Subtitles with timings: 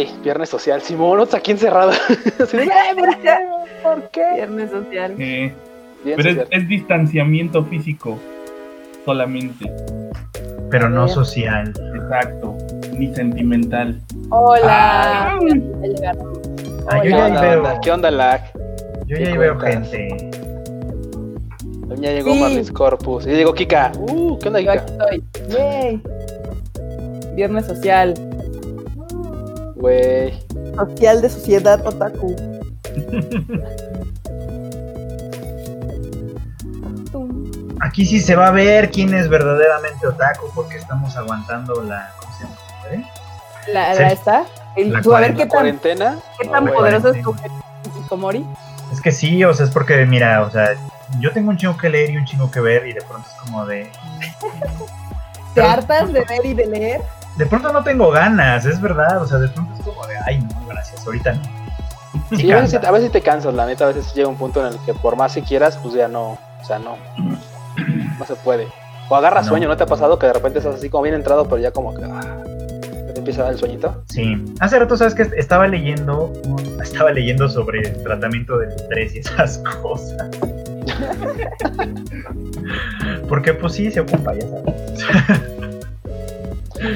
[0.00, 0.80] Güey, viernes social.
[0.80, 1.24] Simón, ¿no?
[1.36, 1.90] aquí encerrado.
[2.42, 3.34] Así de, "Ay, ¿por qué?
[3.82, 4.22] ¿Por qué?
[4.36, 5.14] Viernes social.
[5.18, 5.52] Eh,
[6.04, 6.48] Bien pero es, social.
[6.50, 8.18] es distanciamiento físico
[9.04, 9.70] solamente.
[10.70, 11.74] Pero no social.
[11.94, 12.56] Exacto.
[12.96, 14.00] Ni sentimental.
[14.30, 15.32] Hola.
[15.34, 15.38] Ah.
[15.42, 17.80] Yo ¿Qué ya ahí onda, veo.
[17.82, 18.40] ¿Qué onda, lag?
[19.06, 20.30] Yo ¿Qué ya veo gente.
[21.98, 22.40] Ya llegó Sí.
[22.40, 23.24] Marlis Corpus.
[23.26, 23.92] Ya llegó Kika.
[23.98, 24.82] Uh, ¿qué onda, Yo Kika?
[24.82, 25.24] aquí estoy.
[25.50, 26.02] Yay.
[27.34, 28.14] Viernes social.
[29.80, 30.38] Güey.
[30.76, 32.36] Social de sociedad otaku.
[37.80, 42.12] Aquí sí se va a ver quién es verdaderamente otaku porque estamos aguantando la.
[42.20, 42.56] ¿Cómo se llama?
[42.92, 43.04] ¿Eh?
[43.72, 44.00] La, Sí.
[44.02, 44.44] la está.
[44.76, 46.18] El- La tú, a ver qué ¿La tan, cuarentena?
[46.40, 46.74] qué tan güey.
[46.74, 47.34] poderoso es tu
[47.96, 48.44] Hikikomori.
[48.92, 50.74] Es que sí, o sea, es porque, mira, o sea,
[51.20, 53.34] yo tengo un chingo que leer y un chingo que ver y de pronto es
[53.40, 53.90] como de.
[55.54, 57.00] ¿Te hartas de ver y de leer?
[57.40, 60.40] De pronto no tengo ganas, es verdad, o sea, de pronto es como de, ay,
[60.42, 61.40] no, gracias, ahorita no.
[62.36, 63.84] Sí, a veces, a veces te cansas, la neta.
[63.84, 66.32] A veces llega un punto en el que por más que quieras, pues ya no.
[66.32, 66.96] O sea, no.
[68.18, 68.68] No se puede.
[69.08, 69.52] O agarras No.
[69.52, 71.70] sueño, ¿no te ha pasado que de repente estás así como bien entrado, pero ya
[71.70, 72.04] como que.
[72.04, 72.42] ah,
[73.14, 74.02] te empieza a dar el sueñito?
[74.10, 76.30] Sí, hace rato, ¿sabes que Estaba leyendo,
[76.82, 80.28] estaba leyendo sobre el tratamiento del estrés y esas cosas.
[83.28, 85.50] Porque pues sí, se ocupa, ya sabes.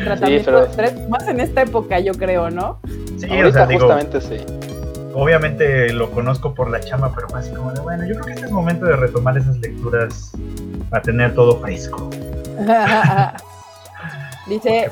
[0.04, 1.08] Tratamiento pero- de estrés.
[1.08, 2.78] Más en esta época, yo creo, ¿no?
[3.18, 4.36] Sí, o Ahorita sea, digo, justamente sí.
[5.14, 8.46] obviamente lo conozco por la chama, pero más como de, bueno, yo creo que este
[8.46, 10.32] es momento de retomar esas lecturas
[10.90, 12.10] para tener todo fresco.
[14.46, 14.90] Dice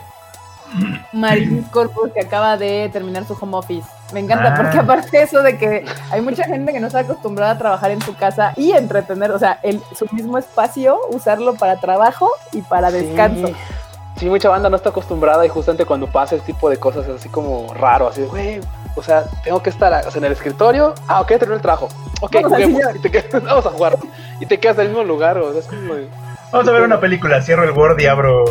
[1.13, 3.87] Marín Corpus que acaba de terminar su home office.
[4.15, 4.57] Me encanta Ah.
[4.57, 7.91] porque aparte de eso de que hay mucha gente que no está acostumbrada a trabajar
[7.91, 12.63] en su casa y entretener, o sea, el, su mismo espacio, usarlo para trabajo y
[12.63, 13.51] para descanso.
[14.23, 14.31] Sí.
[14.31, 17.29] Mucha banda no está acostumbrada y justamente cuando pasa ese tipo de cosas es así
[17.29, 18.61] como raro, así de, güey,
[18.97, 20.95] o sea, tengo que estar o sea, en el escritorio.
[21.09, 21.89] Ah, ok, terminó el trabajo.
[22.21, 22.83] Ok, Vamos juguemos.
[22.95, 23.97] Y te quedas- vamos a jugar.
[24.41, 26.07] Y te quedas en el mismo lugar, o sea, es como de,
[26.53, 28.45] Vamos a ver una película, cierro el Word y abro.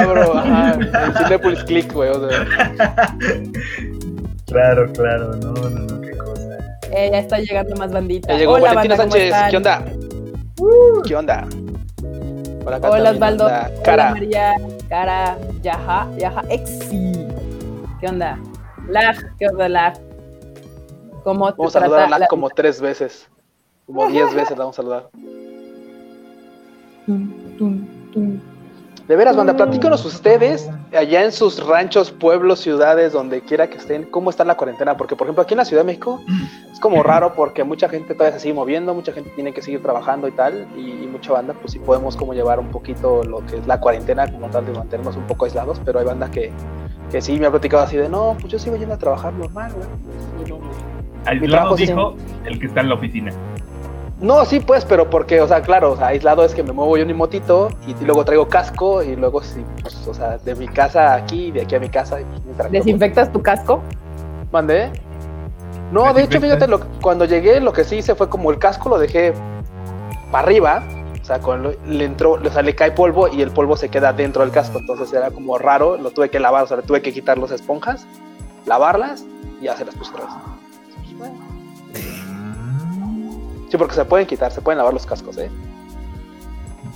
[0.00, 2.46] abro, ajá, el Cinepolis Click, güey, o sea,
[4.46, 6.42] Claro, claro, no, no, no, qué cosa.
[6.90, 8.28] Eh, ya está llegando más bandita.
[8.32, 9.50] ya llegó Hola, Valentina banda, ¿cómo Sánchez?
[9.50, 9.84] ¿qué onda?
[11.06, 11.46] ¿Qué onda?
[12.64, 13.44] Por acá Hola Osvaldo.
[13.46, 14.54] Hola Cara, María.
[14.88, 15.38] Cara.
[15.62, 16.08] Yaja.
[16.16, 16.42] Yaja.
[16.48, 17.12] Exi.
[18.00, 18.38] ¿Qué onda?
[18.88, 19.16] Lag.
[19.38, 19.98] ¿Qué onda, Lag?
[21.24, 23.28] ¿Cómo te vamos a saludar a Lag como tres veces,
[23.86, 25.10] como diez veces la vamos a saludar.
[27.04, 28.40] Tum, tum, tum.
[29.08, 34.04] De veras, banda, platícanos ustedes allá en sus ranchos, pueblos, ciudades, donde quiera que estén,
[34.04, 34.98] cómo está la cuarentena.
[34.98, 36.20] Porque, por ejemplo, aquí en la Ciudad de México
[36.78, 39.82] es como raro porque mucha gente todavía se sigue moviendo, mucha gente tiene que seguir
[39.82, 40.68] trabajando y tal.
[40.76, 43.80] Y, y mucha banda, pues sí podemos como llevar un poquito lo que es la
[43.80, 45.80] cuarentena, como tal, de mantenernos un poco aislados.
[45.84, 46.52] Pero hay banda que,
[47.10, 49.72] que sí me ha platicado así de, no, pues yo sigo yendo a trabajar normal,
[49.72, 50.48] güey.
[50.48, 50.60] No,
[51.24, 53.32] Aislado dijo el que está en la oficina.
[54.20, 56.96] No, sí, pues, pero porque, o sea, claro, o sea, aislado es que me muevo
[56.96, 60.38] yo en mi motito y, y luego traigo casco y luego sí, pues, o sea,
[60.38, 62.20] de mi casa aquí, de aquí a mi casa.
[62.20, 62.24] Y,
[62.56, 63.82] pues, ¿Desinfectas tu casco?
[64.52, 64.92] ¿Mandé?
[65.92, 68.88] No, de hecho, fíjate, lo- cuando llegué lo que sí hice fue como el casco
[68.90, 69.32] lo dejé
[70.30, 70.82] para arriba,
[71.20, 74.12] o sea, con le entró, o sea, le cae polvo y el polvo se queda
[74.12, 77.00] dentro del casco, entonces era como raro, lo tuve que lavar, o sea, le tuve
[77.02, 78.06] que quitar las esponjas,
[78.66, 79.24] lavarlas
[79.60, 80.34] y ya se las puse otra vez.
[83.70, 85.50] Sí, porque se pueden quitar, se pueden lavar los cascos, ¿eh?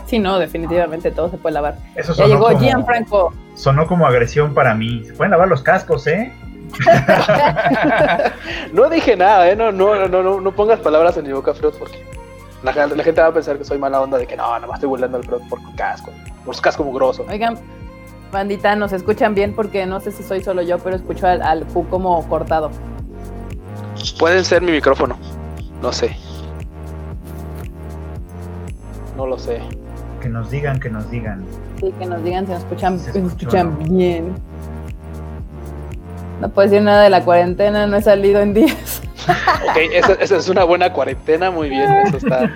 [0.06, 1.76] Sí, no, definitivamente todo se puede lavar.
[1.94, 3.32] Eso Ya llegó como, Gianfranco.
[3.54, 5.02] sonó como agresión para mí.
[5.04, 6.32] Se pueden lavar los cascos, ¿eh?
[8.72, 9.56] No dije nada, ¿eh?
[9.56, 12.04] No, no, no, no, no pongas palabras en mi boca, Freud, porque
[12.62, 14.76] la, la gente va a pensar que soy mala onda de que no, nada más
[14.76, 16.10] estoy burlando al Freud por casco,
[16.44, 17.24] por su casco mugroso.
[17.28, 17.58] Oigan,
[18.30, 21.64] bandita, nos escuchan bien porque no sé si soy solo yo, pero escucho al, al
[21.66, 22.70] Q como cortado.
[24.18, 25.16] Pueden ser mi micrófono,
[25.80, 26.16] no sé.
[29.16, 29.60] No lo sé.
[30.20, 31.44] Que nos digan, que nos digan.
[31.80, 33.92] Sí, que nos digan si nos escuchan, escuchan ¿no?
[33.92, 34.34] bien.
[36.42, 39.00] No puedo decir nada de la cuarentena, no he salido en días.
[39.70, 42.50] Ok, esa, esa es una buena cuarentena, muy bien, eso está.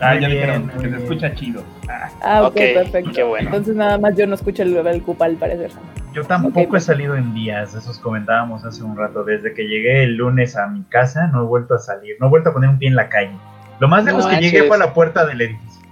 [0.00, 1.02] Ah, Muy ya bien, dijeron que se bien.
[1.02, 1.62] escucha chido.
[1.88, 3.10] Ah, Ah, ok, Ok, perfecto.
[3.12, 3.46] qué bueno.
[3.48, 5.70] Entonces nada más yo no escucho el, el cupa al parecer.
[6.12, 9.24] Yo tampoco he salido en días, esos comentábamos hace un rato.
[9.24, 12.30] Desde que llegué el lunes a mi casa, no he vuelto a salir, no he
[12.30, 13.32] vuelto a poner un pie en la calle.
[13.80, 15.82] Lo más lejos No que llegué fue a la puerta del edificio.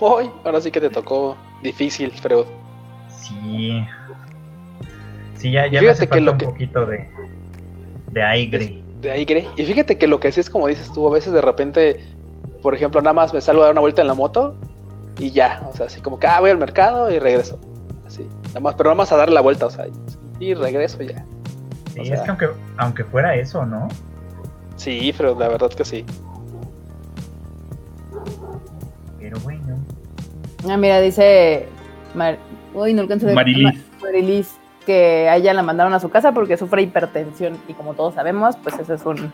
[0.00, 2.44] Hoy, ahora sí que te tocó difícil, Freud.
[3.08, 3.82] Sí.
[5.44, 7.06] Sí, ya, ya me hace fíjate que falta lo un que- poquito de,
[8.12, 8.82] de aire.
[9.02, 9.46] De ahí, Gre.
[9.58, 12.00] Y fíjate que lo que sí es como dices tú, a veces de repente,
[12.62, 14.56] por ejemplo, nada más me salgo a dar una vuelta en la moto
[15.18, 17.58] y ya, o sea, así como que, ah, voy al mercado y regreso.
[18.06, 19.86] Así, nada más, pero nada más a darle la vuelta, o sea,
[20.40, 21.26] y regreso ya.
[21.92, 22.48] Sí, O es que aunque,
[22.78, 23.88] aunque fuera eso, ¿no?
[24.76, 26.06] Sí, pero la verdad que sí.
[29.20, 29.76] Pero bueno.
[30.68, 31.66] Ah, mira, dice.
[32.14, 32.38] Mar-
[32.72, 33.36] Uy, no alcanzo a ver.
[33.36, 33.64] Marilis.
[33.74, 34.56] Ma- Marilis,
[34.86, 37.58] que a ella la mandaron a su casa porque sufre hipertensión.
[37.68, 39.32] Y como todos sabemos, pues ese es un,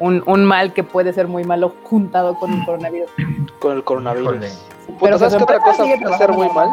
[0.00, 3.10] un, un mal que puede ser muy malo juntado con el coronavirus.
[3.58, 4.34] Con el coronavirus.
[4.34, 4.48] Híjole.
[4.86, 6.68] Puta, Pero ¿sabes qué otra cosa puede ser muy mal?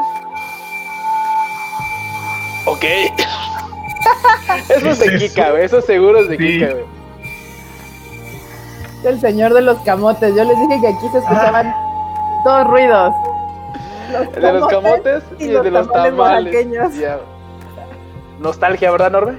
[2.65, 2.83] Ok.
[4.69, 5.51] eso es de ¿Qué es Kika, eso?
[5.51, 5.63] güey.
[5.65, 6.43] Eso seguro es de Sí.
[6.59, 6.85] Kika, güey.
[9.05, 10.35] El señor de los camotes.
[10.35, 11.73] Yo les dije que aquí se escuchaban
[12.43, 13.13] dos ruidos.
[14.35, 17.21] El de los camotes y, y el los de los tamales tamales.
[18.39, 19.37] Nostalgia, ¿verdad, Norbe?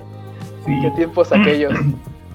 [0.66, 1.72] Sí, ¿Qué tiempos aquellos?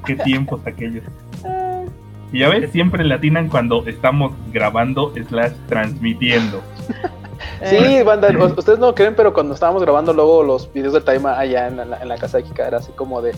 [0.05, 1.03] qué tiempos aquellos.
[1.45, 1.83] Ah,
[2.31, 6.61] Y ya ves, siempre le atinan cuando estamos grabando slash transmitiendo.
[7.61, 11.03] eh, Sí, banda, o- ustedes no creen, pero cuando estábamos grabando luego los videos del
[11.03, 13.31] Taima allá en la, en la casa de Kika, era así como de.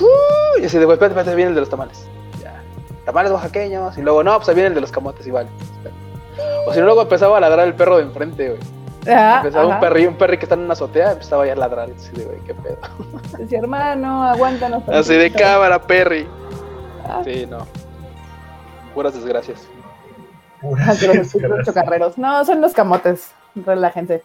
[0.00, 2.08] "Uy", Y así de, güey, espérate, espérate, viene el de los tamales.
[2.42, 2.60] Ya.
[3.04, 3.96] Tamales oaxaqueños.
[3.98, 5.46] Y luego, no, pues ahí viene el de los camotes igual.
[6.66, 8.60] O si no, luego empezaba a ladrar el perro de enfrente, güey.
[9.12, 11.88] Empezaba un perri, un perri que está en una azotea, empezaba ya a ladrar.
[11.96, 12.78] Así de, güey, qué pedo.
[13.38, 14.82] Decía, hermano, aguántanos.
[14.88, 15.38] Así de tantito".
[15.44, 16.26] cámara, perri.
[17.06, 17.66] Ah, Sí, no.
[18.94, 19.66] Puras desgracias.
[20.60, 21.66] Puras desgracias.
[21.66, 22.18] chocarreros.
[22.18, 23.30] No, son los camotes.
[23.54, 24.22] Relájense.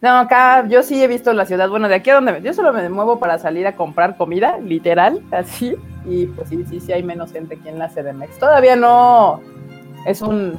[0.00, 1.68] No, acá yo sí he visto la ciudad.
[1.68, 4.58] Bueno, de aquí a donde me- yo solo me muevo para salir a comprar comida,
[4.58, 5.76] literal, así.
[6.06, 8.38] Y pues sí, sí, sí hay menos gente aquí en la CDMX.
[8.38, 9.40] Todavía no
[10.06, 10.58] es un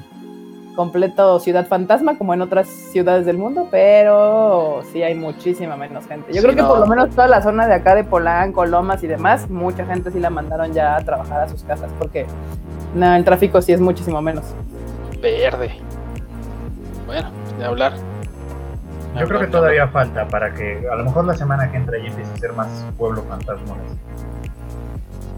[0.76, 6.28] completo ciudad fantasma como en otras ciudades del mundo, pero sí hay muchísima menos gente.
[6.34, 6.70] Yo Sí, creo que no.
[6.70, 10.12] por lo menos toda la zona de acá de Polanco, Lomas y demás, mucha gente
[10.12, 12.26] sí la mandaron ya a trabajar a sus casas porque
[12.96, 14.46] no, el tráfico sí es muchísimo menos.
[15.22, 15.72] Verde.
[17.06, 17.94] Bueno, de hablar.
[19.20, 22.06] Yo creo que todavía falta para que a lo mejor la semana que entra ya
[22.08, 23.76] empiece a ser más pueblo fantasma.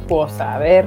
[0.07, 0.85] Pues a ver.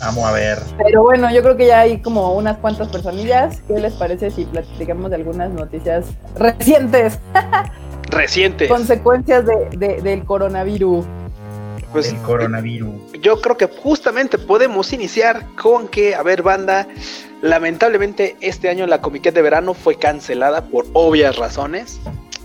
[0.00, 0.58] Vamos a ver.
[0.82, 3.62] Pero bueno, yo creo que ya hay como unas cuantas personillas.
[3.66, 6.06] ¿Qué les parece si platicamos de algunas noticias
[6.36, 7.18] recientes?
[8.10, 8.68] Recientes.
[8.68, 11.04] Consecuencias de, de- del coronavirus.
[11.92, 13.12] Pues, el coronavirus.
[13.22, 16.86] yo creo que justamente podemos iniciar con que, a ver, banda,
[17.42, 21.98] lamentablemente este año la Comiquet de verano fue cancelada por obvias razones.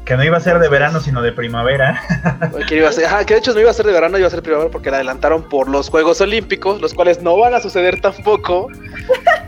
[0.05, 2.01] Que no iba a ser de verano, sino de primavera.
[2.67, 4.27] Que, iba a ser- ajá, que de hecho no iba a ser de verano, iba
[4.27, 7.53] a ser de primavera porque la adelantaron por los Juegos Olímpicos, los cuales no van
[7.53, 8.67] a suceder tampoco.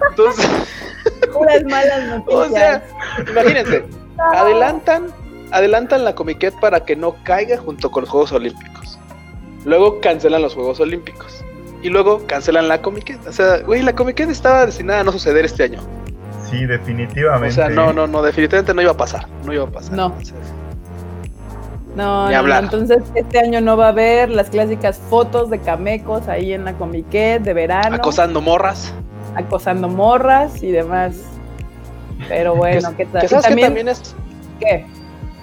[0.09, 0.47] Entonces,
[1.33, 2.47] Puras malas noticias.
[2.47, 2.83] o sea,
[3.29, 3.83] imagínense,
[4.33, 5.07] adelantan,
[5.51, 8.97] adelantan la Comiquet para que no caiga junto con los Juegos Olímpicos.
[9.65, 11.43] Luego cancelan los Juegos Olímpicos.
[11.81, 13.19] Y luego cancelan la Comiquet.
[13.27, 15.81] O sea, güey, la Comiquet estaba destinada a no suceder este año.
[16.49, 17.49] Sí, definitivamente.
[17.49, 19.27] O sea, no, no, no, definitivamente no iba a pasar.
[19.45, 19.93] No iba a pasar.
[19.93, 20.05] No.
[20.07, 20.33] Entonces,
[21.95, 22.63] No, no, hablar.
[22.63, 26.65] no, entonces este año no va a haber las clásicas fotos de camecos ahí en
[26.65, 27.95] la comiquet de verano.
[27.95, 28.93] acosando morras.
[29.35, 31.15] acosando morras y demás.
[32.29, 33.27] Pero bueno, ¿qué tal?
[33.27, 34.15] Sabes que también- también es.
[34.59, 34.85] ¿qué?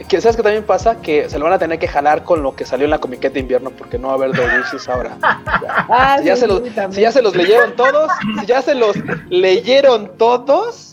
[0.08, 2.56] Que sabes que también pasa que se lo van a tener que jalar con lo
[2.56, 5.16] que salió en la Comiquet de invierno porque no va a haber doujinshis ahora.
[5.62, 5.86] Ya.
[5.88, 6.92] Ah, Si ya, sí, se los, sí, también.
[6.92, 8.10] si ya se los leyeron todos,
[8.40, 8.96] si ya se los
[9.30, 10.91] leyeron todos,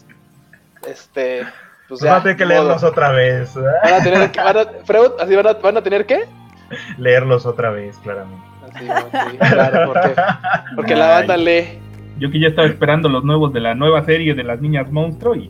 [0.90, 1.44] este,
[1.88, 2.12] pues ya.
[2.12, 2.54] van a tener que modo.
[2.56, 3.56] leerlos otra vez.
[3.56, 6.26] Van a tener que, van a, Freud, así van a, van a tener que.
[6.98, 8.46] Leerlos otra vez, claramente.
[8.72, 10.22] Así, sí, claro, porque,
[10.76, 11.80] porque la banda lee.
[12.20, 15.36] Yo que ya estaba esperando los nuevos de la nueva serie de las niñas monstruo
[15.36, 15.50] y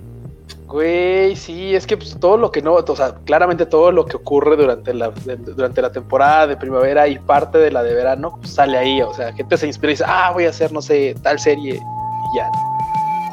[0.65, 4.17] Güey, sí, es que pues, todo lo que no, o sea, claramente todo lo que
[4.17, 8.37] ocurre durante la, de- durante la temporada de primavera y parte de la de verano
[8.39, 10.81] pues, sale ahí, o sea, gente se inspira y dice, ah, voy a hacer, no
[10.81, 12.49] sé, tal serie y ya.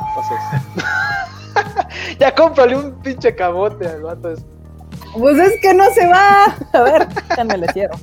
[0.09, 0.39] Entonces,
[2.19, 4.31] ya cómprale un pinche camote al vato.
[4.33, 4.45] ese.
[5.19, 6.45] Pues es que no se va.
[6.73, 7.97] A ver, déjame le cierro.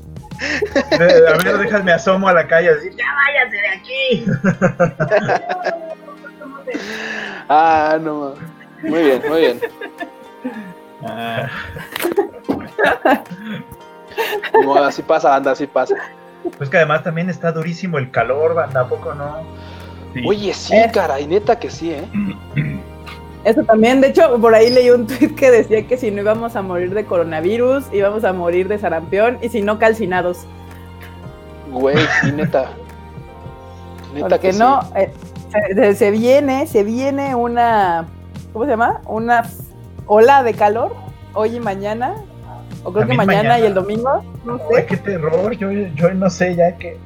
[0.97, 4.25] De- a ver, déjame asomo a la calle a decir, ya váyase de aquí.
[7.49, 8.33] Ah, no.
[8.81, 9.59] Muy bien, muy bien.
[11.05, 11.47] ah,
[14.63, 15.95] modo, así pasa, anda, así pasa.
[16.57, 19.43] Pues que además también está durísimo el calor, banda, ¿a poco no?
[20.13, 20.23] sí.
[20.27, 20.89] Oye, sí, Eh.
[20.93, 22.07] caray, neta que sí, ¿eh?
[23.43, 26.55] Eso también, de hecho, por ahí leí un tweet que decía que si no íbamos
[26.55, 30.45] a morir de coronavirus, íbamos a morir de sarampión y si no calcinados.
[31.71, 32.69] Güey, sí, neta.
[34.13, 34.87] Neta Porque que no, sí.
[34.95, 35.13] eh,
[35.75, 38.05] se, se viene, se viene una,
[38.53, 39.01] ¿cómo se llama?
[39.07, 39.43] Una
[40.05, 40.95] ola de calor
[41.33, 42.15] hoy y mañana.
[42.85, 43.59] O creo que mañana, mañana.
[43.59, 44.23] y el domingo.
[44.45, 44.85] No Ay, sé.
[44.85, 46.97] qué terror, yo, yo no sé ya que...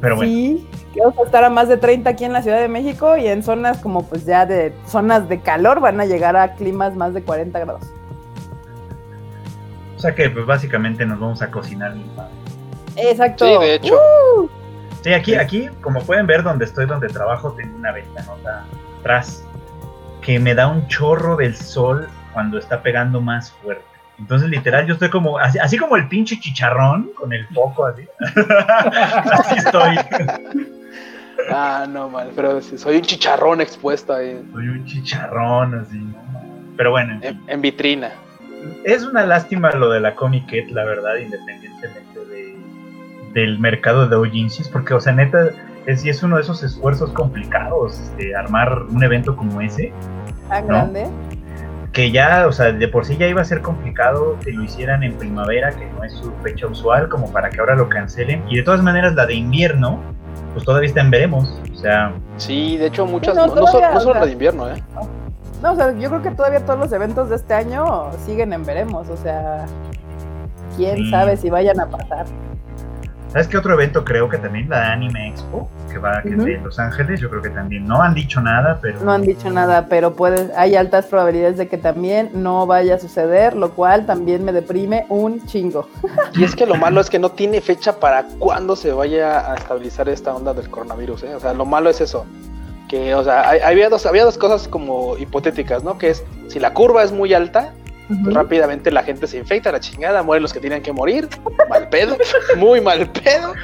[0.00, 2.60] Pero bueno, Sí, que vamos a estar a más de 30 aquí en la Ciudad
[2.60, 6.36] de México y en zonas como pues ya de zonas de calor van a llegar
[6.36, 7.82] a climas más de 40 grados.
[9.96, 11.94] O sea que pues básicamente nos vamos a cocinar.
[11.94, 12.32] bien padre.
[12.96, 13.46] Exacto.
[13.46, 13.94] Sí, de hecho.
[13.94, 14.60] Uh,
[15.02, 18.66] Sí, aquí, aquí, como pueden ver donde estoy, donde trabajo, tengo una ventanota
[19.00, 19.42] atrás
[20.20, 23.84] que me da un chorro del sol cuando está pegando más fuerte.
[24.18, 28.06] Entonces, literal, yo estoy como, así, así como el pinche chicharrón, con el foco así.
[29.32, 29.96] así estoy.
[31.52, 35.98] Ah, no, mal, pero soy un chicharrón expuesto ahí Soy un chicharrón así.
[35.98, 36.14] ¿no?
[36.76, 37.40] Pero bueno, en fin.
[37.46, 38.12] en, en vitrina.
[38.84, 42.56] es una lástima lo de la Comic la verdad, independientemente de,
[43.32, 45.50] del mercado de doujinshis, porque, o sea, neta,
[45.86, 49.92] es, es uno de esos esfuerzos complicados, este, armar un evento como ese,
[50.48, 50.74] tan ¿No?
[50.74, 51.06] grande.
[51.92, 55.02] que ya, o sea, de por sí ya iba a ser complicado que lo hicieran
[55.02, 58.56] en primavera, que no es su fecha usual, como para que ahora lo cancelen, y
[58.56, 60.00] de todas maneras la de invierno,
[60.52, 63.34] pues todavía está en veremos, o sea, Sí, de hecho, muchas.
[63.34, 64.82] no, No, no, todavía, so- no solo la de invierno, ¿eh?
[65.62, 68.64] No, o sea, yo creo que todavía todos los eventos de este año siguen en
[68.64, 69.08] veremos.
[69.10, 69.66] O sea,
[70.76, 71.10] quién Mm.
[71.10, 72.24] sabe si vayan a pasar.
[73.32, 74.68] ¿Sabes qué otro evento creo que también?
[74.68, 77.86] La Anime Expo, que va que es de Los Ángeles, yo creo que también.
[77.86, 81.68] No han dicho nada, pero No han dicho nada, pero puede, hay altas probabilidades de
[81.68, 85.88] que también no vaya a suceder, lo cual también me deprime un chingo.
[86.34, 89.54] Y es que lo malo es que no tiene fecha para cuándo se vaya a
[89.54, 91.34] estabilizar esta onda del coronavirus, ¿eh?
[91.36, 92.26] O sea, lo malo es eso.
[92.88, 95.98] Que, o sea, hay- había dos, había dos cosas como hipotéticas, ¿no?
[95.98, 97.72] Que es, si la curva es muy alta,
[98.24, 101.28] rápidamente la gente se infecta, la chingada, mueren los que tienen que morir,
[101.68, 102.16] mal pedo,
[102.56, 103.54] muy mal pedo,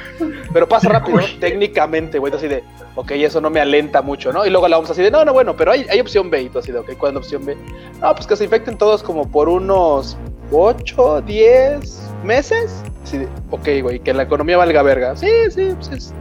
[0.53, 2.63] pero pasa rápido, técnicamente, güey, así de,
[2.95, 4.45] ok, eso no me alenta mucho, ¿no?
[4.45, 6.49] Y luego la vamos así de, no, no, bueno, pero hay, hay opción B, y
[6.49, 7.57] tú así de, ok, ¿cuál es la opción B?
[8.01, 10.17] No, pues que se infecten todos como por unos
[10.51, 15.99] 8, 10 meses, así de, ok, güey, que la economía valga verga, sí, sí, sí,
[15.99, 16.13] sí,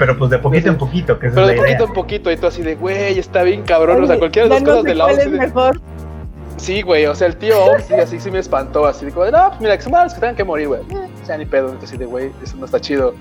[0.00, 1.62] pero pues de poquito en poquito, que pero es de la idea.
[1.62, 4.54] poquito en poquito, y tú así de, güey, está bien cabrón, o sea, cualquiera de
[4.54, 5.28] las cosas de la OCDE.
[5.28, 5.80] mejor.
[6.60, 7.54] Sí, güey, o sea, el tío
[7.86, 10.06] sí, así sí me espantó, así de como, de, no, pues mira, que se mueran
[10.06, 10.80] los que tengan que morir, güey.
[10.90, 13.14] Eh, o sea, ni pedo, entonces, así de, güey, eso no está chido.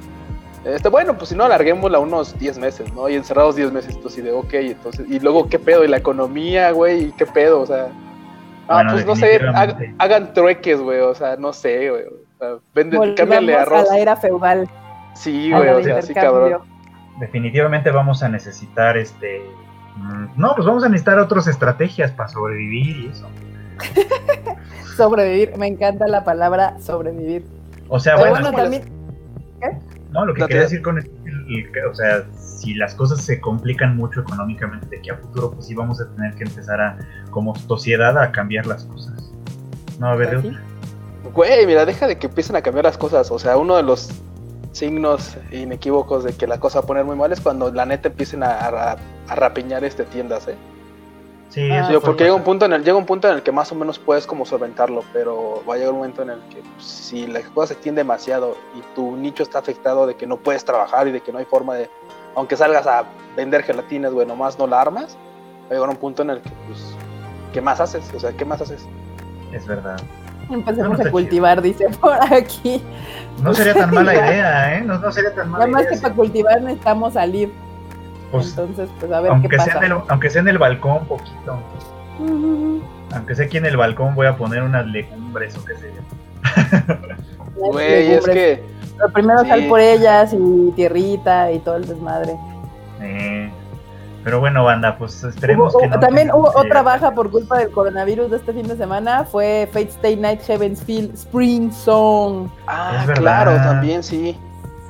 [0.66, 3.08] Este, bueno, pues si no, alarguémosla unos 10 meses, ¿no?
[3.08, 5.86] Y encerrados 10 meses, entonces, así de, ok, entonces, y luego, ¿qué pedo?
[5.86, 7.62] Y la economía, güey, ¿y qué pedo?
[7.62, 7.88] O sea,
[8.68, 12.04] ah, Bueno, pues no sé, ha- hagan trueques, güey, o sea, no sé, güey.
[12.04, 13.88] O sea, vende, Volvamos cámbiale a arroz.
[13.90, 14.68] la era feudal.
[15.16, 16.62] Sí, güey, o sea, sí, cabrón.
[17.22, 19.42] Definitivamente vamos a necesitar este.
[20.00, 23.28] Mm, No, pues vamos a necesitar otras estrategias para sobrevivir y eso.
[24.98, 27.46] Sobrevivir, me encanta la palabra sobrevivir.
[27.88, 28.84] O sea, Pero bueno, bueno, también,
[30.12, 30.50] no, lo que Date.
[30.50, 31.12] quería decir con esto,
[31.48, 35.68] que, o sea, si las cosas se complican mucho económicamente de aquí a futuro, pues
[35.68, 36.98] sí vamos a tener que empezar a,
[37.30, 39.32] como sociedad, a cambiar las cosas.
[40.00, 40.50] No va a haber de Pues sí.
[40.50, 41.32] otra.
[41.34, 43.30] Güey, mira, deja de que empiecen a cambiar las cosas.
[43.32, 44.10] O sea, uno de los
[44.72, 48.10] signos inequívocos de que la cosa va a poner muy mal es cuando la neta
[48.10, 48.98] empiecen a, a,
[49.28, 50.56] a rapiñar este tiendas, ¿eh?
[51.50, 53.42] Sí, Ah, eso fue porque llega un punto en el llega un punto en el
[53.44, 56.40] que más o menos puedes como solventarlo, pero va a llegar un momento en el
[56.50, 60.28] que pues, si la cosa se extiende demasiado y tu nicho está afectado de que
[60.28, 61.90] no puedes trabajar y de que no hay forma de,
[62.36, 63.04] aunque salgas a
[63.36, 65.18] vender gelatinas, güey, nomás no la armas,
[65.64, 66.96] va a llegar un punto en el que pues,
[67.52, 68.04] ¿qué más haces?
[68.14, 68.86] O sea, ¿qué más haces?
[69.52, 70.00] Es verdad.
[70.50, 72.82] Empecemos a cultivar, dice por aquí.
[73.44, 74.82] No sería tan mala idea, ¿eh?
[74.82, 75.90] No, no sería tan mala Nada más idea.
[75.92, 76.02] que sí.
[76.04, 77.52] para cultivar necesitamos salir.
[78.32, 81.06] Pues, Entonces, pues a ver qué aunque, sea en el, aunque sea en el balcón,
[81.06, 81.60] poquito.
[83.14, 86.96] Aunque sea aquí en el balcón, voy a poner unas legumbres o qué sé yo.
[87.56, 88.64] Güey, es que
[88.98, 89.48] Pero primero Sí.
[89.50, 92.36] sal por ellas y tierrita y todo el desmadre.
[93.02, 93.50] Eh,
[94.24, 97.72] pero bueno, banda, pues esperemos Hubo- que no también hubo otra baja por culpa del
[97.72, 99.24] coronavirus de este fin de semana.
[99.26, 102.48] Fue Fate Stay Night Heaven's Field Spring Song.
[102.68, 103.22] ah, Es verdad.
[103.22, 104.38] claro, también sí.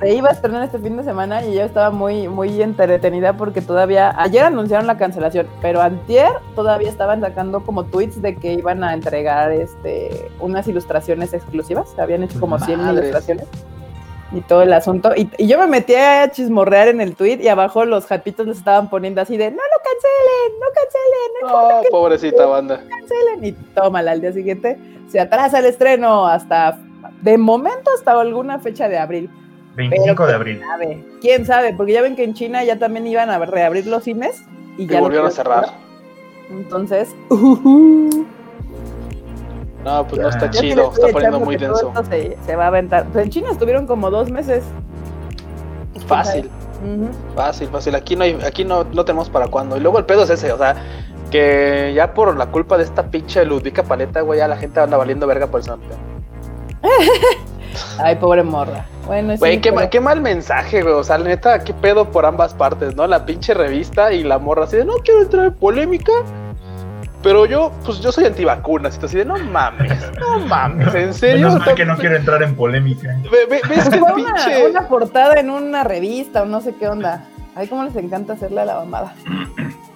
[0.00, 3.60] Se iba a estrenar este fin de semana y yo estaba muy, muy entretenida porque
[3.60, 8.82] todavía, ayer anunciaron la cancelación, pero antier todavía estaban sacando como tweets de que iban
[8.82, 12.98] a entregar este unas ilustraciones exclusivas, habían hecho como 100 Madres.
[13.10, 13.46] ilustraciones
[14.32, 15.10] y todo el asunto.
[15.16, 18.58] Y, y yo me metí a chismorrear en el tweet y abajo los japitos les
[18.58, 22.82] estaban poniendo así de, no lo cancelen, no cancelen, no Oh, pobrecita banda.
[22.88, 23.44] cancelen.
[23.44, 26.78] Y tómala, al día siguiente se atrasa el estreno hasta,
[27.22, 29.30] de momento hasta alguna fecha de abril.
[29.76, 30.62] 25 de abril.
[31.20, 34.42] Quién sabe, porque ya ven que en China ya también iban a reabrir los cines
[34.76, 35.66] y Y ya volvieron a cerrar.
[36.50, 37.14] Entonces.
[39.84, 41.92] No, pues no está chido, está poniendo muy denso.
[42.10, 43.06] Se, se va a aventar.
[43.06, 44.62] Pues en China estuvieron como dos meses.
[46.06, 46.50] Fácil.
[47.36, 47.94] Fácil, fácil.
[47.94, 49.76] Aquí no hay, aquí no, no tenemos para cuándo.
[49.76, 50.76] Y luego el pedo es ese, o sea,
[51.30, 54.96] que ya por la culpa de esta pinche Ludvica Paleta, güey, ya la gente anda
[54.96, 55.78] valiendo verga por eso.
[57.98, 58.86] Ay, pobre morra.
[59.06, 60.94] Bueno, Güey, sí, qué, pero- ma- qué mal mensaje, güey.
[60.94, 63.06] O sea, la neta, qué pedo por ambas partes, ¿no?
[63.06, 66.12] La pinche revista y la morra así de no quiero entrar en polémica.
[67.22, 68.98] Pero yo, pues yo soy antivacunas.
[69.00, 71.48] Y así de, no mames, no mames, ¿en serio?
[71.48, 73.14] Menos mal que no quiero entrar en polémica.
[73.30, 74.66] Ve- ve- ¿Ves que Fue una, pinche?
[74.70, 77.26] una portada en una revista o no sé qué onda.
[77.54, 79.12] Ay, cómo les encanta hacerle a la mamada.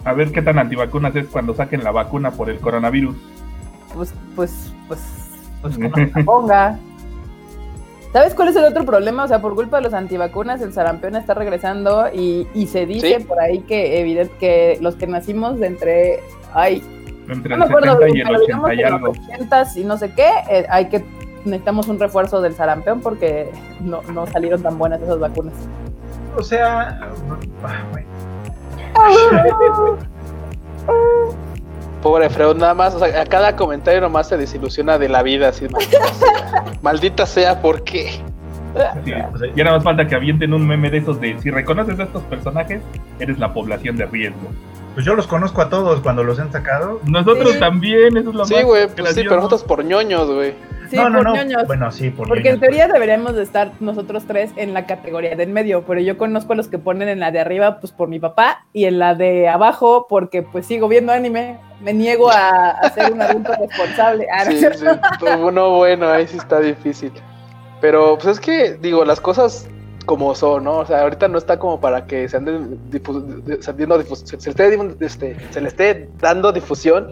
[0.05, 3.17] A ver qué tan antivacunas es cuando saquen la vacuna por el coronavirus.
[3.95, 5.01] Pues, pues, pues,
[5.63, 6.79] pues como se la ponga.
[8.13, 9.25] ¿Sabes cuál es el otro problema?
[9.25, 13.17] O sea, por culpa de los antivacunas, el sarampión está regresando y, y se dice
[13.19, 13.25] Sí.
[13.25, 16.21] por ahí que evidente que los que nacimos de entre,
[16.53, 16.83] ay,
[17.29, 19.07] Entre no el me acuerdo 70 y el pero digamos 80 y algo.
[19.07, 21.05] los 80 y no sé qué, eh, hay que
[21.45, 23.51] necesitamos un refuerzo del sarampión porque
[23.81, 25.55] no, no salieron tan buenas esas vacunas.
[26.37, 27.09] O sea, ah,
[27.91, 28.09] bueno.
[32.03, 35.49] Pobre Freud, nada más, o sea, a cada comentario nomás se desilusiona de la vida,
[35.49, 36.65] así, maldita sea.
[36.83, 38.21] Maldita sea, ¿por qué?
[39.05, 41.51] Sí, O sea, ya nada más falta que avienten un meme de esos de si
[41.51, 42.83] reconoces a estos personajes,
[43.21, 44.51] eres la población de riesgo.
[44.95, 47.01] Pues yo los conozco a todos cuando los han sacado.
[47.05, 47.59] Nosotros Sí.
[47.61, 49.29] también, eso es lo Sí, más güey, pues sí, gracioso.
[49.29, 50.55] pero nosotros por ñoños, güey.
[50.89, 51.35] Sí, no, no, por no.
[51.37, 51.67] ñoños.
[51.67, 55.43] Bueno, sí, por Porque en teoría deberíamos de estar nosotros tres en la categoría de
[55.43, 58.09] en medio, pero yo conozco a los que ponen en la de arriba pues por
[58.09, 62.71] mi papá y en la de abajo porque pues sigo viendo anime, me niego a,
[62.71, 64.27] a ser un adulto responsable.
[64.31, 64.85] Ah, ¿no Sí, sí,
[65.19, 67.11] pues, no, bueno, ahí sí está difícil.
[67.81, 69.67] Pero pues es que, digo, las cosas
[70.05, 70.79] como son, ¿no?
[70.79, 72.59] O sea, ahorita no está como para que se ande
[72.91, 77.09] difu- de- se, se- esté, este, se le esté dando difusión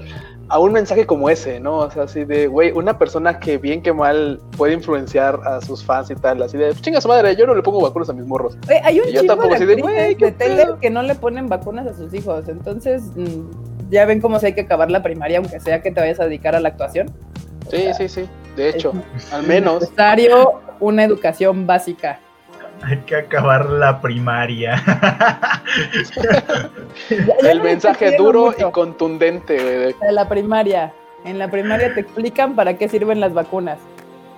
[0.49, 1.79] a un mensaje como ese, ¿no?
[1.79, 5.83] O sea, así de, güey, una persona que bien que mal puede influenciar a sus
[5.85, 8.13] fans y tal, así de, "Pues, chinga su madre, yo no le pongo vacunas a
[8.13, 8.57] mis morros.
[8.69, 11.15] Oye, hay un chico de así de, actrices güey, de, ¿qué tele que no le
[11.15, 15.03] ponen vacunas a sus hijos, entonces mm, ya ven cómo se hay que acabar la
[15.03, 17.11] primaria aunque sea que te vayas a dedicar a la actuación.
[17.71, 18.93] Sí, sí, sí, de hecho,
[19.33, 19.81] al menos.
[19.83, 22.19] necesario una educación básica.
[22.85, 24.83] Hay que acabar la primaria.
[27.43, 28.69] El mensaje duro mucho.
[28.69, 30.93] y contundente, güey, de- la primaria.
[31.25, 33.79] En la primaria te explican para qué sirven las vacunas.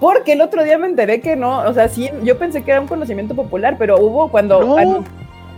[0.01, 2.81] Porque el otro día me enteré que no, o sea, sí, yo pensé que era
[2.81, 4.77] un conocimiento popular, pero hubo cuando No.
[4.77, 5.05] anu-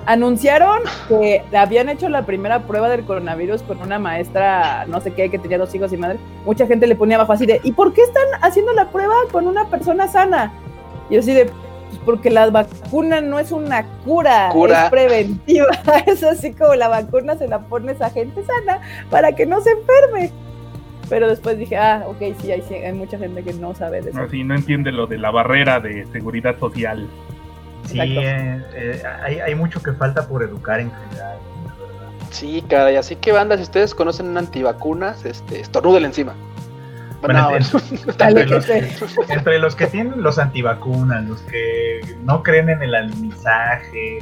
[0.04, 5.30] anunciaron que habían hecho la primera prueba del coronavirus con una maestra, no sé qué,
[5.30, 7.92] que tenía dos hijos y madre, mucha gente le ponía abajo así de, ¿y por
[7.92, 10.52] qué están haciendo la prueba con una persona sana?
[11.10, 11.50] Y yo así de,
[11.96, 14.84] "Pues porque la vacuna no es una cura, Cura.
[14.84, 15.66] es preventiva.
[16.06, 18.80] Es así como la vacuna se la pones a gente sana
[19.10, 20.30] para que no se enferme.
[21.08, 24.18] Pero después dije, ah, ok, sí, hay, mucha gente que no sabe de eso.
[24.18, 27.08] No, sí, no entiende lo de la barrera de seguridad social.
[27.84, 31.38] Sí, eh, eh, hay, hay mucho que falta por educar en general.
[31.64, 32.28] la verdad.
[32.30, 36.34] Sí, caray, así que banda, si ustedes conocen una antivacunas, este, estornúdenle encima.
[37.22, 37.56] Bueno, Bueno,
[38.18, 38.88] entre, los, que
[39.32, 44.18] entre los que tienen los antivacunas, los que no creen en el alunizaje,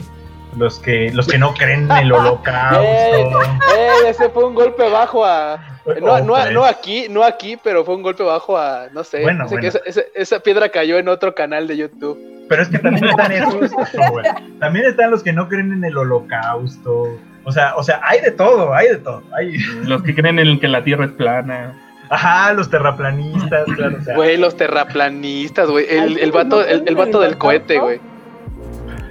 [0.56, 2.82] los que, los que no creen en el holocausto.
[3.76, 5.58] eh, ese fue un golpe bajo a...
[6.00, 9.20] No, no, Ojo, no aquí, no aquí, pero fue un golpe bajo a, no sé,
[9.22, 9.60] Bueno, bueno.
[9.60, 12.18] que esa, esa- esa piedra cayó en otro canal de YouTube.
[12.48, 14.24] Pero es que también están esos, no, güey.
[14.60, 17.18] también están los que no creen en el holocausto.
[17.44, 19.22] O sea, o sea, hay de todo, hay de todo.
[19.36, 21.78] Hay, Los que creen en que la Tierra es plana.
[22.10, 26.84] Ajá, los terraplanistas, claro, o sea, Güey, los terraplanistas, güey, el, el ¿cómo vato, el,
[26.86, 28.00] el vato del cohete, güey.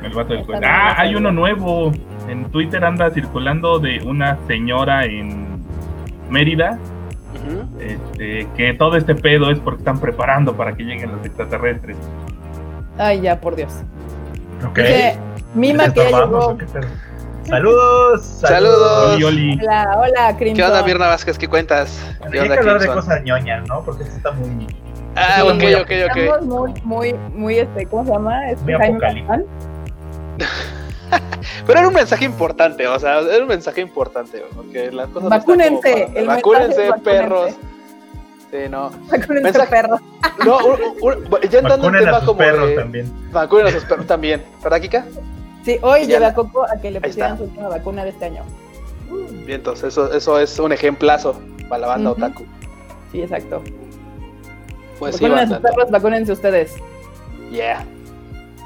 [0.04, 0.66] El vato del cohete.
[0.66, 1.92] Ah, hay uno nuevo.
[2.28, 5.62] En Twitter anda circulando de una señora en
[6.30, 6.80] Mérida.
[7.80, 11.98] Este, que todo este pedo es porque están preparando para que lleguen los extraterrestres.
[12.98, 13.74] Ay, ya, por Dios.
[14.66, 14.78] ok.
[14.78, 15.18] Dice,
[15.54, 16.58] Mima ¿Les que ya llegó.
[17.48, 19.16] Saludos, Saludos.
[19.16, 19.60] Oli, oli.
[19.62, 20.56] Hola, hola, Crimson.
[20.56, 21.38] ¿Qué onda, Mirna Vázquez?
[21.38, 22.00] ¿Qué cuentas?
[22.22, 23.84] Hay ¿Qué que onda, hablar de cosas ñoñas, ¿no?
[23.84, 24.68] Porque esto está muy.
[25.16, 26.18] Ah, Sí, ok, muy ok, ok.
[26.18, 28.50] Estamos muy, muy, muy, este, ¿cómo se llama?
[28.50, 29.34] Este, Muy apocalíptico.
[31.68, 35.30] Pero era un mensaje importante, o sea, era un mensaje importante, porque las cosas no
[35.30, 37.52] Vacúnense, como para- el Vacúnense, mensaje es perros.
[37.52, 37.74] vacúnense.
[38.52, 38.90] Sí, no.
[38.90, 40.00] Vacúnense, Mensaje- perro.
[40.46, 42.76] No, un- un- ya entrando en Vacunen a tema sus como perros de...
[42.76, 43.14] también.
[43.32, 45.06] Vacunen a sus perros también, ¿verdad, Kika?
[45.64, 48.10] Sí, hoy Ya lleva la- a Coco a que le pusieran su última vacuna de
[48.12, 48.44] este año.
[49.46, 52.44] Bien, entonces eso, eso es un ejemplazo para la banda otaku.
[53.12, 53.62] Sí, exacto.
[55.00, 55.70] Pues sí, vacunen a sus banda.
[55.70, 56.74] perros, vacúnense ustedes.
[57.52, 57.86] Yeah.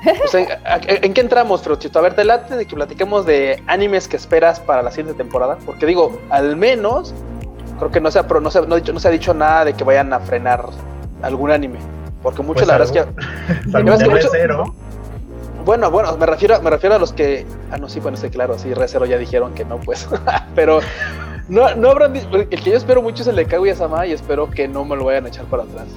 [0.03, 1.99] Pues, ¿en, a- ¿en qué entramos, Fruchito?
[1.99, 5.57] A ver, te late de que platiquemos de animes que esperas para la siguiente temporada.
[5.65, 7.13] Porque digo, al menos,
[7.79, 9.33] creo que no se ha, pro- no se, no ha dicho, no se ha dicho
[9.33, 10.65] nada de que vayan a frenar
[11.23, 11.79] algún anime.
[12.23, 13.71] Porque muchos, Pues la verdad es que.
[15.67, 17.45] Bueno, bueno, me refiero, me refiero a los que.
[17.71, 20.07] Ah, no, sí, bueno, sí, claro, sí, Recero ya dijeron que no, pues.
[20.55, 20.79] Pero
[21.49, 22.15] no, no habrán.
[22.15, 24.95] El que yo espero mucho es el de Kaguya Sama y espero que no me
[24.95, 25.87] lo vayan a echar para atrás.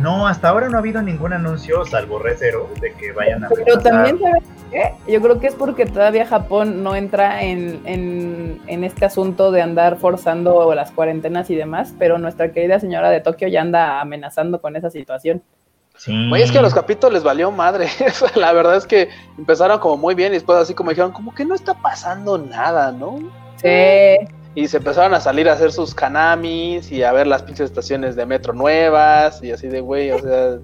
[0.00, 3.76] No, hasta ahora no ha habido ningún anuncio, salvo Recero, de que vayan a Pero
[3.76, 3.82] retrasar.
[3.84, 5.12] también, ¿sabes qué?
[5.12, 9.62] Yo creo que es porque todavía Japón no entra en, en, en este asunto de
[9.62, 14.60] andar forzando las cuarentenas y demás, pero nuestra querida señora de Tokio ya anda amenazando
[14.60, 15.40] con esa situación.
[16.00, 16.28] Sí.
[16.30, 17.88] Güey, es que a los capítulos les valió madre.
[18.34, 21.44] la verdad es que empezaron como muy bien y después así como dijeron, como que
[21.44, 23.18] no está pasando nada, ¿no?
[23.56, 24.26] Sí.
[24.54, 28.16] Y se empezaron a salir a hacer sus kanamis y a ver las pinches estaciones
[28.16, 30.56] de metro nuevas y así de, güey, o sea,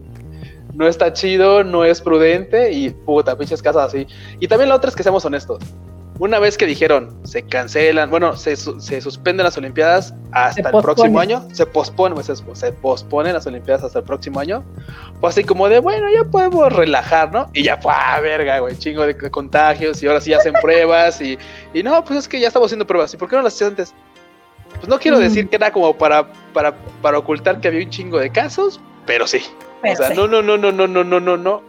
[0.72, 4.06] no está chido, no es prudente y puta, pinches casas así.
[4.40, 5.58] Y también la otra es que seamos honestos.
[6.18, 10.64] Una vez que dijeron, se cancelan, bueno, se, se suspenden las Olimpiadas hasta Se el
[10.72, 10.82] pospone.
[10.82, 14.64] próximo año, se pospone, pues, se, se posponen las Olimpiadas hasta el próximo año,
[15.20, 17.50] pues así como de, bueno, ya podemos relajar, ¿no?
[17.52, 18.18] Y ya, ¡pua!
[18.20, 21.38] verga, güey, chingo de c- contagios y ahora sí hacen pruebas y,
[21.74, 23.70] y no, pues es que ya estamos haciendo pruebas, ¿y por qué no las hacías
[23.70, 23.94] antes?
[24.76, 25.20] Pues no quiero Mm.
[25.20, 29.26] decir que era como para, para, para ocultar que había un chingo de casos, pero
[29.26, 29.42] sí.
[29.82, 30.14] Pero o sea, sí.
[30.16, 31.62] no, no, no, no, no, no, no, no, no.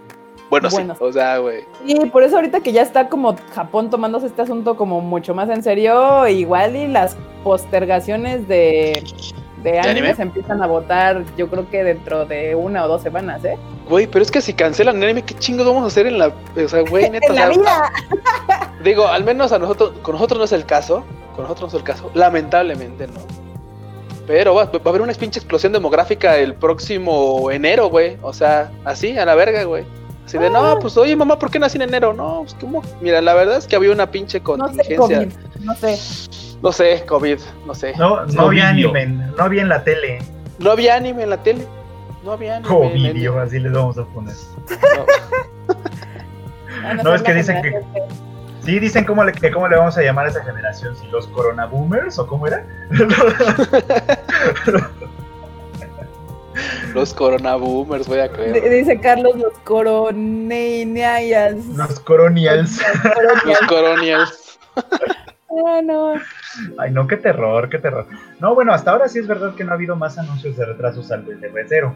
[0.50, 0.96] Bueno, Bueno.
[0.96, 1.66] sí, o sea, güey.
[1.86, 5.50] Y por eso ahorita que ya está como Japón tomándose este asunto como mucho más
[5.50, 9.04] en serio, igual y las postergaciones de,
[9.64, 9.92] de anime?
[9.92, 13.58] animes empiezan a votar, yo creo que dentro de una o dos semanas, ¿eh?
[13.90, 16.28] Güey, pero es que si cancelan el anime, ¿qué chingos vamos a hacer en la.
[16.28, 17.28] O sea, güey, neta.
[17.28, 17.92] En la sea, vida.
[18.84, 21.04] Digo, al menos a nosotros, con nosotros no es el caso.
[21.36, 22.12] Con nosotros no es el caso.
[22.14, 23.20] Lamentablemente, no.
[24.26, 28.18] Pero va, va a haber una pinche explosión demográfica el próximo enero, güey.
[28.22, 29.86] O sea, así, a la verga, güey.
[30.28, 32.14] Así de, no, pues oye, mamá, ¿por qué nací en enero?
[32.14, 32.84] No, pues como.
[33.02, 34.98] Mira, la verdad es que había una pinche No sé, contingencia.
[34.98, 35.98] COVID, no sé.
[36.62, 37.94] No sé, COVID, no sé.
[37.98, 40.20] No, no había anime, no había en la tele.
[40.60, 41.66] No había anime en la tele.
[42.26, 42.76] No había anime.
[42.76, 44.36] en el- Covidio, así les vamos a poner.
[46.94, 47.04] no.
[47.04, 47.82] No, es que dicen que-
[48.66, 51.26] Sí, dicen cómo le, que cómo le vamos a llamar a esa generación, si los
[51.28, 52.66] corona boomers o cómo era.
[56.94, 58.70] Los coronaboomers, voy a D- creer.
[58.70, 61.56] Dice Carlos los coronenias.
[61.76, 62.82] los coronials.
[63.46, 64.60] Los coronials.
[65.66, 66.14] Ah, no.
[66.78, 68.06] Ay, no, qué terror, qué terror.
[68.40, 71.12] No, bueno, hasta ahora sí es verdad que no ha habido más anuncios de retrasos
[71.12, 71.96] al del de Recero.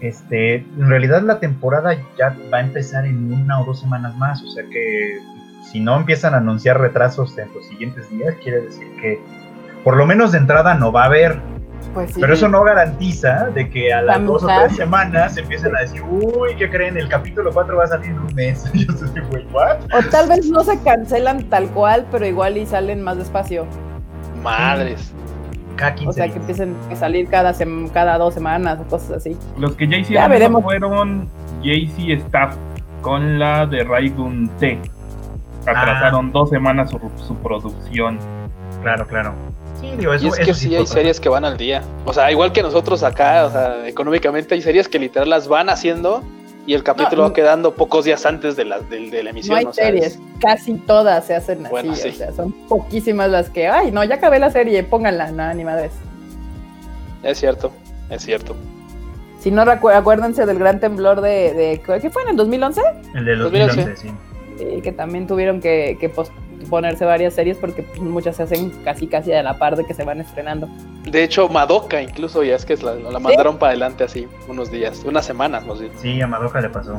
[0.00, 4.42] Este, en realidad la temporada ya va a empezar en una o dos semanas más,
[4.42, 5.18] o sea que
[5.70, 9.18] si no empiezan a anunciar retrasos en los siguientes días, quiere decir que
[9.84, 11.40] por lo menos de entrada no va a haber.
[11.94, 12.20] Pues sí.
[12.20, 15.80] Pero eso no garantiza de que a las La dos o tres semanas empiecen a
[15.80, 16.96] decir, uy, ¿qué creen?
[16.96, 18.70] El capítulo 4 va a salir en un mes.
[18.74, 19.78] Yo estoy, güey, ¿what?
[19.92, 23.66] O tal vez no se cancelan tal cual, pero igual y salen más despacio.
[24.42, 25.12] Madres.
[25.76, 29.12] Cada 15 O sea, que empiecen a salir cada, sem- cada dos semanas o cosas
[29.18, 29.36] así.
[29.58, 30.62] Los que ya hicieron eso veremos.
[30.64, 31.28] fueron
[31.62, 32.54] JC Staff
[33.02, 34.78] con la de Raigun T.
[35.66, 38.18] Atrasaron dos semanas su, su producción.
[38.82, 39.34] Claro, claro.
[39.80, 41.82] Sí, digo, eso, Y es que eso sí hay series que van al día.
[42.04, 45.68] O sea, igual que nosotros acá, o sea, económicamente hay series que literal las van
[45.68, 46.22] haciendo
[46.66, 49.60] y el capítulo No, va quedando pocos días antes de la, de, de la emisión.
[49.62, 51.70] No hay series, es- casi todas se hacen así.
[51.70, 52.08] Bueno, sí.
[52.08, 55.64] O sea, son poquísimas las que, ay, no, ya acabé la serie, pónganla, no, ni
[55.64, 55.92] madres.
[57.22, 57.70] Es cierto,
[58.10, 58.54] es cierto.
[59.40, 62.80] Si no recu- acuérdense del gran temblor de, de ¿qué fue en el 2011?
[63.14, 63.76] El de 2011.
[63.76, 64.14] 2011, sí.
[64.60, 66.08] Eh, que también tuvieron que, que
[66.60, 69.94] posponerse varias series porque pues, muchas se hacen casi casi a la par de que
[69.94, 70.68] se van estrenando.
[71.04, 75.02] De hecho, Madoka incluso ya es que la, la mandaron para adelante así unos días,
[75.06, 75.92] unas semanas más bien.
[76.00, 76.96] Sí, a Madoka le pasó.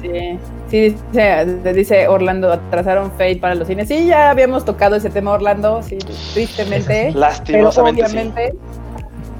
[0.00, 3.88] Sí, sí, dice, dice Orlando, atrasaron Fate para los cines.
[3.88, 5.98] Sí, ya habíamos tocado ese tema, Orlando, sí,
[6.32, 7.08] tristemente.
[7.08, 8.12] Pero Lastimosamente sí.
[8.12, 8.54] obviamente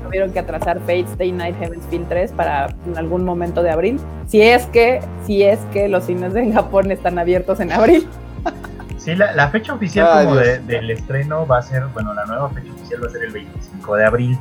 [0.05, 4.01] tuvieron que atrasar Fate Stay Night Heaven's Feel 3 para en algún momento de abril.
[4.27, 8.09] Si es que, si es que los cines de Japón están abiertos en abril.
[9.01, 12.51] Sí, la, la fecha oficial como de- del estreno va a ser, bueno, la nueva
[12.51, 14.39] fecha oficial va a ser el 25 de abril.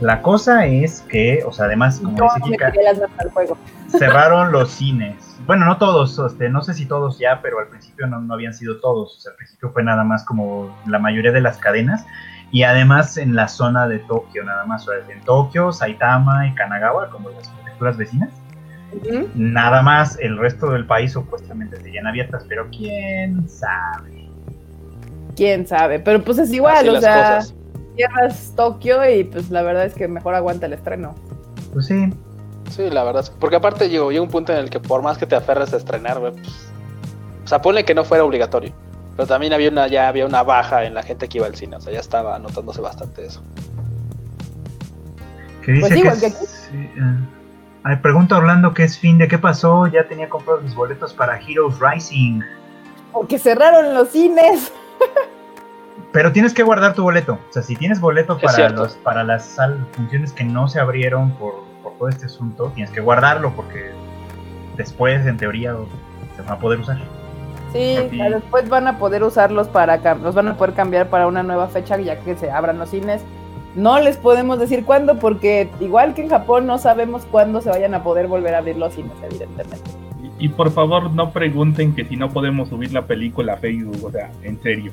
[0.00, 2.72] La cosa es que, o sea, además, como dice Kika,
[3.98, 5.36] cerraron los cines.
[5.46, 8.54] Bueno, no todos, este, no sé si todos ya, pero al principio no, no habían
[8.54, 9.18] sido todos.
[9.18, 12.06] O sea, al principio fue nada más como la mayoría de las cadenas.
[12.52, 14.88] Y además en la zona de Tokio, nada más.
[14.88, 18.30] O sea, en Tokio, Saitama y Kanagawa, como las prefecturas vecinas.
[19.34, 24.28] Nada más, el resto del país supuestamente seguían abiertas, pero quién sabe.
[25.36, 27.54] Quién sabe, pero pues es igual, Así o sea, cosas.
[27.96, 31.14] cierras Tokio y pues la verdad es que mejor aguanta el estreno.
[31.72, 32.12] Pues sí,
[32.70, 33.22] Sí, la verdad.
[33.22, 35.72] es- Porque aparte llegó, llega un punto en el que por más que te aferres
[35.72, 36.34] a estrenar, pues,
[37.44, 38.72] o sea, ponle que no fuera obligatorio.
[39.16, 41.76] Pero también había una, ya había una baja en la gente que iba al cine.
[41.76, 43.42] O sea, ya estaba notándose bastante eso.
[45.64, 46.36] que dice Pues que, igual es- que aquí.
[46.46, 47.39] sí, eh.
[47.82, 49.86] Ay, pregunta Orlando qué es fin de qué pasó.
[49.86, 52.40] Ya tenía comprados mis boletos para Heroes Rising.
[53.12, 54.72] Porque cerraron los cines.
[56.12, 57.38] Pero tienes que guardar tu boleto.
[57.48, 58.82] O sea, si tienes boleto Es para cierto.
[58.82, 62.92] los para las sal- funciones que no se abrieron por, por todo este asunto, tienes
[62.92, 63.90] que guardarlo porque
[64.76, 65.74] después, en teoría,
[66.36, 66.98] se va a poder usar.
[67.72, 71.68] Sí, después van a poder usarlos para, los van a poder cambiar para una nueva
[71.68, 73.22] fecha ya que se abran los cines.
[73.74, 77.94] No les podemos decir cuándo porque igual que en Japón no sabemos cuándo se vayan
[77.94, 79.90] a poder volver a abrir los cines, evidentemente.
[80.38, 84.04] Y, y por favor no pregunten que si no podemos subir la película a Facebook,
[84.04, 84.92] o sea, en serio.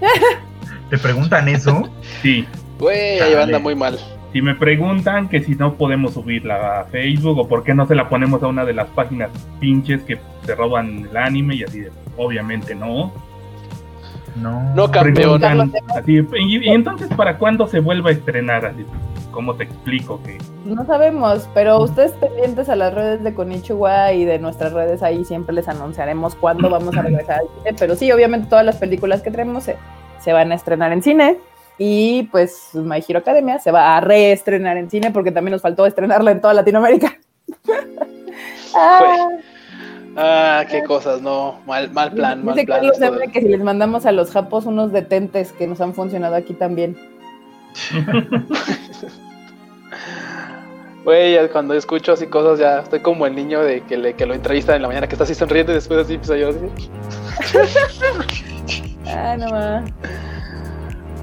[0.90, 1.88] ¿Te preguntan eso?
[2.22, 2.46] Sí,
[2.78, 3.98] Güey, ahí anda muy mal.
[4.32, 7.94] si me preguntan que si no podemos subirla a Facebook o por qué no se
[7.94, 9.30] la ponemos a una de las páginas
[9.60, 13.12] pinches que se roban el anime y así de, obviamente no.
[14.36, 14.74] No.
[14.74, 15.42] No, campeón.
[15.96, 18.84] Así, y, y entonces para cuándo se vuelva a estrenar así,
[19.30, 24.24] ¿cómo te explico que No sabemos, pero ustedes pendientes a las redes de Konichiwa y
[24.24, 27.76] de nuestras redes ahí siempre les anunciaremos cuándo vamos a regresar al cine.
[27.78, 29.76] Pero sí, obviamente todas las películas que traemos se,
[30.20, 31.38] se van a estrenar en cine.
[31.78, 35.86] Y pues My Hero Academia se va a reestrenar en cine porque también nos faltó
[35.86, 37.18] estrenarla en toda Latinoamérica.
[38.72, 39.28] Ah,
[40.16, 41.60] Ah, qué cosas, no.
[41.66, 42.80] Mal, mal plan, mal dice plan.
[42.80, 42.98] Carlos
[43.32, 46.96] que si les mandamos a los japos unos detentes que nos han funcionado aquí también.
[51.04, 54.34] Güey, cuando escucho así cosas ya estoy como el niño de que, le, que lo
[54.34, 56.58] entrevistan en la mañana que está así sonriendo y después así empieza yo así.
[59.12, 59.90] Ah, no más.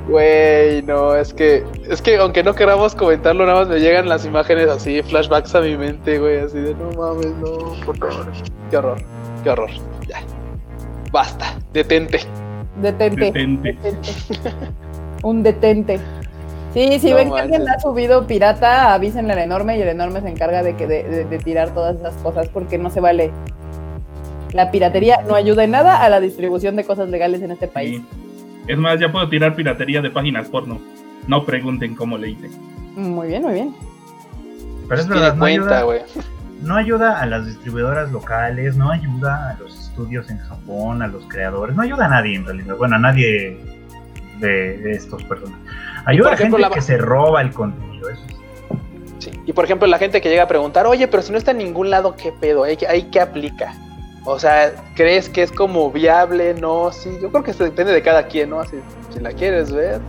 [0.08, 4.26] Güey, no, es que, es que aunque no queramos comentarlo, nada más me llegan las
[4.26, 8.32] imágenes así, flashbacks a mi mente, güey, así de no mames, no, por favor.
[8.70, 8.98] Qué horror,
[9.43, 9.70] qué horror.
[10.08, 10.20] Ya.
[11.12, 12.20] Basta, detente.
[12.82, 13.26] Detente.
[13.26, 13.74] detente?
[13.74, 14.12] Detente.
[15.24, 16.00] Un detente.
[16.74, 20.22] Sí, si No ven que alguien ha subido pirata, avísenle al enorme y el enorme
[20.22, 23.32] se encarga de, que de, de- de tirar todas esas cosas porque no se vale.
[24.54, 27.98] La piratería no ayuda en nada a la distribución de cosas legales en este país.
[27.98, 28.24] Sí.
[28.67, 30.80] Es más, ya puedo tirar piratería de páginas porno.
[31.27, 32.49] No pregunten cómo le hice.
[32.95, 33.75] Muy bien, muy bien.
[34.88, 36.01] Pero es verdad, no cuenta, ayuda, güey.
[36.62, 41.25] no ayuda a las distribuidoras locales, no ayuda a los estudios en Japón, a los
[41.25, 42.75] creadores, no ayuda a nadie en realidad.
[42.77, 43.60] Bueno, a nadie
[44.39, 45.60] de, estos personas.
[46.06, 48.36] Ayuda por a ejemplo, gente la- que se roba el contenido, eso sí.
[49.19, 49.32] Sí.
[49.45, 51.58] Y por ejemplo, la gente que llega a preguntar, oye, pero si no está en
[51.58, 52.63] ningún lado, ¿qué pedo?
[52.63, 53.73] ¿Ahí, ahí qué aplica?
[54.30, 56.54] O sea, ¿crees que es como viable?
[56.54, 57.18] No, sí.
[57.22, 58.60] Yo creo que eso depende de cada quien, ¿no?
[58.60, 58.76] Así,
[59.13, 60.02] si la quieres ver.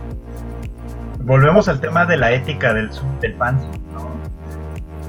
[1.21, 4.01] Volvemos al tema de la ética del, sub- del fansub, ¿no?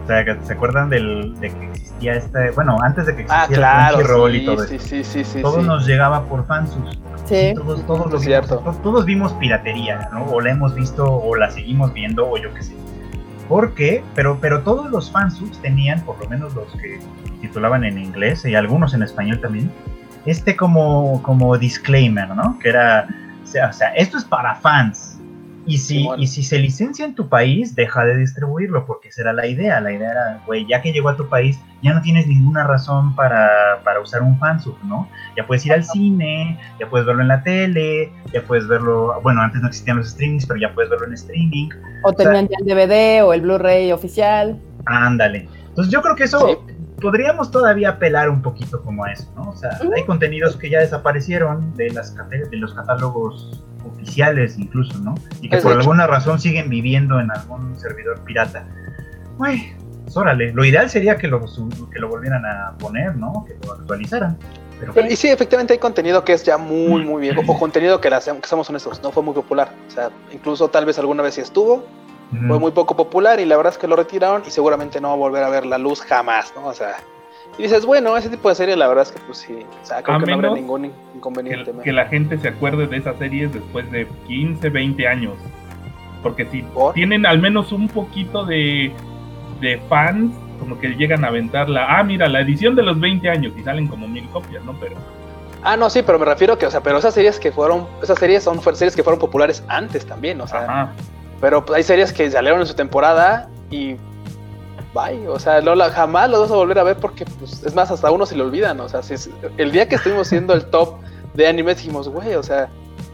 [0.04, 3.42] O sea, que ¿se acuerdan del, de que existía este, bueno, antes de que existiera
[3.42, 3.96] Ah, el claro.
[3.96, 4.88] Crunchyroll y todo sí, esto?
[4.88, 5.66] sí, sí, sí, todo sí.
[5.66, 6.98] nos llegaba por fansubs.
[7.26, 7.52] Sí.
[7.56, 8.58] Todos, todos, lo Es vimos, cierto.
[8.58, 10.24] to- todos vimos piratería, ¿no?
[10.26, 12.74] O la hemos visto, o la seguimos viendo, o yo qué sé.
[13.48, 14.04] ¿Por qué?
[14.14, 17.00] Pero, pero todos los fansubs tenían, por lo menos los que
[17.40, 19.70] titulaban en inglés y algunos en español también,
[20.26, 22.58] este como, como disclaimer, ¿no?
[22.58, 23.08] Que era,
[23.42, 25.16] o sea, o sea, esto es para fans.
[25.66, 29.32] Y si, y si se licencia en tu país, deja de distribuirlo, porque esa era
[29.34, 29.78] la idea.
[29.80, 33.14] La idea era, güey, ya que llegó a tu país, ya no tienes ninguna razón
[33.14, 35.06] para, para usar un fansub, ¿no?
[35.36, 39.42] Ya puedes ir al cine, ya puedes verlo en la tele, ya puedes verlo, bueno,
[39.42, 41.68] antes no existían los streamings, pero ya puedes verlo en streaming.
[42.04, 44.58] O tenían ya el DVD o el Blu-ray oficial.
[44.86, 45.46] Ándale.
[45.68, 46.74] Entonces yo creo que eso Sí.
[47.00, 49.50] Podríamos todavía apelar un poquito como a eso, ¿no?
[49.50, 49.92] O sea, Ujú.
[49.94, 55.14] hay contenidos que ya desaparecieron de las de los catálogos oficiales incluso, ¿no?
[55.40, 55.88] Y que Es por de hecho.
[55.90, 58.66] alguna razón siguen viviendo en algún servidor pirata.
[59.38, 59.72] Güey,
[60.04, 60.52] pues órale.
[60.52, 61.40] Lo ideal sería que lo,
[61.92, 63.44] que lo volvieran a poner, ¿no?
[63.46, 64.36] Que lo actualizaran.
[64.78, 67.42] Pero, Pero- y sí, efectivamente hay contenido que es ya muy, muy viejo.
[67.46, 69.72] O contenido que, la, que seamos honestos, no fue muy popular.
[69.88, 71.84] O sea, incluso tal vez alguna vez sí estuvo,
[72.46, 75.14] Fue muy poco popular y la verdad es que lo retiraron y seguramente no va
[75.14, 76.66] a volver a ver la luz jamás, ¿no?
[76.66, 76.96] O sea,
[77.58, 80.00] y dices, bueno, ese tipo de serie la verdad es que pues sí, o sea,
[80.02, 81.72] creo A que no habrá ningún in- Que, inconveniente.
[81.72, 81.82] ¿no?
[81.82, 85.34] que la gente se acuerde de esas series después de 15, 20 años.
[86.22, 86.94] Porque si ¿Por?
[86.94, 88.92] tienen al menos un poquito de,
[89.60, 91.98] de fans, como que llegan a aventarla.
[91.98, 94.74] Ah, mira, la edición de los 20 años y salen como mil copias, ¿no?
[94.78, 94.94] Pero
[95.62, 98.18] Ah, no, sí, pero me refiero que, o sea, pero esas series que fueron, esas
[98.18, 100.92] series son series que fueron populares antes también, o sea, ajá.
[101.40, 103.96] Pero pues, hay series que salieron en su temporada y
[104.94, 107.74] bye, o sea, no la, jamás las vas a volver a ver porque, pues, es
[107.74, 110.52] más, hasta uno se le olvidan, o sea, si es- el día que estuvimos siendo
[110.52, 110.96] el top
[111.34, 112.68] de animes dijimos, güey, o sea,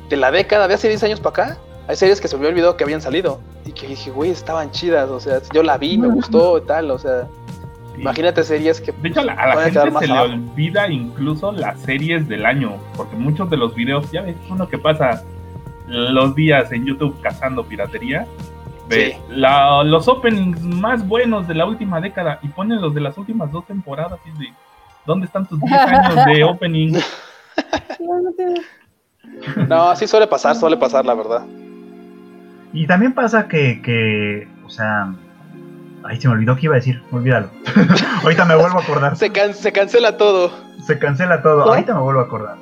[0.08, 1.58] de la década, de hace 10 años para acá,
[1.88, 5.10] hay series que se me olvidó que habían salido y que dije, güey, estaban chidas,
[5.10, 7.28] o sea, yo la vi, me gustó y tal, o sea,
[7.94, 8.00] sí.
[8.00, 11.78] imagínate series que De hecho, a la, a la gente se le olvida incluso las
[11.82, 15.22] series del año, porque muchos de los videos, ya ves, uno que pasa
[15.88, 18.26] los días en YouTube cazando piratería,
[18.88, 19.22] ve Sí.
[19.30, 23.50] la- los openings más buenos de la última década y ponen los de las últimas
[23.52, 24.52] dos temporadas y de,
[25.06, 26.92] ¿dónde están tus 10 años de opening?
[29.68, 31.44] No, sí suele pasar, suele pasar, la verdad.
[32.72, 35.12] Y también pasa que, que, o sea,
[36.08, 37.48] Ay, se me olvidó que iba a decir, olvídalo.
[38.22, 39.16] Ahorita me vuelvo a acordar.
[39.16, 40.52] Se, can- se cancela todo.
[40.86, 41.64] Se cancela todo.
[41.64, 41.70] ¿Qué?
[41.70, 42.56] Ahorita me vuelvo a acordar.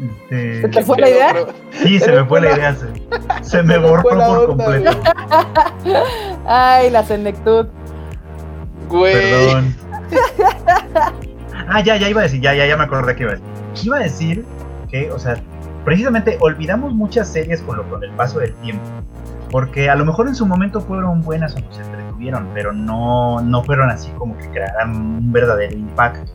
[0.00, 1.34] Este, ¿Se te fue la idea?
[1.70, 2.74] Sí, se me fue la idea.
[2.74, 2.86] Se,
[3.42, 4.90] se me borró por onda, completo.
[6.46, 7.66] Ay, la senectud.
[8.88, 9.14] Güey.
[9.14, 9.76] Perdón.
[11.68, 13.86] Ah, ya, ya iba a decir, ya, ya, ya me acordé que iba a decir.
[13.86, 14.44] Iba a decir
[14.90, 15.36] que, o sea,
[15.84, 18.84] precisamente olvidamos muchas series con, lo, con el paso del tiempo.
[19.50, 23.62] Porque a lo mejor en su momento fueron buenas o nos entretuvieron, pero no, no
[23.62, 26.32] fueron así como que crearan un verdadero impacto.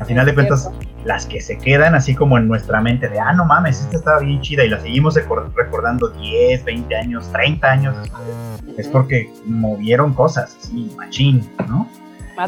[0.00, 0.95] A final de cuentas, cierto.
[1.06, 4.18] Las que se quedan así como en nuestra mente de, ah, no mames, esta estaba
[4.20, 9.32] bien chida y la seguimos recor- recordando 10, 20 años, 30 años después, es porque
[9.46, 11.88] movieron cosas, así, machín, ¿no?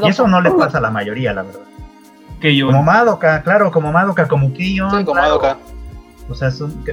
[0.02, 1.60] Y eso no le pasa a la mayoría, la verdad.
[2.66, 4.90] Como Madoka, claro, como Madoka, como Keion.
[4.90, 5.28] Sí, como claro.
[5.40, 5.56] Madoka.
[6.28, 6.84] O sea, son,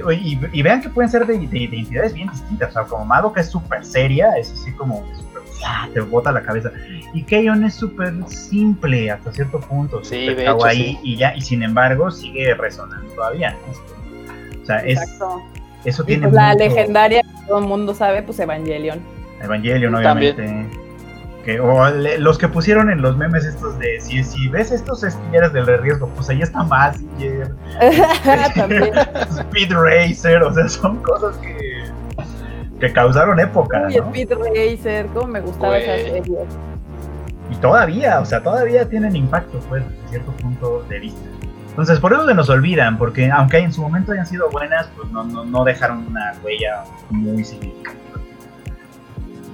[0.52, 2.70] y vean que pueden ser de, de- de identidades bien distintas.
[2.70, 5.04] O sea, como Madoka es súper seria, es así como
[5.92, 6.70] te bota la cabeza.
[7.14, 10.02] Y Keion es súper simple hasta cierto punto.
[10.04, 10.98] Sí, de hecho, sí.
[11.02, 13.50] Y ya, y sin embargo sigue resonando todavía.
[13.52, 14.62] ¿no?
[14.62, 14.98] O sea, es,
[15.84, 19.00] eso Y tiene pues la mucho- legendaria que todo el mundo sabe, pues Evangelion.
[19.42, 20.34] Evangelion, También.
[20.34, 20.78] obviamente.
[21.44, 25.04] Que, o le- los que pusieron en los memes estos de si, si ves estos
[25.04, 27.54] estilleras del riesgo, pues ahí está Mazinger.
[29.38, 31.84] Speed Racer, o sea, son cosas que,
[32.80, 34.06] que causaron época, Uy, ¿no?
[34.06, 36.38] Speed Racer, cómo me gustaba esa serie.
[37.50, 41.28] Y todavía, o sea, todavía tienen impacto, pues, desde cierto punto de vista.
[41.70, 45.10] Entonces, por eso se nos olvidan, porque aunque en su momento hayan sido buenas, pues
[45.10, 48.00] no, no, no dejaron una huella muy significativa.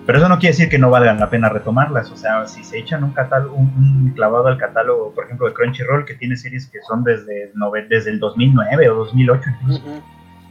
[0.07, 2.11] Pero eso no quiere decir que no valgan la pena retomarlas.
[2.11, 5.53] O sea, si se echan un catálogo, un, un clavado al catálogo, por ejemplo, de
[5.55, 9.81] Crunchyroll, que tiene series que son desde, nove- desde el 2009 o 2008 incluso.
[9.87, 10.03] Ujú.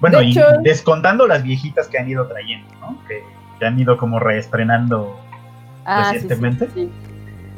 [0.01, 2.97] Bueno, De y hecho- descontando las viejitas que han ido trayendo, ¿no?
[3.07, 3.23] Que,
[3.59, 5.17] que han ido como reestrenando.
[5.85, 6.67] Ah, sí, sí, Recientemente.
[6.73, 6.91] sí.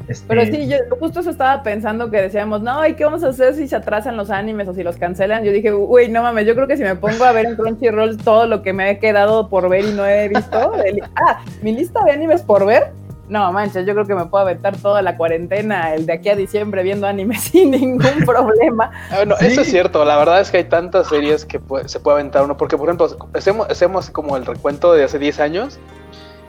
[0.05, 3.29] Este, Pero sí, yo justo eso estaba pensando que decíamos, no, ¿y qué vamos a
[3.29, 5.45] hacer si se atrasan los animes o si los cancelan?
[5.45, 8.17] Yo dije, uy, no mames, yo creo que si me pongo a ver en Crunchyroll
[8.17, 11.73] todo lo que me he quedado por ver y no he visto, el- ah, mi
[11.73, 12.91] lista de animes por ver,
[13.29, 16.35] no manches, yo creo que me puedo aventar toda la cuarentena, el de aquí a
[16.35, 18.91] diciembre viendo animes sin ningún problema.
[19.09, 19.45] Ah, bueno, Sí.
[19.47, 20.03] eso es cierto.
[20.05, 22.57] La verdad es que hay tantas series que puede- se puede aventar uno.
[22.57, 25.79] Porque, por ejemplo, hacemos, hacemos como el recuento de hace 10 años.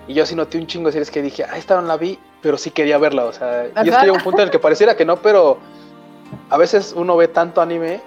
[0.06, 2.18] Y yo sí noté un chingo de series que dije, ah, esta no la vi,
[2.42, 3.24] pero sí quería verla.
[3.24, 5.58] O sea, y es que llega un punto en el que pareciera que no, pero
[6.50, 8.00] a veces uno ve tanto anime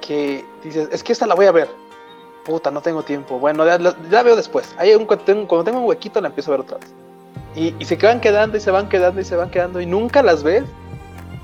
[0.00, 1.68] que dices, es que esta la voy a ver.
[2.44, 3.38] Puta, no tengo tiempo.
[3.38, 4.74] Bueno, ya, la- ya veo después.
[4.78, 6.94] Ahí un, cuando, tengo, cuando tengo un huequito la empiezo a ver otra vez.
[7.54, 10.22] Y, y se van quedando y se van quedando y se van quedando y nunca
[10.22, 10.64] las ves.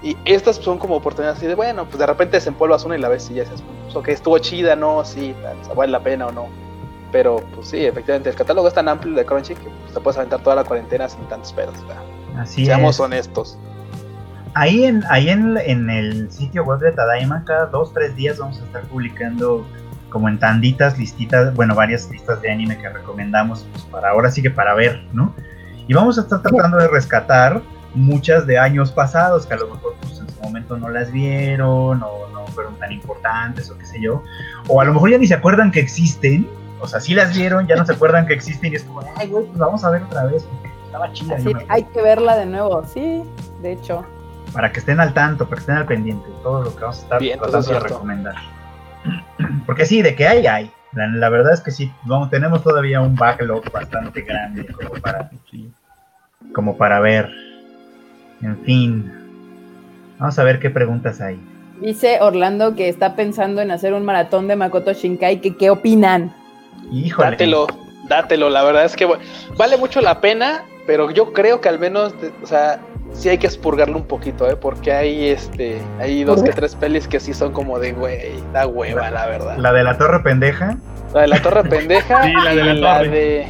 [0.02, 3.08] Y estas son como oportunidades así de, bueno, pues de repente desempolvas una y la
[3.10, 6.00] ves y ya dices, pues, ok, estuvo chida, no, sí, tal, o sea, vale la
[6.00, 6.48] pena o no.
[7.12, 10.16] Pero, pues sí, efectivamente, el catálogo es tan amplio de Crunchy que pues, te puedes
[10.16, 11.74] aventar toda la cuarentena sin tantos pedos.
[12.38, 13.00] así seamos es.
[13.00, 13.58] honestos.
[14.54, 18.60] Ahí en, ahí en, en el sitio web de Tadaima, cada dos, tres días vamos
[18.60, 19.66] a estar publicando
[20.08, 24.42] como en tanditas, listitas, bueno, varias listas de anime que recomendamos pues, para ahora sí
[24.42, 25.34] que para ver, ¿no?
[25.90, 27.60] Y vamos a estar tratando de rescatar
[27.94, 32.00] muchas de años pasados que a lo mejor pues, en su momento no las vieron
[32.00, 34.22] o no fueron tan importantes o qué sé yo.
[34.68, 36.48] O a lo mejor ya ni se acuerdan que existen,
[36.78, 39.26] o sea, sí las vieron, ya no se acuerdan que existen y es como, ay,
[39.30, 41.34] güey, pues vamos a ver otra vez porque estaba chida.
[41.34, 41.74] Así, yo me acuerdo".
[41.74, 43.24] hay que verla de nuevo, sí,
[43.60, 44.06] de hecho.
[44.52, 47.00] para que estén al tanto, para que estén al pendiente de todo lo que vamos
[47.00, 48.34] a estar Bien, tratando es de recomendar.
[49.66, 50.70] Porque sí, de que hay, hay.
[50.92, 55.30] La, la verdad es que sí, vamos, tenemos todavía un backlog bastante grande como para,
[56.54, 57.30] como para ver.
[58.42, 59.12] En fin.
[60.18, 61.38] Vamos a ver qué preguntas hay.
[61.80, 66.34] Dice Orlando que está pensando en hacer un maratón de Makoto Shinkai, que qué opinan.
[66.92, 67.30] Híjole.
[67.30, 67.66] Dátelo,
[68.08, 69.22] dátelo, la verdad es que bueno,
[69.56, 72.80] vale mucho la pena, pero yo creo que al menos, o sea,
[73.12, 74.56] sí hay que expurgarlo un poquito, ¿eh?
[74.56, 78.18] Porque hay, este, hay dos que tres pelis que sí son como de, güey,
[78.52, 79.56] da hueva, la verdad.
[79.56, 80.76] La de la torre pendeja.
[81.14, 83.08] La de la torre pendeja Sí, la de y la torre.
[83.08, 83.46] de...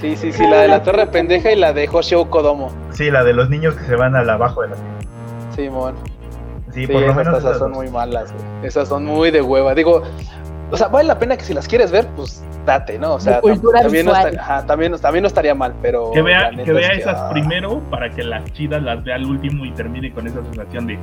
[0.00, 2.70] Sí, sí, sí, la de la torre pendeja y la de Hoshio Kodomo.
[2.90, 5.54] Sí, la de los niños que se van al abajo de la tienda.
[5.54, 5.94] Simón.
[6.72, 7.38] Sí, Sí, por lo esas menos.
[7.38, 7.78] esas son dos.
[7.82, 8.44] muy malas, güey.
[8.66, 9.74] Esas son muy de hueva.
[9.74, 10.02] Digo,
[10.70, 13.14] o sea, vale la pena que si las quieres ver, pues date, ¿no?
[13.14, 16.10] O sea, también, no estaría, ajá, también, no- también no estaría mal, pero.
[16.12, 19.24] Que vea, que vea es esas ah, primero para que las chidas las vea al
[19.26, 20.98] último y termine con esa sensación de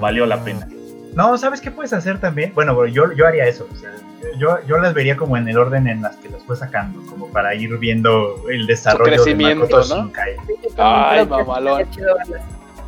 [0.00, 0.68] valió la pena.
[1.16, 2.52] No, ¿sabes qué puedes hacer también?
[2.54, 3.66] Bueno, yo, yo haría eso.
[3.72, 3.90] o sea,
[4.38, 7.28] yo, yo las vería como en el orden en las que las fue sacando, como
[7.32, 10.02] para ir viendo el desarrollo de crecimiento, Makoto ¿no?
[10.04, 10.36] Shinkai.
[10.76, 11.80] Ay, mamalón.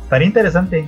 [0.03, 0.85] estaría interesante.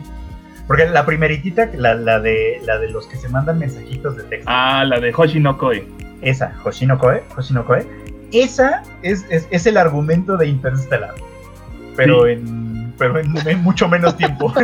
[0.67, 4.45] Porque la primeritita, la, la de la de los que se mandan mensajitos de texto,
[4.49, 5.85] Ah, la de Hoshinokoe.
[6.21, 7.85] esa, Hoshino Koe, Hoshino Koe,
[8.31, 11.13] esa es, es, es el argumento de Interstellar.
[11.97, 12.33] Pero Sí.
[12.33, 12.70] en
[13.01, 14.53] pero en, en mucho menos tiempo.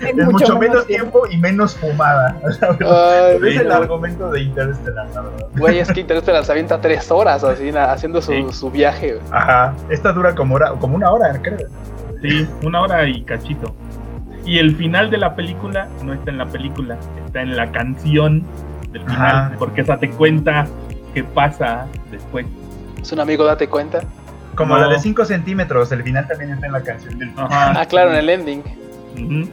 [0.00, 2.36] En mucho, menos tiempo y menos fumada.
[2.80, 5.46] Ay, es el argumento de Interstellar, la verdad.
[5.56, 8.46] Güey, es que Interstellar se avienta tres horas así, haciendo su, Sí.
[8.50, 9.26] su viaje, güey.
[9.30, 11.68] Ajá, esta dura como, hora, como una hora, creo.
[12.22, 13.74] Sí, una hora y cachito.
[14.44, 18.42] Y el final de la película no está en la película, está en la canción
[18.90, 19.52] del final, Ajá.
[19.58, 20.66] porque esa te cuenta
[21.14, 22.46] qué pasa después.
[23.00, 24.00] Es un amigo, date cuenta.
[24.58, 24.80] Como No.
[24.82, 27.80] la de 5 centímetros, el final también está en la canción del Ajá.
[27.80, 28.62] Ah, claro, en el ending.
[29.14, 29.50] Ujú.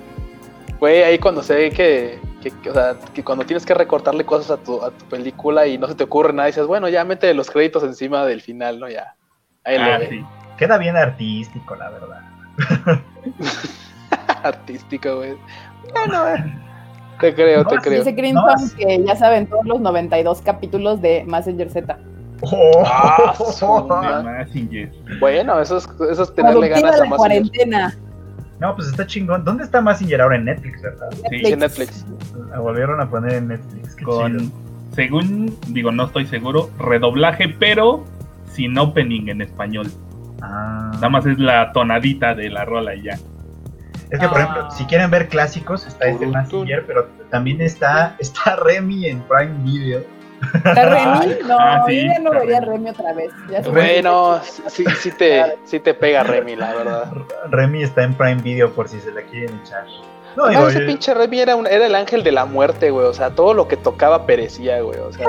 [0.80, 4.26] Güey, ahí cuando se ve que, que, que, o sea, que cuando tienes que recortarle
[4.26, 7.06] cosas a tu, a tu película y no se te ocurre nada, dices, bueno, ya
[7.06, 8.90] mete los créditos encima del final, ¿no?
[8.90, 9.16] Ya.
[9.64, 10.26] Ahí Ah, lo sí.
[10.58, 12.22] Queda bien artístico, la verdad.
[14.44, 15.34] Artístico, güey.
[15.94, 16.62] Bueno, eh.
[17.20, 18.00] Te creo, No, te creo.
[18.00, 21.98] Dice Crimson No, que ya saben todos los 92 capítulos de Messenger Z.
[22.42, 23.34] Oh, Ah,
[23.90, 24.46] Ah.
[25.20, 27.18] Bueno, eso es, eso es tenerle Productiva ganas a la más.
[27.18, 27.96] cuarentena.
[28.60, 29.44] No, pues está chingón.
[29.44, 31.08] ¿Dónde está Massinger ahora en Netflix, verdad?
[31.30, 32.06] Sí, en Netflix.
[32.52, 33.96] La volvieron a poner en Netflix.
[33.96, 34.52] Qué con, chido.
[34.94, 38.06] según, digo, no estoy seguro, redoblaje, pero
[38.52, 39.92] sin opening en español.
[40.42, 40.92] Ah.
[40.96, 43.14] Nada más es la tonadita de la rola y ya.
[44.12, 44.44] Es que, por Ah.
[44.44, 49.54] ejemplo, si quieren ver clásicos, está este Massinger, pero también está, está Remy en Prime
[49.64, 50.02] Video.
[50.54, 50.86] ¿Está
[51.22, 51.36] Remy?
[51.48, 52.72] No, Ah, sí, yo ya no vería Remy.
[52.78, 53.32] Remy otra vez.
[53.50, 57.12] Ya Bueno, sí, sí, te, sí te pega Remy, la verdad.
[57.50, 59.86] Remy está en Prime Video por si se la quieren echar.
[60.36, 63.06] No, digo, ese yo- pinche Remy era, un, era el ángel de la muerte, güey.
[63.08, 65.00] O sea, todo lo que tocaba perecía, güey.
[65.00, 65.28] O sea,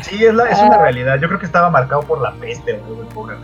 [0.00, 0.82] sí, es, la, es una Ah.
[0.82, 1.18] realidad.
[1.20, 3.36] Yo creo que estaba marcado por la peste, güey,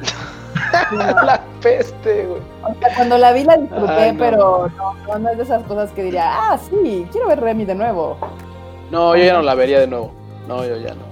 [0.93, 2.41] la peste, güey.
[2.63, 4.19] O sea, cuando la vi la disfruté, Ay, no.
[4.19, 7.65] pero no, no, no es de esas cosas que diría, ah, sí, quiero ver Remy
[7.67, 8.17] de nuevo.
[8.91, 10.13] No, yo ya no la vería de nuevo.
[10.49, 11.03] No, yo ya no.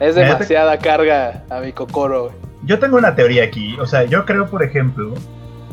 [0.00, 2.34] Es demasiada carga a mi cocoro, güey.
[2.64, 3.76] Yo tengo una teoría aquí.
[3.78, 5.14] O sea, yo creo, por ejemplo,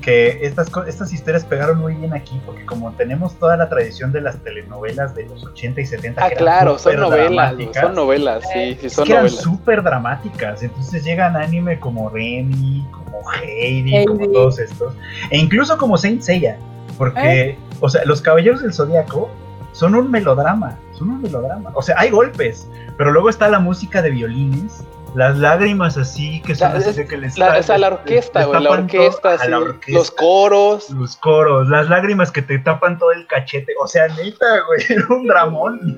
[0.01, 4.11] que estas, co- estas historias pegaron muy bien aquí porque como tenemos toda la tradición
[4.11, 7.95] de las telenovelas de los 80 y 70 Ah, que eran claro, son novelas, son
[7.95, 9.41] novelas, sí, sí, es son que eran novelas.
[9.41, 10.61] súper dramáticas.
[10.61, 14.05] Entonces llegan anime como Remy, como Heidi, Heidi.
[14.05, 14.93] como todos estos.
[15.31, 16.57] E incluso como Saint Seiya.
[16.97, 19.31] Porque, o sea, los Caballeros del Zodíaco
[19.73, 20.77] son un melodrama.
[20.97, 21.69] Son un melodrama.
[21.73, 22.67] O sea, hay golpes.
[22.97, 24.83] Pero luego está la música de violines.
[25.15, 27.87] Las lágrimas así que son La- así es- que les La, ta- o sea, la
[27.89, 30.89] orquesta, güey, la orquesta, a sí, la orquesta, los coros.
[30.89, 33.73] Los coros, las lágrimas que te tapan todo el cachete.
[33.83, 35.97] O sea, neta, güey, era un dramón.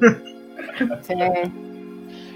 [1.02, 1.14] Sí.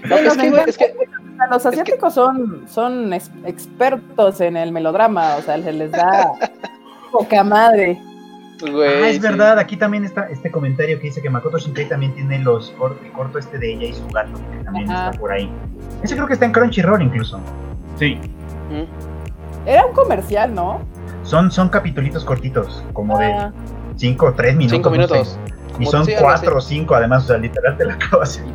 [0.08, 4.56] No, es que, güey, es que, O sea, los asiáticos son, son ex- expertos en
[4.56, 6.32] el melodrama, o sea, se les da
[7.12, 8.00] poca madre.
[8.60, 8.88] Güey.
[9.04, 9.22] ah, es sí.
[9.22, 12.98] verdad, aquí también está este comentario que dice que Makoto Shinkai también tiene los cor-
[13.04, 15.08] el corto este de ella y su gato, que también Ajá.
[15.10, 15.50] está por ahí.
[16.02, 17.40] Ese creo que está en Crunchyroll incluso.
[17.98, 18.18] Sí.
[19.66, 20.80] Era un comercial, ¿no?
[21.22, 23.52] Son, son capitulitos cortitos, como de Ah,
[23.96, 24.76] 5 o 3 minutos.
[24.76, 25.28] Cinco no minutos.
[25.28, 25.82] sé.
[25.82, 28.46] Y son sí, algo 4 o 5 además, o sea, literal te la acabas en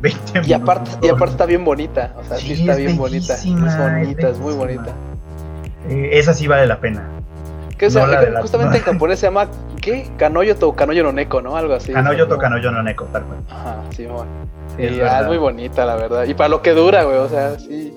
[0.00, 0.48] 20 minutos.
[0.48, 3.34] Y aparte, y aparte está bien bonita, o sea, sí, Sí, está es bien bonita.
[3.34, 4.92] Es bellísima, es bonita, es muy bonita.
[5.88, 7.08] Eh, esa sí vale la pena.
[7.78, 9.48] Que o sea, No la de la- justamente en japonés se llama,
[9.82, 10.10] ¿qué?
[10.16, 11.56] Kanoyoto o Kanoyo no Neko, ¿no?
[11.56, 11.92] Algo así.
[11.92, 13.38] Kanoyo to Kanoyo no Neko, tal cual.
[13.50, 14.26] Ajá, sí, bueno.
[14.76, 16.24] Sí, es muy bonita, la verdad.
[16.24, 17.94] Y para lo que dura, güey, o sea, sí.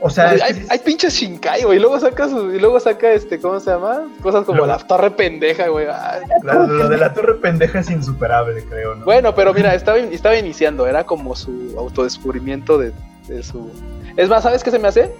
[0.00, 2.78] O sea, Sí, es hay, hay pinches Shinkai, güey, y luego saca su, y luego
[2.78, 4.02] saca este, ¿cómo se llama?
[4.22, 5.86] Cosas como Lo- la torre pendeja, güey.
[5.90, 6.20] ay.
[6.42, 9.04] la- lo de la torre pendeja es insuperable, creo, ¿no?
[9.06, 12.92] Bueno, pero mira, estaba, estaba iniciando, era como su autodescubrimiento de,
[13.28, 13.70] de su.
[14.18, 15.10] Es más, ¿sabes qué se me hace?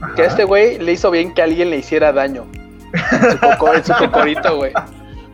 [0.00, 0.14] Ajá.
[0.16, 2.44] Que a este güey le hizo bien que alguien le hiciera daño.
[2.92, 4.72] En su, coco- en su cocorito, güey.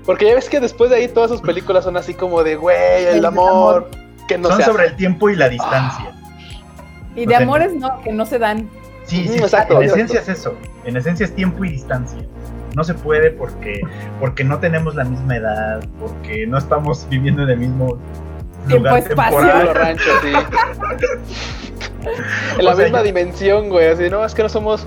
[0.07, 3.05] Porque ya ves que después de ahí todas sus películas son así como de, güey,
[3.07, 3.91] el El amor.
[4.27, 4.93] Que no Son se sobre hace.
[4.93, 6.13] el tiempo y la distancia.
[7.17, 8.69] y o de sea, amores no, que no se dan.
[9.05, 10.05] Sí, sí, Mm, exacto, en exacto.
[10.05, 10.55] esencia es eso.
[10.85, 12.19] En esencia es tiempo y distancia.
[12.77, 13.81] No se puede porque,
[14.21, 17.99] porque no tenemos la misma edad, porque no estamos viviendo en el mismo
[18.67, 19.69] Tiempo, lugar temporal.
[19.75, 20.33] rancho, sí.
[22.59, 23.89] en la O sea, misma dimensión, güey.
[23.89, 24.87] Así, no, es que no somos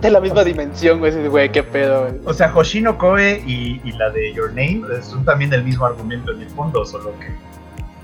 [0.00, 1.28] de la misma dimensión, güey.
[1.28, 2.14] Güey, qué pedo, güey.
[2.24, 5.86] O sea, Hoshino Koe y, y la de Your Name eh, son también del mismo
[5.86, 7.28] argumento en el fondo, solo que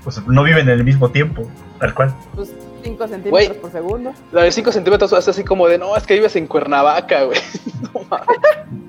[0.03, 2.13] pues, no viven en el mismo tiempo, tal cual.
[2.35, 3.61] Pues 5 centímetros Güey.
[3.61, 4.13] por segundo.
[4.33, 7.39] La de 5 centímetros es así como de, no, es que vives en Cuernavaca, güey.
[7.93, 8.27] No, mames.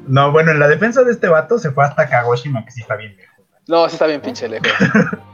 [0.06, 2.96] No, bueno, en la defensa de este vato se fue hasta Kagoshima, que sí está
[2.96, 3.34] bien lejos.
[3.68, 4.68] no, sí está bien pinche lejos.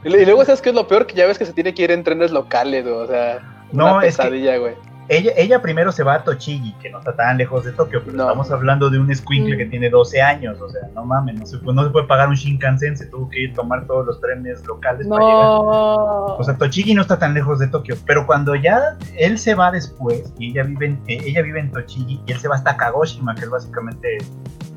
[0.05, 1.07] Y, luego, ¿sabes qué es lo peor?
[1.07, 2.95] Que ya ves que se tiene que ir en trenes locales, güey.
[2.97, 3.39] O sea,
[3.73, 4.75] No, una es que- pesadilla, güey.
[5.11, 8.17] Ella, ella primero se va a Tochigi, que no está tan lejos de Tokio, pero
[8.17, 8.23] No.
[8.25, 9.71] estamos hablando de un squinkle que Mm.
[9.71, 12.37] tiene 12 años, o sea, no mames, no se, puede- no se puede pagar un
[12.37, 15.45] Shinkansen, se tuvo que ir a tomar todos los trenes locales para llegar.
[15.49, 19.71] O sea, Tochigi no está tan lejos de Tokio, pero cuando ya él se va
[19.71, 22.77] después y ella vive en, eh, ella vive en Tochigi y él se va hasta
[22.77, 24.19] Kagoshima, que es básicamente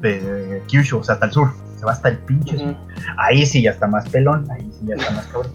[0.01, 2.55] de Kyushu, o sea, hasta el sur, se va hasta el pinche.
[2.55, 2.75] Ujú.
[3.17, 5.51] Ahí sí ya está más pelón, ahí sí ya está más cabrón.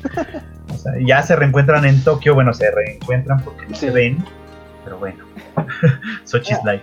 [0.72, 3.86] O sea, ya se reencuentran en Tokio, bueno, se reencuentran porque no Sí.
[3.86, 4.24] se ven,
[4.88, 5.24] pero bueno,
[6.24, 6.82] Sochi's life.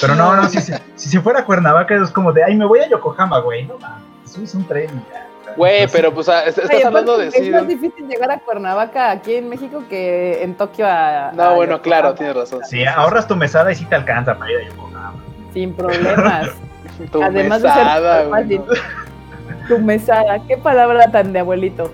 [0.00, 2.66] Pero no, no, si, si, si se fuera a Cuernavaca es como de, ay, me
[2.66, 5.26] voy a Yokohama, güey, no mames, subes un tren y ya.
[5.56, 7.50] Güey, pero pues est- estás Oye, hablando de Es sí.
[7.50, 11.32] más difícil llegar a Cuernavaca aquí en México que en Tokio a.
[11.32, 11.82] No, a bueno, Yokohama.
[11.82, 12.60] claro, tienes razón.
[12.66, 15.14] Si ahorras tu mesada y sí te alcanza para ir a Yokohama.
[15.54, 16.50] Sin problemas.
[17.12, 18.78] Tu Además mesada, de ser güey, fácil.
[19.68, 20.38] Tu mesada.
[20.48, 21.90] Qué palabra tan de abuelito.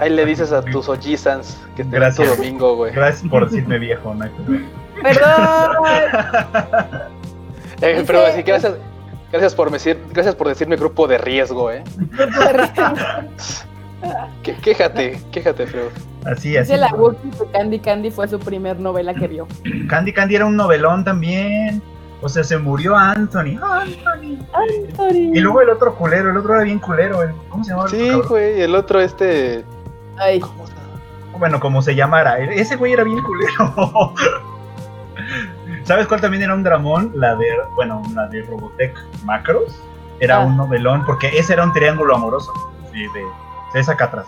[0.00, 2.36] Ahí le dices a tus ojisans que te tu Gracias.
[2.36, 2.92] domingo, güey.
[2.92, 4.26] Gracias por decirme viejo, no.
[5.02, 5.76] Perdón.
[7.82, 8.74] Eh, pero así, gracias,
[9.30, 11.82] gracias por decir, gracias por decirme grupo de riesgo, eh.
[14.42, 15.90] Que- quéjate, quéjate, Freud.
[16.24, 16.72] Así, así.
[16.72, 19.46] Dice la Wookiee que Candy Candy fue su primer novela que vio.
[19.88, 21.82] Candy Candy era un novelón también.
[22.22, 23.58] O sea, se murió Anthony.
[23.62, 25.32] Anthony.
[25.34, 27.20] Y luego el otro culero, el otro era bien culero.
[27.48, 27.88] ¿Cómo se llamaba?
[27.90, 29.64] el otro Sí, güey, el otro este.
[30.20, 30.74] Ay, ¿Cómo se?
[31.38, 32.38] Bueno, como se llamara.
[32.38, 34.14] el- Ese güey era bien culero.
[35.84, 37.12] ¿Sabes cuál también era un dramón?
[37.14, 39.82] La de, bueno, la de Robotech Macros.
[40.20, 40.40] Era Ah.
[40.40, 42.52] un novelón, porque ese era un triángulo amoroso.
[42.92, 44.26] Sí, de, esa acá atrás,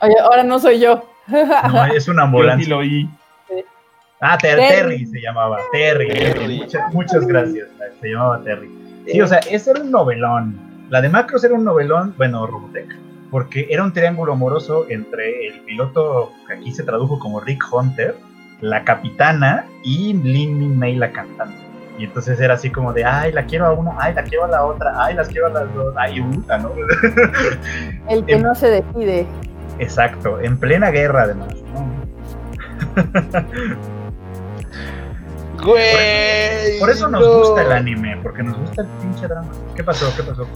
[0.00, 1.04] oye, ahora no soy yo.
[1.28, 1.52] No, es una
[1.94, 2.68] Yo sí ambulancia.
[2.68, 3.08] lo oí.
[4.20, 4.68] Ah, Ter- Terry.
[4.68, 5.58] Terry se llamaba.
[5.72, 6.08] Terry.
[6.08, 6.58] Terry.
[6.58, 7.68] Muchas, muchas gracias.
[8.00, 8.70] Se llamaba Terry.
[9.06, 10.58] Sí, o sea, ese era un novelón.
[10.90, 12.88] La de Macros era un novelón, bueno, Robotech,
[13.30, 18.16] porque era un triángulo amoroso entre el piloto, que aquí se tradujo como Rick Hunter,
[18.60, 21.58] la capitana y Lin Min Mei, la cantante.
[21.98, 24.48] Y entonces era así como de, ay, la quiero a una, ay, la quiero a
[24.48, 26.72] la otra, ay, las quiero a las dos, ay, puta, ¿no?
[28.08, 29.26] El que no se decide.
[29.78, 31.90] Exacto, en plena guerra además, ¿no?
[35.62, 36.78] Güey.
[36.78, 37.38] Por eso nos no.
[37.38, 39.48] gusta el anime, porque nos gusta el pinche drama.
[39.76, 40.12] ¿Qué pasó?
[40.16, 40.46] ¿Qué pasó?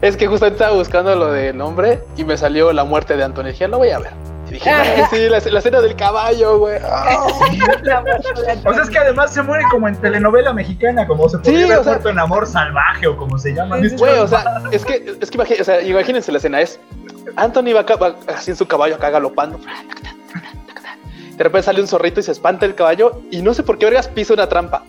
[0.00, 3.52] Es que justo estaba buscando lo del nombre y me salió la muerte de Antonio.
[3.52, 4.12] Dije, lo voy a ver.
[4.48, 6.78] Y dije, "Güey, sí, la, la escena del caballo, güey.
[6.84, 7.26] Ah.
[8.66, 11.64] O sea, es que además se muere como en telenovela mexicana, como se podría Sí,
[11.64, 13.76] haber o sea- muerto en Amor Salvaje o como se llama.
[13.78, 16.78] Güey, o sea, es que, es que imagi- o sea, imagínense la escena, es
[17.36, 19.58] Anthony va, acá- va así en su caballo acá galopando.
[21.36, 23.86] De repente sale un zorrito y se espanta el caballo y no sé por qué
[23.86, 24.84] vergas pisa una trampa.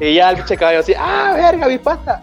[0.00, 2.22] Y ya el pinche caballo así, ah, verga, mi pata.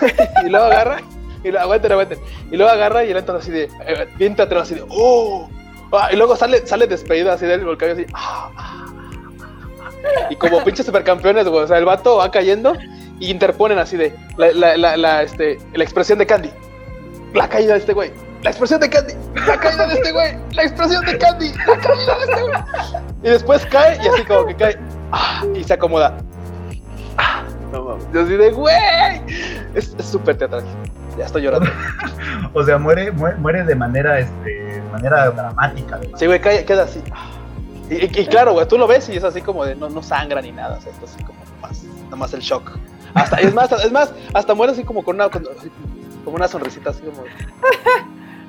[0.44, 0.98] y luego agarra,
[1.44, 2.18] y lo aguanten, aguanten.
[2.50, 5.48] Y luego agarra y el Anthony así de, eh, bien teatral así de, oh.
[5.92, 10.26] Ah, y luego sale, sale despedido así del el caballo así, ah, ah, ah.
[10.28, 12.74] Y como pinches supercampeones, güey, o sea, el vato va cayendo
[13.20, 16.50] y interponen así de la, este, la expresión de Candy.
[17.32, 18.12] La caída de este güey.
[18.44, 19.14] La expresión de Candy.
[19.46, 20.36] La caída de este güey.
[20.52, 21.52] La expresión de Candy.
[21.66, 22.54] La caída de este güey.
[23.22, 24.78] Y después cae y así como que cae.
[25.12, 26.16] ah, y se acomoda.
[27.18, 27.42] Ah,
[27.72, 28.06] no mames.
[28.12, 29.22] Yo así de güey.
[29.74, 30.62] Es súper teatral.
[31.18, 31.68] Ya estoy llorando.
[32.56, 35.96] O sea, muere, muere, muere de manera, este, de manera dramática.
[35.96, 36.20] además.
[36.20, 37.02] Sí, güey, cae- queda así.
[37.90, 40.02] Y, y- y claro, güey, tú lo ves y es así como de no, no
[40.04, 40.76] sangra ni nada.
[40.78, 42.70] O sea, esto es así como más, nada más el shock.
[43.14, 45.44] Hasta, es más, es más, hasta muere así como con una, con-
[46.24, 47.24] como una sonrisita así como.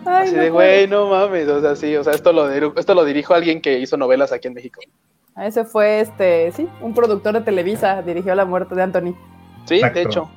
[0.05, 2.93] Ay, Así no de, güey, no mames, o sea, sí, o sea, esto lo, esto
[2.93, 4.81] lo dirijo a alguien que hizo novelas aquí en México.
[5.41, 9.15] Ese fue este, sí, un productor de Televisa dirigió la muerte de Anthony.
[9.65, 9.99] Sí, Exacto.
[9.99, 10.29] de hecho.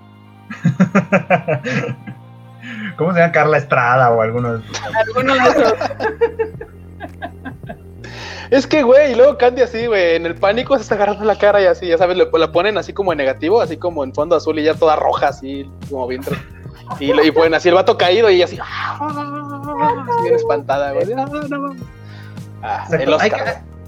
[2.96, 4.82] ¿Cómo se llama Carla Estrada o alguno de esos?
[4.94, 5.74] Alguno de esos.
[8.50, 11.36] Es que, güey, y luego Candy así, güey, en el pánico se está agarrando la
[11.36, 14.14] cara y así, ya sabes, le- la ponen así como en negativo, así como en
[14.14, 16.22] fondo azul y ya toda roja, así, como bien.
[17.00, 21.12] Y, ponen así el vato caído y ella así, así bien espantada, güey.
[21.12, 21.76] Ah, no.
[22.62, 22.86] Ah,
[23.20, 23.42] Hay, que,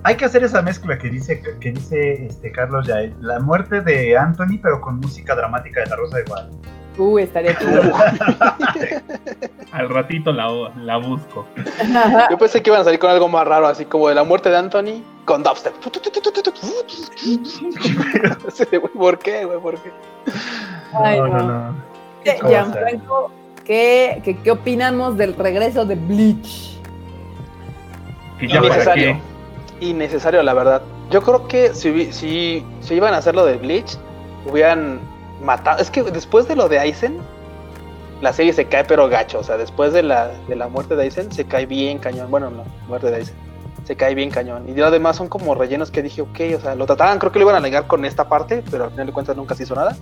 [0.05, 3.14] hay que hacer esa mezcla que dice, que dice este Carlos Yael.
[3.20, 6.68] La muerte de Anthony, pero con música dramática de La Rosa de Guadalupe.
[6.98, 7.82] Uy, Uh, estaría chido.
[9.72, 11.46] Al ratito la, la busco.
[12.30, 14.51] Yo pensé que iban a salir con algo más raro, así como de la muerte
[14.51, 15.72] de Anthony con dubstep.
[18.94, 19.61] ¿Por qué, güey?
[19.61, 19.92] ¿Por qué?
[20.92, 21.42] Ay, no, no.
[21.42, 21.70] no.
[21.70, 21.89] Eh.
[22.24, 23.30] Gianfranco,
[23.64, 26.78] ¿qué, qué, qué opinamos del regreso de Bleach?
[28.40, 29.18] Innecesario.
[29.80, 30.82] Innecesario, la verdad.
[31.10, 33.96] Yo creo que si, si, si iban a hacer lo de Bleach,
[34.50, 35.00] hubieran
[35.42, 35.80] matado.
[35.80, 37.18] Es que después de lo de Aizen,
[38.20, 39.38] la serie se cae, pero gacho.
[39.40, 42.30] O sea, después de la, de la muerte de Aizen, se cae bien cañón.
[42.30, 43.36] Bueno, la muerte de Aizen.
[43.84, 44.66] se cae bien cañón.
[44.68, 47.46] Y además son como rellenos que dije, ok, o sea, lo trataban, creo que lo
[47.46, 49.96] iban a negar con esta parte, pero al final de cuentas nunca se hizo nada.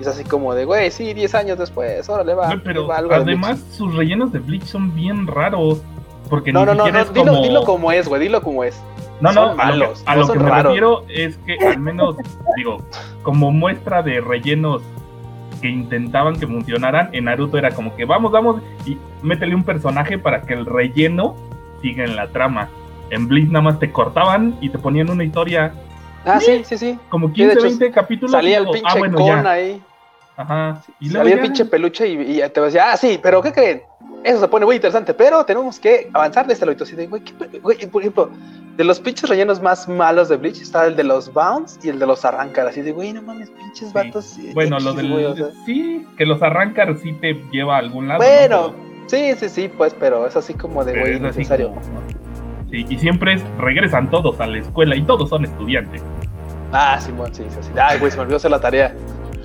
[0.00, 2.58] Y es así como de, güey, sí, 10 años después, órale, va.
[2.64, 5.82] Pero va algo además sus rellenos de Bleach son bien raros.
[6.30, 6.52] Porque.
[6.52, 7.42] No, ni no, no, no, dilo, como...
[7.42, 8.80] dilo como es, güey, dilo como es.
[9.20, 10.64] No, no, a lo que- no me raros.
[10.64, 12.16] refiero es que al menos,
[12.56, 12.78] digo,
[13.22, 14.80] como muestra de rellenos
[15.60, 20.16] que intentaban que funcionaran, en Naruto era como que vamos, vamos, y métele un personaje
[20.16, 21.36] para que el relleno
[21.82, 22.70] siga en la trama.
[23.10, 25.74] En Bleach nada más te cortaban y te ponían una historia
[26.24, 26.98] Ah, sí, sí, sí.
[27.08, 28.32] como de 15, hecho, 20 capítulos.
[28.32, 29.50] Salía el luego, pinche ah, bueno, con ya.
[29.50, 29.82] ahí.
[30.40, 30.82] Ajá.
[31.00, 33.82] Y luego Salía el pinche peluche y, y te decía, ah, sí, pero ¿qué creen?
[34.24, 36.82] Eso se pone muy interesante, pero tenemos que avanzar de este lado.
[36.82, 38.30] Así de, güey, ¿qué pe- güey, por ejemplo,
[38.76, 41.98] de los pinches rellenos más malos de Bleach está el de los Bounce y el
[41.98, 42.66] de los Arrancar.
[42.66, 44.36] Así de, güey, no mames, pinches vatos.
[44.38, 45.10] eh, Bueno, X, lo del.
[45.10, 45.46] güey, o sea.
[45.66, 48.20] Sí, que los arrancar sí te lleva a algún lado.
[48.20, 48.74] Bueno, ¿no?
[49.08, 51.68] sí, sí, sí, pues, pero es así como de, Pero güey, necesario.
[51.70, 51.80] como-
[52.70, 56.02] Sí, y siempre es- regresan todos a la escuela y todos son estudiantes.
[56.72, 57.70] Ah, Simón, sí, sí, sí.
[57.80, 58.94] Ay, güey, se me olvidó hacer la tarea.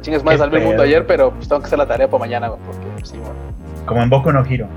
[0.06, 0.88] Chingas más, salvé el mundo pedo.
[0.88, 3.32] ayer, pero pues tengo que hacer la tarea para mañana, güey, porque, pues, Simón.
[3.88, 4.68] Como en Boku no Hiro.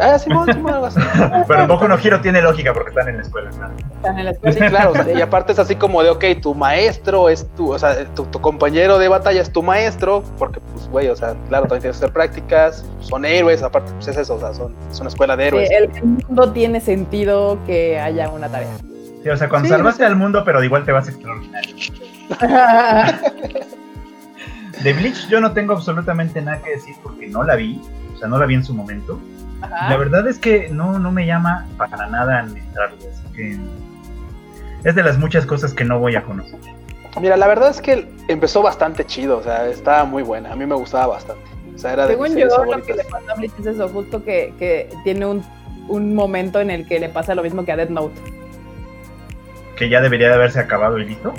[0.00, 0.98] Ah, Simón, Simón, algo así.
[1.46, 3.50] Pero en Boku no Hiro tiene lógica porque están en la escuela.
[3.52, 3.68] ¿no?
[3.94, 4.54] Están en la escuela.
[4.58, 7.72] Sí, claro, o sea, y aparte es así como de, ok, tu maestro es tu,
[7.72, 11.34] o sea, tu, tu compañero de batalla es tu maestro, porque, pues, güey, o sea,
[11.48, 14.74] claro, también tienes que hacer prácticas, son héroes, aparte, pues es eso, o sea, son,
[14.90, 15.70] es una escuela de Sí, héroes.
[15.70, 18.68] el mundo tiene sentido que haya una tarea.
[19.22, 21.76] Sí, o sea, cuando Sí, al mundo, pero igual te vas extraordinario.
[24.82, 27.80] De Bleach yo no tengo absolutamente nada que decir porque no la vi.
[28.14, 29.18] O sea, no la vi en su momento.
[29.62, 29.90] Ajá.
[29.90, 32.98] La verdad es que no, no me llama para nada a entrarle.
[33.08, 33.58] Así que
[34.84, 36.58] es de las muchas cosas que no voy a conocer.
[37.20, 40.66] Mira, la verdad es que empezó bastante chido, o sea, estaba muy buena, a mí
[40.66, 41.44] me gustaba bastante.
[41.74, 43.88] O sea, era de Según yo, series lo que le pasa a Bleach es eso,
[43.88, 45.44] justo que, que tiene un,
[45.88, 48.20] un momento en el que le pasa lo mismo que a Death Note.
[49.76, 51.34] Que ya debería de haberse acabado el listo.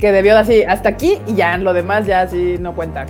[0.00, 3.06] Que debió de así, hasta aquí y ya, lo demás ya así no cuenta.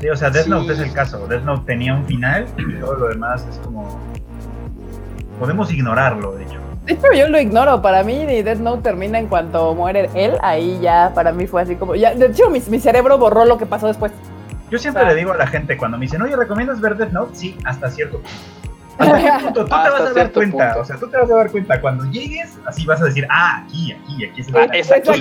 [0.00, 0.50] Sí, o sea, Death Sí.
[0.50, 1.26] Note es el caso.
[1.26, 3.98] Death Note tenía un final y todo lo demás es como.
[5.40, 6.58] Podemos ignorarlo, de hecho.
[6.84, 7.80] De hecho, yo lo ignoro.
[7.82, 10.32] Para mí, Death Note termina en cuanto muere él.
[10.42, 11.94] Ahí ya, para mí fue así como.
[11.94, 14.12] Ya, de hecho, mi, mi cerebro borró lo que pasó después.
[14.70, 16.96] Yo siempre O sea- le digo a la gente cuando me dicen, oye, ¿recomiendas ver
[16.96, 17.34] Death Note?
[17.34, 18.30] Sí, hasta cierto punto.
[18.98, 19.60] ¿Hasta qué punto?
[19.64, 20.64] Tú te vas a dar cuenta.
[20.66, 20.80] punto.
[20.80, 21.80] O sea, tú te vas a dar cuenta.
[21.80, 24.76] Cuando llegues, así vas a decir, ah, aquí, aquí, aquí es el Ah, final".
[24.76, 25.20] es aquí.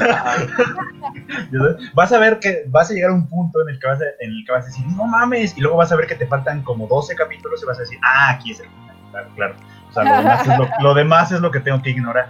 [1.93, 4.05] Vas a ver que vas a llegar a un punto en el que vas a,
[4.19, 6.27] en el que vas a decir, no mames, y luego vas a ver que te
[6.27, 8.95] faltan como 12 capítulos y vas a decir, ah, aquí es el final.
[9.11, 9.55] Claro, claro.
[9.89, 12.29] O sea, lo demás es lo, lo demás es lo que tengo que ignorar.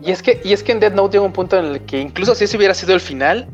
[0.00, 2.00] Y es que, y es que en Dead Note llega un punto en el que
[2.00, 3.48] incluso si ese hubiera sido el final,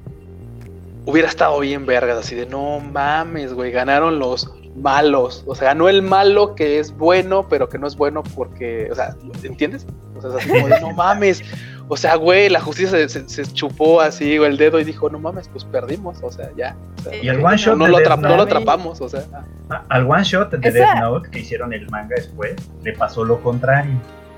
[1.06, 5.44] hubiera estado bien vergas, así de no mames, güey, ganaron los malos.
[5.46, 8.94] O sea, ganó el malo que es bueno, pero que no es bueno porque, o
[8.94, 9.86] sea, ¿entiendes?
[10.16, 11.42] O sea, es así como de no mames.
[11.90, 15.08] O sea, güey, la justicia se, se- se chupó así güey, el dedo y dijo,
[15.08, 16.76] no mames, pues perdimos, o sea, ya.
[16.98, 19.22] O sea, Y el one shot no, de lo Death no atrapamos, o sea.
[19.70, 23.24] Ah, Al one shot de Esa- Death Note que hicieron el manga después, le pasó
[23.24, 23.92] lo contrario.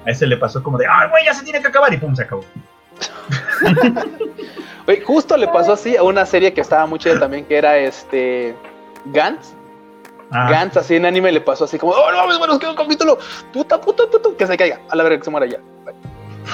[0.07, 2.15] A ese le pasó como de, ah, güey, ya se tiene que acabar y pum,
[2.15, 2.45] se acabó.
[4.87, 7.77] Güey, justo le pasó así a una serie que estaba muy chida también, que era
[7.77, 8.55] este
[9.07, 9.55] Gantz.
[10.33, 12.71] Ah, Gantz así en anime le pasó así como, oh no mames, bueno, nos queda
[12.71, 13.19] un capítulo,
[13.53, 15.59] puta, puta, puta, que se caiga, a la verga que se muera ya.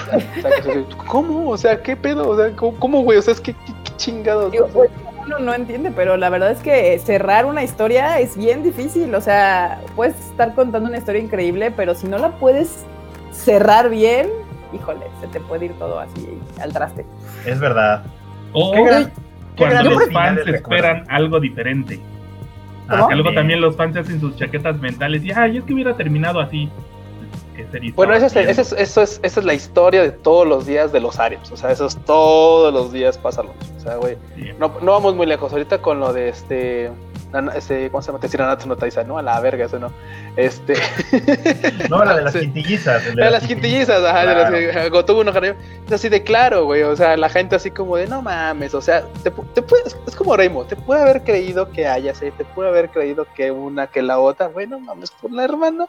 [0.09, 1.51] O sea, que ¿Cómo?
[1.51, 2.29] O sea, ¿qué pedo?
[2.29, 3.19] O sea, ¿cómo, güey?
[3.19, 4.53] O sea, es que qué, qué chingados.
[4.53, 4.91] Digo, pues,
[5.25, 9.15] uno no entiende, pero la verdad es que cerrar una historia es bien difícil.
[9.15, 12.85] O sea, puedes estar contando una historia increíble, pero si no la puedes
[13.33, 14.29] cerrar bien,
[14.73, 17.05] híjole, se te puede ir todo así al traste.
[17.45, 18.05] es verdad.
[18.53, 19.13] O Qué gran- qué
[19.57, 22.01] cuando los fans esperan algo diferente.
[22.89, 26.41] Que luego también los fans hacen sus chaquetas mentales y, ay, es que hubiera terminado
[26.41, 26.71] así.
[27.95, 31.19] Bueno, esa es, eso es, esa es la historia de todos los días de los
[31.19, 31.51] Arios.
[31.51, 33.77] O sea, eso es todos los días pasa lo mismo.
[33.77, 34.17] O sea, güey,
[34.59, 35.53] no vamos muy lejos.
[35.53, 36.91] Ahorita con lo de este,
[37.55, 38.21] este ¿cómo se llama?
[38.21, 39.19] Tetsuya Natsu no Taizai, ¿no?
[39.19, 39.93] A la verga, eso no.
[40.37, 40.75] Este,
[41.91, 42.41] No, la de las Sí.
[42.41, 43.07] quintillizas.
[43.07, 45.33] el de las quintillizas, ajá, de las que Gotobu no.
[45.37, 46.83] Es así de claro, güey.
[46.83, 48.75] O sea, la gente así como de no mames.
[48.75, 52.45] O sea, te, te puedes, es como Reimo, te puede haber creído que haya te
[52.55, 55.87] puede haber creído que una, que la otra, güey, no mames, por la hermana.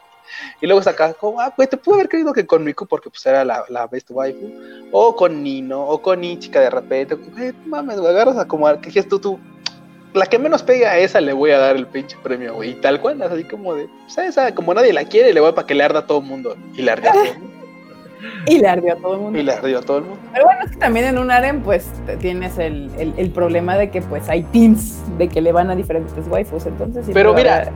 [0.60, 3.24] Y luego saca como, ah, güey, te pude haber creído que con Miku, porque pues
[3.24, 4.52] era la, la best waifu,
[4.92, 9.02] o con Nino, o con Ichika de repente, güey, mames, güey, agarras a como, que
[9.04, 9.40] tú, tú,
[10.18, 12.74] la que menos pega a esa le voy a dar el pinche premio, güey, y
[12.74, 15.54] tal cual, así como de, pues a esa, como nadie la quiere, le voy a
[15.54, 17.54] para que le arda a todo el mundo, y le ardió a todo el mundo,
[18.48, 19.38] Y le ardió a todo el mundo.
[19.38, 20.18] y le ardió a todo el mundo.
[20.32, 21.86] Pero bueno, es que también en un harem, pues
[22.18, 25.76] tienes el, el- el problema de que pues hay teams de que le van a
[25.76, 26.66] diferentes waifus.
[26.66, 27.68] Entonces, sí Pero mira, haber-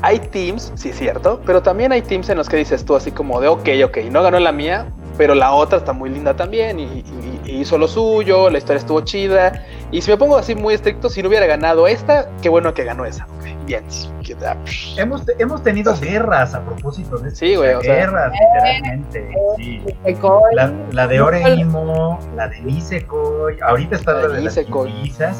[0.00, 3.10] hay teams, sí es cierto, pero también hay teams en los que dices tú así
[3.10, 4.86] como de, ok, ok, no ganó la mía,
[5.18, 7.04] pero la otra está muy linda también y
[7.50, 9.64] hizo lo suyo, la historia estuvo chida.
[9.90, 12.84] Y si me pongo así muy estricto, si no hubiera ganado esta, qué bueno que
[12.84, 13.24] ganó esa.
[13.38, 13.84] Ok, bien.
[14.24, 14.56] que da-
[14.96, 17.40] Hemos, hemos tenido guerras a propósito de esto.
[17.40, 17.94] Sí, güey, o sea.
[17.94, 19.34] guerras, literalmente.
[19.56, 19.82] Sí.
[20.04, 20.54] Nisekoi.
[20.54, 24.58] La, la de Oreimo, la de Nisekoi, ahorita está La la, de las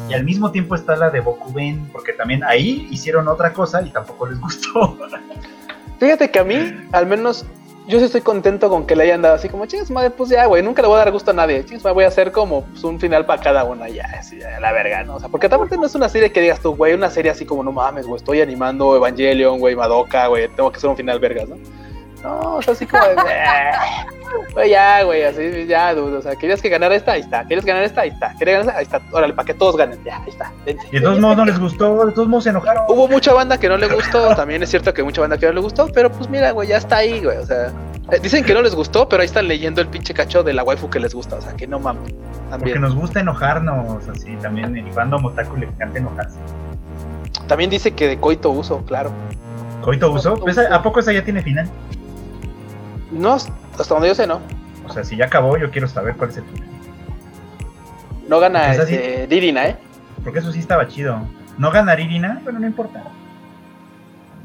[0.09, 3.89] y al mismo tiempo está la de Bokuben, porque también ahí hicieron otra cosa y
[3.89, 4.97] tampoco les gustó.
[5.99, 7.45] Fíjate que a mí, al menos,
[7.87, 10.45] yo sí estoy contento con que le hayan dado así como, chingas madre, pues ya,
[10.45, 11.65] güey, nunca le voy a dar gusto a nadie.
[11.65, 14.07] Chingas voy a hacer como pues, un final para cada una, ya,
[14.59, 15.15] la verga, ¿no?
[15.15, 17.45] O sea, porque también no es una serie que digas tú, güey, una serie así
[17.45, 21.19] como, no mames, güey, estoy animando Evangelion, güey, Madoka, güey, tengo que hacer un final
[21.19, 21.57] vergas, ¿no?
[22.23, 23.71] No, o sea, así como, de, "Eh,
[24.53, 27.83] güey, ya, güey, así, ya, o sea, querías que ganara esta, ahí está, querías ganar
[27.83, 30.29] esta, ahí está, querías ganar esta, ahí está, órale, para que todos ganen, ya, ahí
[30.29, 30.83] está, vente.
[30.91, 32.83] Y de todos modos no les gustó, de todos modos se enojaron.
[32.87, 35.53] Hubo mucha banda que no le gustó, también es cierto que mucha banda que no
[35.53, 37.71] le gustó, pero pues mira, güey, ya está ahí, güey, o sea,
[38.11, 40.63] eh, dicen que no les gustó, pero ahí están leyendo el pinche cacho de la
[40.63, 42.81] waifu que les gusta, o sea, que no mames, Porque también.
[42.81, 44.75] nos gusta enojarnos, así también.
[44.77, 46.37] El fandom otaku le encanta enojarse.
[47.47, 49.11] También dice que de coito uso, claro.
[49.81, 50.35] ¿Coito uso?
[50.35, 51.67] Pues, ¿A a poco esa ya tiene final?
[53.11, 54.39] No, hasta donde yo sé, no.
[54.87, 56.67] O sea, si ya acabó, yo quiero saber cuál es el final.
[58.27, 59.75] No gana este, Dirina, ¿eh?
[60.23, 61.21] Porque eso sí estaba chido.
[61.57, 62.39] ¿No ganar Irina?
[62.43, 63.03] Bueno, no importa.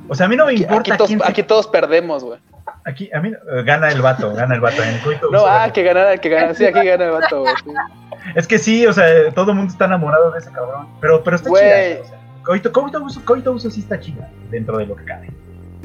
[0.08, 2.24] O sea, a mí no me Aquí, importa aquí todos, quién se- aquí todos perdemos,
[2.24, 2.38] güey.
[2.84, 4.82] Aquí, a mí eh, gana el vato, gana el vato.
[4.82, 7.54] En el coito No, ah, que ganara, que ganara, sí, aquí gana el vato, güey.
[7.64, 7.70] sí.
[8.34, 10.88] Es que sí, o sea, todo el mundo está enamorado de ese cabrón.
[11.00, 12.02] Pero, pero está chida.
[12.02, 15.30] o sea, coito, coito, uso, coito uso sí está chida dentro de lo que cabe.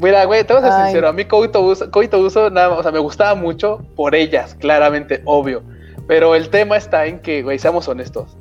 [0.02, 0.84] Mira, güey, te voy a ser Ay.
[0.86, 4.56] sincero, a mí Coito Uso, Coito Uso, nada, o sea, me gustaba mucho por ellas,
[4.60, 5.62] claramente, obvio.
[6.08, 8.36] Pero el tema está en que, güey, seamos honestos,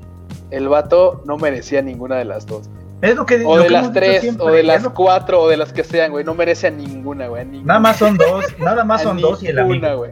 [0.51, 2.69] el vato no merecía ninguna de las dos.
[3.03, 5.41] Es lo que O lo de que las tres, siempre, o de las lo- cuatro,
[5.43, 7.45] o de las que sean, güey, no merece a ninguna, güey.
[7.47, 7.67] ninguna.
[7.75, 9.97] Nada más son dos, nada más son dos y el amigo.
[9.99, 10.11] güey.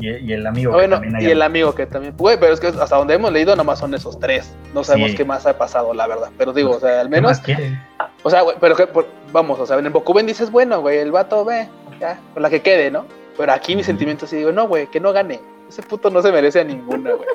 [0.00, 0.72] Y, y el amigo.
[0.72, 3.14] que Bueno, también hay y el amigo que también, güey, pero es que hasta donde
[3.14, 4.52] hemos leído, nada más son esos tres.
[4.74, 5.16] No sabemos Sí.
[5.16, 6.30] qué más ha pasado, la verdad.
[6.36, 7.78] Pero digo, o sea, al ¿Qué menos más quiere?
[8.24, 10.98] O sea, güey, pero que, por- vamos, o sea, en el Bokuben dices, bueno, güey,
[10.98, 11.68] el vato ve,
[12.00, 13.04] ya, con la que quede, ¿no?
[13.36, 15.40] Pero aquí mis sentimientos sí digo, no, güey, que no gane.
[15.68, 17.28] Ese puto no se merece a ninguna, güey.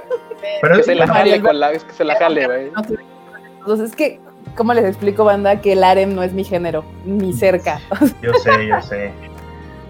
[0.62, 2.72] Pero Que es se la jale con la, es que se la jale, güey.
[2.72, 2.96] No sé.
[3.60, 4.20] Entonces, es que,
[4.56, 5.62] ¿cómo les explico, banda?
[5.62, 7.80] Que el harem no es mi género, ni cerca.
[8.22, 9.12] Yo sé, yo sé.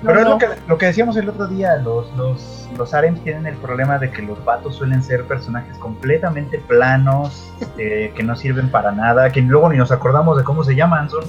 [0.01, 0.31] No, Pero es no.
[0.31, 3.97] lo que, lo que decíamos el otro día, los, los, los harems tienen el problema
[3.97, 9.29] de que los vatos suelen ser personajes completamente planos, eh, que no sirven para nada,
[9.31, 11.23] que luego ni nos acordamos de cómo se llaman, son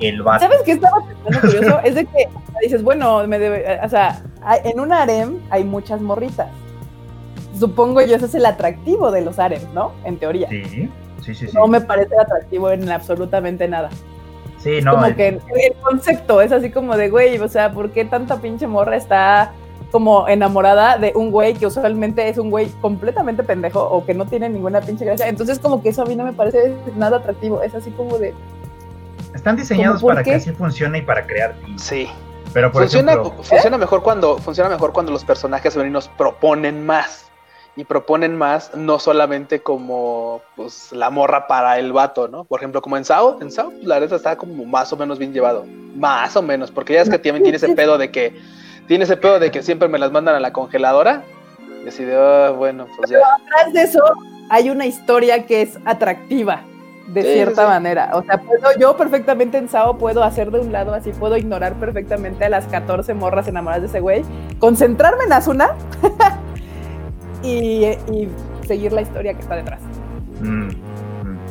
[0.00, 0.44] el vato.
[0.44, 1.80] ¿Sabes qué estaba pensando curioso?
[1.84, 2.28] Es de que
[2.62, 4.22] dices, bueno, me debe, o sea,
[4.64, 6.48] en un harem hay muchas morritas.
[7.58, 9.92] Supongo yo ese es el atractivo de los harems, ¿no?
[10.04, 10.48] En teoría.
[10.48, 10.90] Sí, sí,
[11.22, 11.34] sí.
[11.34, 11.48] sí.
[11.54, 13.90] No me parece atractivo en absolutamente nada.
[14.64, 15.40] Sí, no, como el- que el,
[15.82, 19.52] concepto es así como de, güey, o sea, ¿por qué tanta pinche morra está
[19.92, 24.24] como enamorada de un güey que usualmente es un güey completamente pendejo o que no
[24.24, 25.28] tiene ninguna pinche gracia?
[25.28, 27.62] Entonces como que eso a mí no me parece nada atractivo.
[27.62, 28.32] Es así como de,
[29.34, 31.54] están diseñados ¿Cómo por para que así funcione y para crear.
[31.76, 32.08] Sí.
[32.54, 37.30] Pero por Funciona, ejemplo, funciona mejor cuando, funciona mejor cuando los personajes femeninos proponen más.
[37.76, 42.44] Y proponen más, no solamente como pues la morra para el vato, ¿no?
[42.44, 45.32] Por ejemplo, como en Sao, en Sao, la neta está como más o menos bien
[45.32, 45.64] llevado.
[45.96, 48.40] Más o menos, porque ya es que también tiene ese pedo de que,
[48.86, 51.24] tiene ese pedo de que siempre me las mandan a la congeladora.
[51.84, 53.18] Y así de, "Ah, bueno, pues ya.
[53.48, 54.00] Tras de eso
[54.50, 56.62] hay una historia que es atractiva
[57.08, 57.68] de sí, cierta sí.
[57.68, 58.10] manera.
[58.14, 61.74] O sea, puedo, yo perfectamente en Sao puedo hacer de un lado así, puedo ignorar
[61.74, 64.24] perfectamente a las 14 morras enamoradas de ese güey,
[64.58, 65.70] concentrarme en Asuna
[67.44, 68.28] y, y
[68.66, 69.80] seguir la historia que está detrás.
[70.40, 70.74] mm, mm.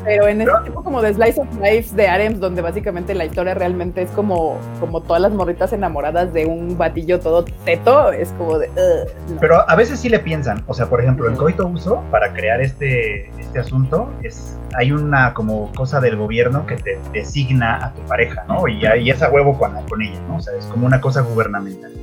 [0.04, 3.54] Pero en este tipo como de Slice of Life de Arems, donde básicamente la historia
[3.54, 8.60] realmente es como, como todas las morritas enamoradas de un batillo todo teto, es como
[8.60, 8.68] de...
[8.68, 9.39] "Ugh, no".
[9.39, 12.60] Pero a veces sí le piensan, o sea, por ejemplo, en Coito Uso, para crear
[12.60, 18.02] este, este asunto, es, hay una como cosa del gobierno que te designa a tu
[18.02, 18.68] pareja, ¿no?
[18.68, 20.36] Y, y es a huevo con, con ella, ¿no?
[20.36, 21.94] O sea, es como una cosa gubernamental.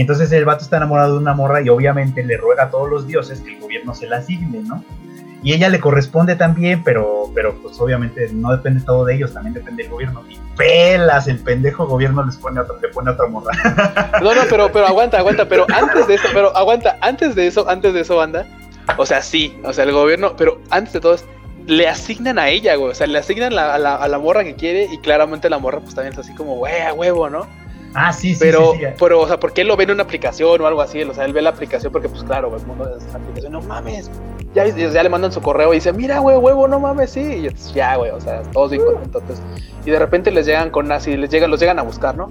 [0.00, 3.06] Entonces el vato está enamorado de una morra y obviamente le ruega a todos los
[3.06, 4.82] dioses que el gobierno se la asigne, ¿no?
[5.42, 9.54] Y ella le corresponde también, pero, pero pues obviamente no depende todo de ellos, también
[9.54, 10.22] depende del gobierno.
[10.28, 13.50] Y pelas, el pendejo gobierno les pone otra, le pone otra morra.
[14.22, 17.66] No, no, pero, pero aguanta, aguanta, pero antes de eso, pero aguanta, antes de eso,
[17.70, 18.44] antes de eso, banda,
[18.98, 21.16] o sea, sí, o sea, el gobierno, pero antes de todo,
[21.66, 24.44] le asignan a ella, güey, o sea, le asignan la- a, la, a la morra
[24.44, 27.46] que quiere y claramente la morra pues también es así como, güey, a huevo, ¿no?
[27.94, 28.86] Ah, sí, sí, Pero, sí, sí.
[28.98, 31.24] pero, o sea, porque él lo ve en una aplicación o algo así, o sea,
[31.24, 34.10] él ve la aplicación porque, pues claro, güey, el mundo es la aplicación, no mames,
[34.54, 37.20] ya, ya le mandan su correo y dice, mira, güey, huevo, no mames, sí.
[37.20, 39.22] Y entonces, ya, güey, o sea, todos bien contentos.
[39.22, 39.44] entonces,
[39.84, 42.30] y de repente les llegan con así, les llegan, los llegan a buscar, ¿no?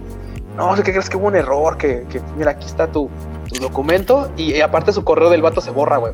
[0.55, 1.77] No, ¿qué crees que hubo un error?
[1.77, 3.09] Que, que mira, aquí está tu,
[3.49, 6.13] tu documento y, y aparte su correo del vato se borra, güey.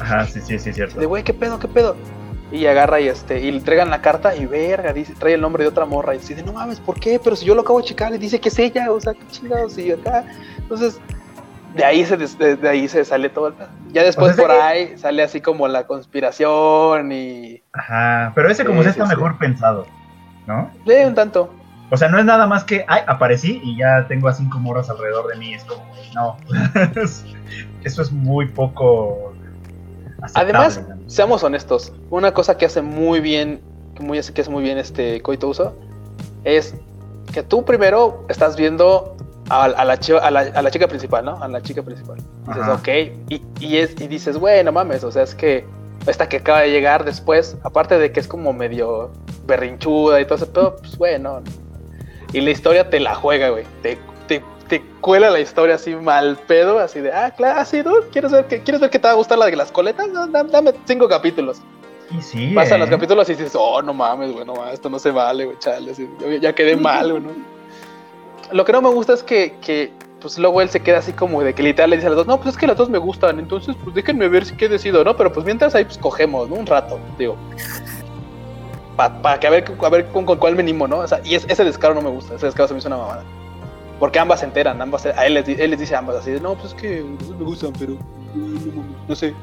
[0.00, 1.00] Ajá, sí, sí, sí, cierto.
[1.00, 1.96] De, güey, ¿qué pedo, qué pedo?
[2.54, 5.64] Y agarra y este, y le entregan la carta y verga, dice, trae el nombre
[5.64, 7.20] de otra morra y dice, no mames, ¿por qué?
[7.22, 9.26] Pero si yo lo acabo de checar y dice que es ella, o sea, qué
[9.26, 10.24] chingados, y acá.
[10.58, 11.00] Entonces,
[11.74, 13.54] de ahí se, de, de ahí se sale todo el.
[13.92, 17.60] Ya después O sea, por ahí sale así como la conspiración y...
[17.72, 19.10] Ajá, pero ese como Sí, sí, está sí.
[19.16, 19.86] mejor pensado,
[20.46, 20.70] ¿no?
[20.86, 21.52] Sí, un tanto.
[21.90, 24.88] O sea, no es nada más que, ay, aparecí y ya tengo a cinco morras
[24.90, 25.54] alrededor de mí.
[25.54, 25.84] Es como,
[26.14, 26.36] no.
[27.84, 29.34] Eso es muy poco.
[30.22, 30.93] aceptable, Además, ¿no?
[31.06, 33.60] Seamos honestos, una cosa que hace muy bien,
[33.94, 35.74] que, muy, que hace muy bien este Coito Uso,
[36.44, 36.74] es
[37.32, 39.16] que tú primero estás viendo
[39.48, 41.42] a, a la, chi- a, la, a la chica principal, ¿no?
[41.42, 42.16] A la chica principal.
[42.46, 42.74] Dices, Ajá.
[42.74, 42.88] ok,
[43.28, 45.64] y, y, es, y dices, güey, no mames, o sea, es que
[46.06, 49.10] esta que acaba de llegar después, aparte de que es como medio
[49.46, 51.40] berrinchuda y todo ese pedo, pues bueno.
[52.32, 53.64] Y la historia te la juega, güey.
[53.82, 53.96] Te,
[54.68, 57.92] te, cuela la historia así mal pedo, así de, ah, claro, sí, ¿no?
[58.12, 60.08] ¿Quieres ver que, ¿quieres ver que te va a gustar la de las coletas?
[60.08, 61.60] No, dame, cinco capítulos.
[62.10, 62.52] Y sí.
[62.54, 62.80] Pasan ¿eh?
[62.80, 65.58] los capítulos y dices, oh, no mames, güey, no mames, esto no se vale, güey,
[65.58, 67.30] chale, así, yo ya quedé mal, güey, ¿no?
[68.52, 69.90] Lo que no me gusta es que, que,
[70.20, 72.26] pues luego él se queda así como de que literal le dice a los dos,
[72.26, 75.02] no, pues es que las dos me gustan, entonces pues déjenme ver si qué decido,
[75.04, 75.16] ¿no?
[75.16, 76.56] Pero pues mientras ahí pues cogemos, ¿no?
[76.56, 77.36] Un rato, digo.
[78.96, 80.98] Para que a ver, a ver con, con cuál venimos, ¿no?
[80.98, 82.98] O sea, y es- ese descaro no me gusta, ese descaro se me hizo una
[82.98, 83.24] mamada.
[83.98, 86.40] Porque ambas se enteran, ambas, a él les, él les dice a ambas así, de,
[86.40, 87.04] no, pues es que
[87.38, 87.92] me gustan, pero
[89.08, 89.34] no, sé,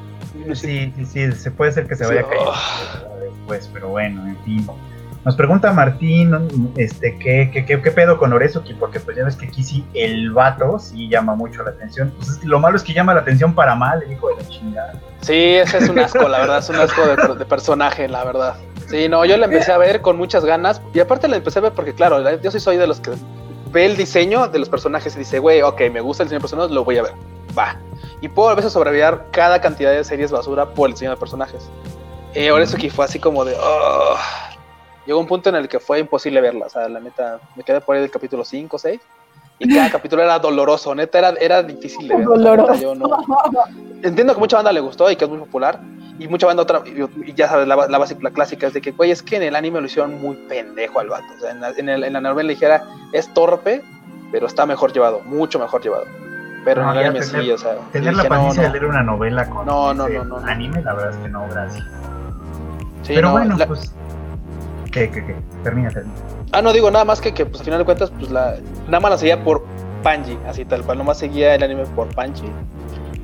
[0.45, 0.91] no sé.
[0.91, 3.19] Sí, sí, sí, se puede ser que se Sí, vaya cayendo oh.
[3.19, 4.67] después, pero bueno, en fin.
[5.23, 8.73] Nos pregunta Martín, este, ¿qué, qué, qué, qué pedo con Orezuki?
[8.73, 12.11] Porque pues ya ves que aquí sí el vato sí llama mucho la atención.
[12.17, 14.93] Pues lo malo es que llama la atención para mal, el hijo de la chingada.
[15.21, 18.55] Sí, ese es un asco, la verdad, es un asco de, de personaje, la verdad.
[18.87, 21.61] Sí, no, yo la empecé a ver con muchas ganas y aparte la empecé a
[21.61, 23.11] ver porque, claro, la- yo sí soy de los que
[23.71, 26.41] ve el diseño de los personajes y dice, güey, ok, me gusta el diseño de
[26.41, 27.13] personajes, lo voy a ver,
[27.57, 27.77] va.
[28.21, 31.69] Y puedo a veces sobrevivir cada cantidad de series basura por el diseño de personajes.
[32.33, 34.15] Eh, ahora eso que fue así como de, oh.
[35.05, 37.81] llegó un punto en el que fue imposible verla, o sea, la neta, me quedé
[37.81, 39.01] por ahí del capítulo 5 o 6
[39.63, 42.27] y cada capítulo era doloroso, neta, era, era difícil de ver.
[42.27, 42.81] o sea, neta, Doloroso.
[42.81, 43.17] yo no-
[44.03, 45.79] entiendo que mucha banda le gustó y que es muy popular.
[46.19, 48.81] Y mucha banda otra, y, y ya sabes, la, la básica, la clásica es de
[48.81, 51.25] que, güey, es que en el anime lo hicieron muy pendejo al vato.
[51.35, 52.83] O sea, en la, en el- en la novela ligera
[53.13, 53.81] es torpe,
[54.31, 56.05] pero está mejor llevado, mucho mejor llevado.
[56.63, 57.75] Pero No, en el anime tener- sí, o sea.
[57.91, 60.45] Tener la paciencia no, de leer una novela con No, no, no, no, no.
[60.47, 61.83] anime, la verdad es que no, gracias.
[63.01, 63.91] sí, pero no, bueno, la- pues.
[64.91, 65.35] ¿Qué, qué, qué?
[65.63, 66.13] Termina, termina.
[66.51, 68.57] Ah, no, digo nada más que, que pues al final de cuentas, pues la.
[68.87, 69.65] Nada más la seguía por
[70.03, 72.45] Panji, así tal cual, nomás seguía el anime por Panji.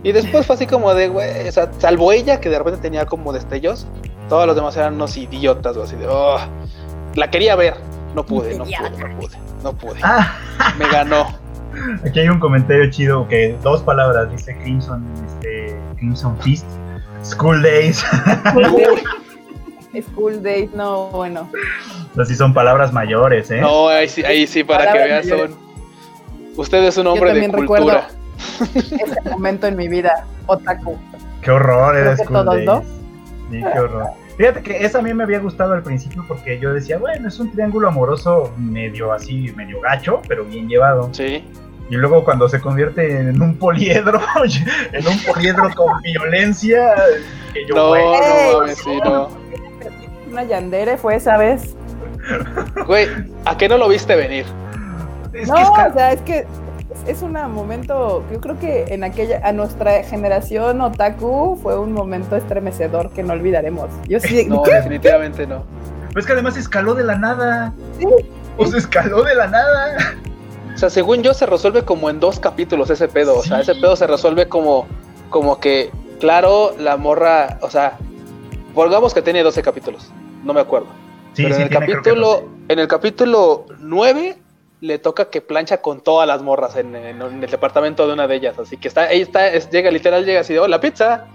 [0.03, 3.05] Y después fue así como de, güey, o sea, salvo ella, que de repente tenía
[3.05, 3.87] como destellos,
[4.29, 6.37] todos los demás eran unos idiotas, o así de, oh,
[7.15, 7.73] la quería ver,
[8.15, 10.35] no pude, no pude, no pude, no pude, Ah,
[10.77, 11.25] me ganó.
[12.05, 16.65] aquí hay un comentario chido que dos palabras dice Crimson, este, Crimson Fist.
[17.23, 18.05] School Days.
[20.01, 21.49] School Days, no, bueno.
[22.17, 23.61] Así son palabras mayores, ¿eh?
[23.61, 25.55] No, ahí sí, ahí sí, para que veas, son.
[26.55, 27.85] Usted es un hombre de también recuerdo.
[27.85, 28.07] cultura.
[28.75, 30.97] Ese momento en mi vida, otaku.
[31.41, 32.65] Qué horror Creo era que School todos, Days.
[32.65, 32.83] ¿no?
[33.51, 34.05] Sí, qué horror.
[34.37, 37.39] Fíjate que esa a mí me había gustado al principio porque yo decía, bueno, es
[37.39, 41.09] un triángulo amoroso medio así, medio gacho, pero bien llevado.
[41.11, 41.43] Sí.
[41.89, 44.19] Y luego cuando se convierte en un poliedro,
[44.91, 46.93] en un poliedro con violencia,
[47.53, 49.29] que yo, No, Ey, no sí, no.
[50.31, 51.75] Una yandere fue esa vez.
[52.85, 53.07] Güey,
[53.45, 54.45] ¿a qué no lo viste venir?
[55.33, 56.45] es no, que es o sea, es que es-
[57.17, 62.35] es un momento, yo creo que en aquella, a nuestra generación otaku fue un momento
[62.35, 63.89] estremecedor que no olvidaremos.
[64.07, 64.73] Yo sí, No, ¿qué?
[64.75, 65.63] definitivamente no.
[66.13, 67.73] pues que además escaló de la nada.
[67.99, 68.05] Sí.
[68.57, 69.97] O sea, escaló de la nada.
[70.73, 73.37] O sea, según yo, se resuelve como en dos capítulos ese pedo.
[73.37, 74.87] O sea, ese pedo se resuelve como,
[75.29, 77.97] como que, claro, la morra, o sea,
[78.73, 80.11] pongamos que tiene 12 capítulos.
[80.43, 80.87] No me acuerdo.
[81.33, 84.37] Sí, Pero sí, en el que capítulo, en el capítulo 9
[84.81, 88.27] le toca que plancha con todas las morras en, en- en el departamento de una
[88.27, 88.57] de ellas.
[88.59, 91.25] Así que está, ahí está, es- llega literal, llega así de hola pizza.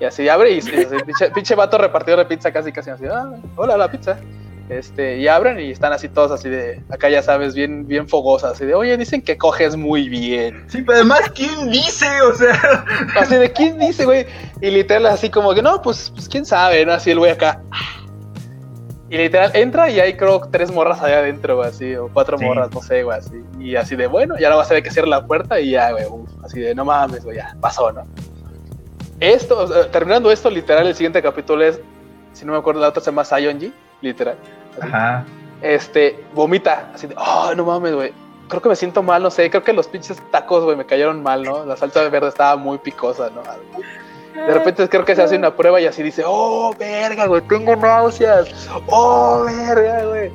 [0.00, 3.04] Y así abre y, y así, pinche, pinche vato repartidor de pizza casi casi así,
[3.06, 4.18] ah, hola la pizza.
[4.68, 8.52] Este, y abren y están así todos así de, acá ya sabes, bien, bien fogosas,
[8.52, 10.64] así de, oye, dicen que coges muy bien.
[10.68, 12.06] Sí, pero además, ¿quién dice?
[12.22, 12.84] O sea,
[13.20, 14.26] Así de, ¿quién dice, güey?
[14.60, 16.92] Y literal así como que, no, pues, pues quién sabe, ¿no?
[16.94, 17.60] Así el güey acá.
[19.12, 22.44] Y literal entra y hay creo tres morras allá adentro, güey, así, o cuatro Sí.
[22.46, 23.44] morras, no sé, güey, así.
[23.60, 25.90] Y así de, bueno, ya no va a ser que cierre la puerta y ya,
[25.92, 28.06] güey, uf, así de, no mames, güey, ya, pasó, ¿no?
[29.20, 31.78] esto, o sea, terminando esto, literal, el siguiente capítulo es,
[32.32, 34.36] si no me acuerdo, la otra se llama Sayonji, literal.
[34.80, 34.88] así.
[34.88, 35.24] Ajá.
[35.60, 38.12] Este, vomita, así de, oh, no mames, güey.
[38.48, 41.22] Creo que me siento mal, no sé, creo que los pinches tacos, güey, me cayeron
[41.22, 41.64] mal, ¿no?
[41.66, 43.42] La salsa verde estaba muy picosa, ¿no?
[44.34, 47.76] De repente creo que se hace una prueba y así dice, oh, verga, güey, tengo
[47.76, 48.68] náuseas.
[48.86, 50.32] Oh, verga, güey.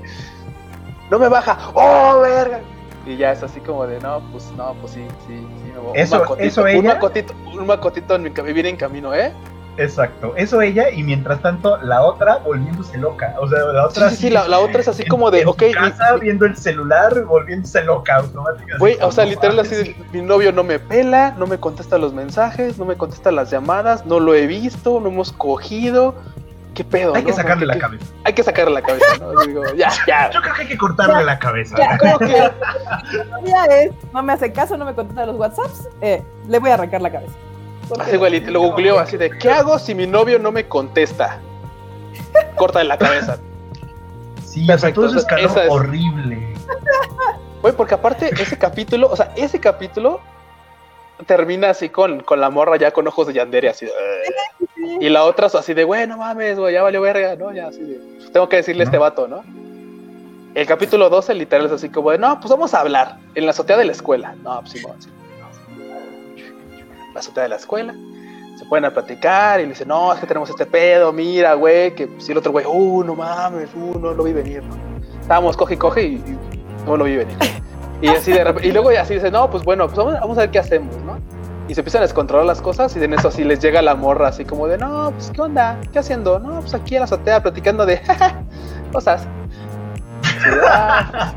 [1.10, 1.58] No me baja.
[1.74, 2.60] Oh, verga.
[3.06, 5.72] Y ya es así como de, no, pues, no, pues sí, sí, sí.
[5.74, 5.98] me voy.
[5.98, 9.32] Eso- macotito, eso un macotito, un macotito en mi vivir en camino, ¿eh?
[9.78, 10.34] Exacto.
[10.36, 13.36] Eso ella, y mientras tanto, la otra volviéndose loca.
[13.40, 14.10] O sea, la otra.
[14.10, 16.16] sí, sí, la, la otra es así en- como de, en ok, su mi- casa,
[16.16, 18.78] viendo el celular, volviéndose loca automáticamente.
[18.80, 21.98] Güey, o sea, No literal así de, mi novio no me pela, no me contesta
[21.98, 26.16] los mensajes, no me contesta las llamadas, no lo he visto, no hemos cogido.
[26.74, 27.16] ¿Qué pedo?
[27.16, 28.06] Hay que sacarle ¿Qué- la cabeza.
[28.24, 29.32] Hay que sacarle la cabeza, ¿no?
[29.46, 30.30] Digo, ya, ya.
[30.32, 31.76] Yo creo que hay que cortarle la cabeza.
[32.00, 32.52] ¿Cómo que?
[33.24, 36.76] Todavía es, no me hace caso, no me contesta los WhatsApps, eh, le voy a
[36.76, 37.34] arrancar la cabeza.
[38.00, 41.40] Así, güey, lit- lo googleó así de, ¿qué hago si mi novio no me contesta?
[42.56, 43.38] Corta la cabeza.
[44.46, 46.54] Sí, o sea, Perfecto, todo eso es- horrible.
[47.62, 50.20] Güey, porque aparte ese capítulo, o sea, ese capítulo
[51.26, 53.92] termina así con, con la morra ya con ojos de Yandere, así de.
[55.00, 57.52] Y la otra así de, güey, no mames, güey, ya valió verga, ¿no?
[57.54, 59.02] Ya así de, "Pues tengo que decirle a este ¿No?
[59.02, 59.44] vato, ¿no?
[60.54, 63.52] El capítulo 12 literal es así como de, no, pues vamos a hablar en la
[63.52, 64.36] azotea de la escuela.
[64.44, 65.10] No, pues Simón, sí.
[67.18, 67.96] La azotea de la escuela.
[68.60, 71.96] Se pueden a platicar y le dicen, no, es que tenemos este pedo, mira, güey,
[71.96, 74.76] que si el otro güey, uh, no mames, uh, no lo vi venir, ¿no?
[75.20, 76.38] Estábamos coge y coge y,
[76.86, 77.36] no lo vi venir.
[78.04, 80.60] Y así de y luego así dice, no, pues bueno, pues vamos, a ver qué
[80.60, 81.18] hacemos, ¿no?
[81.68, 84.28] Y se empiezan a descontrolar las cosas y en eso así les llega la morra
[84.28, 87.42] así como de, no, pues qué onda, qué haciendo, no, pues aquí en la azotea
[87.42, 88.00] platicando de
[88.92, 89.26] cosas.
[90.70, 91.34] "Ah".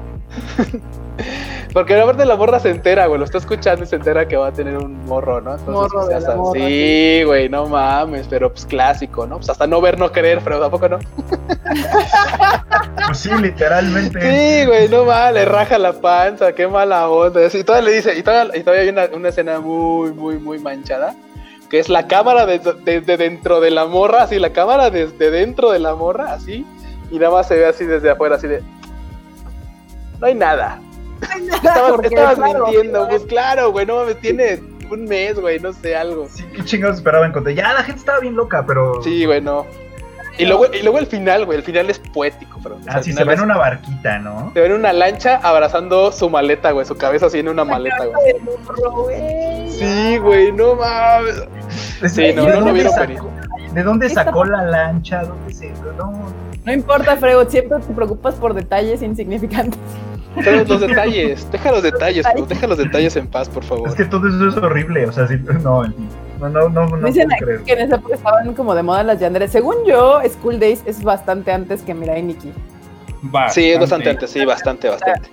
[1.73, 4.49] Porque aparte la morra se entera, güey, lo está escuchando y se entera que va
[4.49, 5.53] a tener un morro, ¿no?
[5.53, 9.37] Entonces, Morro pues, de morra, sí, güey, no mames, pero pues clásico, ¿no?
[9.37, 10.99] Pues hasta no ver, no creer, pero tampoco no.
[13.07, 14.21] Pues sí, literalmente.
[14.21, 17.41] Sí, güey, no mal, le raja la panza, qué mala onda.
[17.53, 20.59] Y todavía le dice, y todavía, y todavía hay una, una escena muy, muy, muy
[20.59, 21.15] manchada,
[21.69, 25.31] que es la cámara desde de, de dentro de la morra, así, la cámara desde
[25.31, 26.67] dentro de la morra, así,
[27.11, 28.63] y nada más se ve así desde afuera, así de...
[30.21, 30.81] No hay nada.
[31.55, 34.61] Estabas, Porque, estabas claro, mintiendo, pues claro, güey, no mames, tiene
[34.91, 36.27] un mes, güey, no sé, algo.
[36.29, 37.55] Sí, qué chingados esperaba encontrar.
[37.55, 39.03] Ya la gente estaba bien loca, pero.
[39.03, 39.67] Sí, güey, no.
[40.39, 42.77] Y luego, y luego el final, güey, el final es poético, pero...
[42.77, 44.51] o sea, Ah, sí, se ve en una barquita, ¿no?
[44.55, 46.87] Se ve en una lancha abrazando su maleta, güey.
[46.87, 48.31] Su cabeza así en una maleta, güey.
[48.31, 49.71] El burro, güey.
[49.71, 51.45] Sí, güey, no mames.
[52.07, 53.21] Sí, no, ¿De no lo vieron venir.
[53.75, 55.25] ¿De dónde sacó la lancha?
[55.25, 55.73] ¿Dónde se.?
[55.99, 56.33] No.
[56.65, 59.79] No importa, Freud, siempre te preocupas por detalles insignificantes.
[60.35, 61.51] Todos los detalles.
[61.51, 62.47] Deja los detalles, bro.
[62.47, 63.89] Deja los detalles en paz, por favor.
[63.89, 65.07] Es que todo eso es horrible.
[65.07, 65.83] O sea, sí, no.
[66.41, 69.21] No, no, no, no Dicen puedo que en esa época estaban como de moda las
[69.21, 69.51] yanderes.
[69.51, 72.53] Según yo, School Days es bastante antes que Mirai Nikki.
[73.51, 75.29] Sí, es bastante antes, sí, bastante, bastante.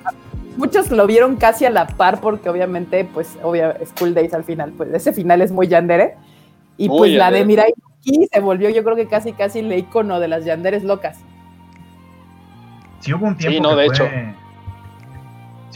[0.57, 4.73] Muchos lo vieron casi a la par porque obviamente, pues, obvia, School Days al final,
[4.75, 6.15] pues ese final es muy yandere.
[6.77, 7.45] Y Muy pues la de.
[7.45, 7.73] Mirai
[8.03, 11.19] Nikki se volvió yo creo que casi casi el icono de las yanderes locas.
[12.99, 13.95] Sí hubo un tiempo Sí, no, que de fue...
[13.95, 14.09] hecho.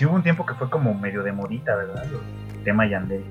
[0.02, 2.04] Sí hubo un tiempo que fue como medio de modita, ¿verdad?
[2.58, 3.24] El tema Yandere.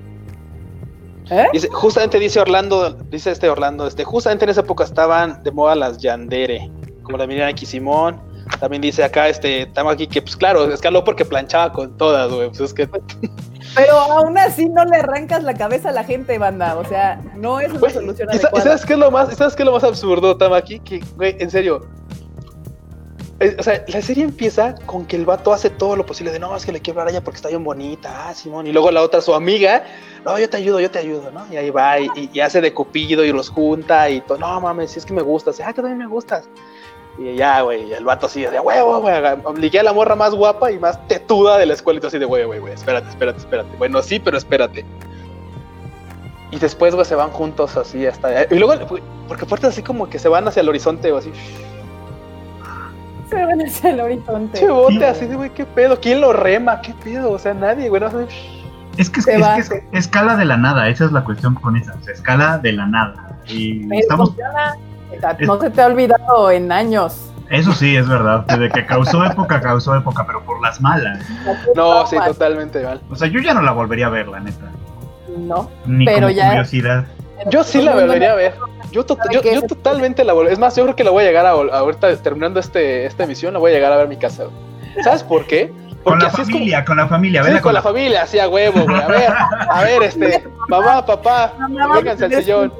[1.29, 1.45] ¿Eh?
[1.51, 5.75] Dice, justamente dice Orlando, dice este Orlando, este, justamente en esa época estaban de moda
[5.75, 6.71] las Yandere,
[7.03, 8.21] como la Miriam aquí Simón.
[8.61, 12.47] También dice acá, este, estamos aquí que, pues claro, escaló porque planchaba con todas, güey.
[12.47, 12.87] Pues es que,
[13.75, 16.77] Pero aún así no le arrancas la cabeza a la gente, banda.
[16.77, 18.63] O sea, no es una Güey, solución ¿y sa- y adecuada.
[18.63, 20.79] sabes qué es lo más, sabes qué es lo más absurdo, Tamaki?
[20.79, 21.81] Que, güey, en serio.
[23.41, 26.37] Eh, o sea, la serie empieza con que el vato hace todo lo posible de
[26.37, 28.67] no, es que le quiero hablar a ella porque está bien bonita, ah, Simón.
[28.67, 29.83] Y luego la otra, su amiga,
[30.23, 31.45] no, yo te ayudo, yo te ayudo, ¿no?
[31.51, 34.99] Y ahí va, y, hace de cupido y los junta y todo, no mames, si
[34.99, 36.47] es que me gustas, ah, que también me gustas.
[37.17, 40.71] Y ya, güey, el vato así de huevo, güey, obligué a la morra más guapa
[40.71, 43.39] y más tetuda de la escuela y tú así de, güey, güey, güey, espérate, espérate,
[43.39, 43.75] espérate.
[43.77, 44.85] Bueno, sí, pero espérate.
[46.51, 48.43] Y después, güey, se van juntos así hasta.
[48.53, 48.85] Y luego,
[49.27, 51.31] porque aparte así como que se van hacia el horizonte o así.
[53.31, 54.59] Se van hacia el horizonte.
[54.59, 55.03] Che bote, Sí.
[55.03, 55.99] así de, güey, ¿qué pedo?
[55.99, 56.81] ¿Quién lo rema?
[56.81, 57.31] ¿Qué pedo?
[57.31, 58.01] O sea, nadie, güey.
[58.01, 58.27] No, sé.
[58.97, 61.93] Es que, es, que es- escala de la nada, esa es la cuestión con esa,
[61.99, 63.39] o sea, escala de la nada.
[63.47, 64.75] Y Pero estamos, funciona.
[65.47, 67.31] No se te ha olvidado en años.
[67.49, 71.19] eso sí, es verdad, desde que causó época, causó época, pero por las malas.
[71.75, 73.01] no, sí, totalmente mal.
[73.09, 74.65] O sea, yo ya no la volvería a ver, la neta.
[75.37, 75.69] No.
[75.85, 77.05] Ni Pero como ya- curiosidad.
[77.49, 78.55] Yo sí la volvería a ver.
[78.91, 79.55] Yo, to- ¿Sabe yo, qué?
[79.55, 80.53] yo totalmente la volvería.
[80.53, 83.53] Es más, yo creo que la voy a llegar a, ahorita terminando este, esta emisión,
[83.53, 84.45] la voy a llegar a ver a mi casa.
[85.03, 85.71] ¿Sabes por qué?
[86.03, 88.39] Con la así es como- familia, con la familia, Sí, vela con la familia, así
[88.39, 89.01] a huevo, güey.
[89.01, 89.29] A ver,
[89.69, 91.53] a ver, este, mamá, papá,
[91.93, 92.73] vénganse al sillón.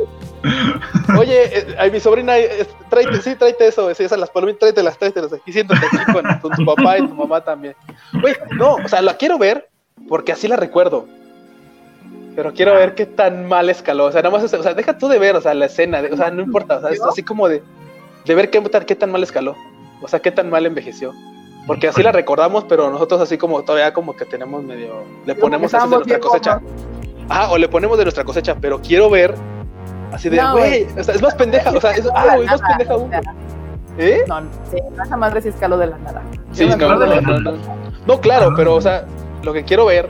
[1.17, 4.97] Oye, eh, a mi sobrina, eh, tráete, sí, tráete eso, sí, esas las palomitas, tráetelas,
[4.97, 7.75] tráetelas aquí, siéntate aquí con, con tu papá y tu mamá también.
[8.19, 9.69] Güey, no, o sea, la quiero ver
[10.09, 11.05] porque así la recuerdo.
[12.41, 14.05] Pero quiero ver qué tan mal escaló.
[14.05, 16.11] O sea, nada más, o sea, deja tú de ver, o sea, la escena, de-
[16.11, 17.61] o sea, no importa, o sea, es así como de,
[18.25, 19.55] de ver qué, tan- qué tan mal escaló.
[20.01, 21.13] O sea, qué tan mal envejeció.
[21.67, 25.71] Porque así la recordamos, pero nosotros así como todavía como que tenemos medio, le ponemos
[25.71, 26.61] así de nuestra cosecha.
[27.29, 29.35] Ah, o le ponemos de nuestra cosecha, pero quiero ver
[30.11, 30.99] así de, No, güey, güey.
[30.99, 33.11] o sea, es más pendeja, o sea, es, No, ah, es más pendeja aún.
[33.99, 34.23] ¿Eh?
[34.27, 36.23] No, sí, esa madre sí escaló de la nada.
[36.53, 37.53] Sí, no, no, no, no.
[38.07, 38.53] No, claro, Ah.
[38.57, 39.05] pero, o sea,
[39.43, 40.09] lo que quiero ver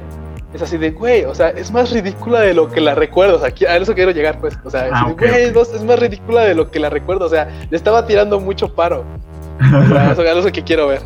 [0.53, 3.39] es así de, güey, o sea, es más ridícula de lo que la recuerdo, o
[3.39, 5.99] sea, aquí- a eso quiero llegar, pues, o sea, es Ah, ok, güey, es más
[5.99, 9.05] ridícula de lo que la recuerdo, o sea, le estaba tirando mucho paro,
[9.59, 11.01] o sea, eso es lo que quiero ver.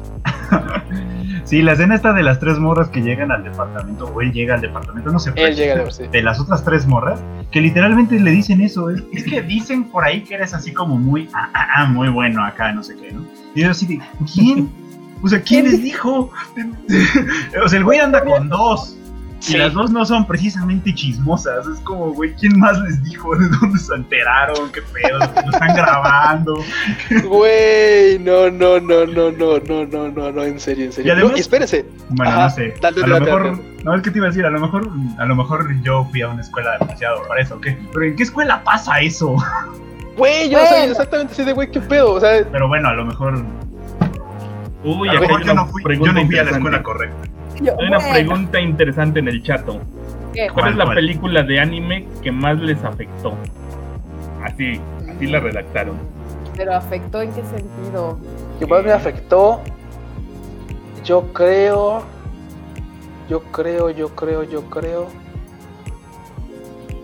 [1.46, 4.56] Sí, la escena esta de las tres morras que llegan al departamento, o él llega
[4.56, 5.32] al departamento, no sé.
[5.36, 5.76] Él llega
[6.12, 7.20] de las otras tres morras,
[7.52, 8.90] que literalmente le dicen eso.
[8.90, 12.10] Es, es que dicen por ahí que eres así como muy, ah, ah, ah, muy
[12.10, 13.24] bueno acá, no sé qué, ¿no?
[13.54, 14.00] Y yo así de,
[14.34, 14.72] ¿quién?
[15.22, 15.72] O sea, ¿quién ¿Quién?
[15.74, 16.32] les dijo?
[17.64, 18.98] o sea, el güey anda con dos.
[19.46, 19.54] Sí.
[19.54, 21.68] Y las dos no son precisamente chismosas.
[21.68, 23.36] Es como, güey, ¿quién más les dijo?
[23.38, 24.72] ¿De dónde se enteraron?
[24.72, 25.20] ¿Qué pedo?
[25.20, 26.56] ¿Lo están grabando?
[27.28, 31.10] Güey, no, no, no, no, no, no, no, no, no, en serio, en serio.
[31.10, 32.74] Y además- No, y espérense, Bueno, Ajá, no sé.
[32.82, 33.84] dale, a lo dale, mejor, dale.
[33.84, 34.90] no es que te iba a decir, a lo mejor,
[35.20, 37.78] a lo mejor yo fui a una escuela demasiado para eso, ¿qué?
[37.94, 39.36] Pero ¿en qué escuela pasa eso?
[40.18, 40.92] güey, yo soy Bueno.
[40.92, 43.46] exactamente así de, güey, qué pedo, o sea, Pero bueno, a lo mejor,
[44.84, 47.30] Uy, a lo mejor yo no fui, yo no fui a la escuela correcta.
[47.62, 49.80] Yo, Hay una pregunta interesante en el chato.
[50.34, 50.48] ¿qué?
[50.48, 50.96] ¿Cuál ¿Cuál, es la cuál?
[50.96, 53.34] película de anime que más les afectó?
[54.44, 54.80] Así,
[55.10, 55.98] así la redactaron.
[56.56, 58.18] Pero afectó en qué sentido.
[58.60, 59.62] que más me afectó,
[61.04, 62.04] yo creo,
[63.30, 65.08] yo creo, yo creo, yo creo.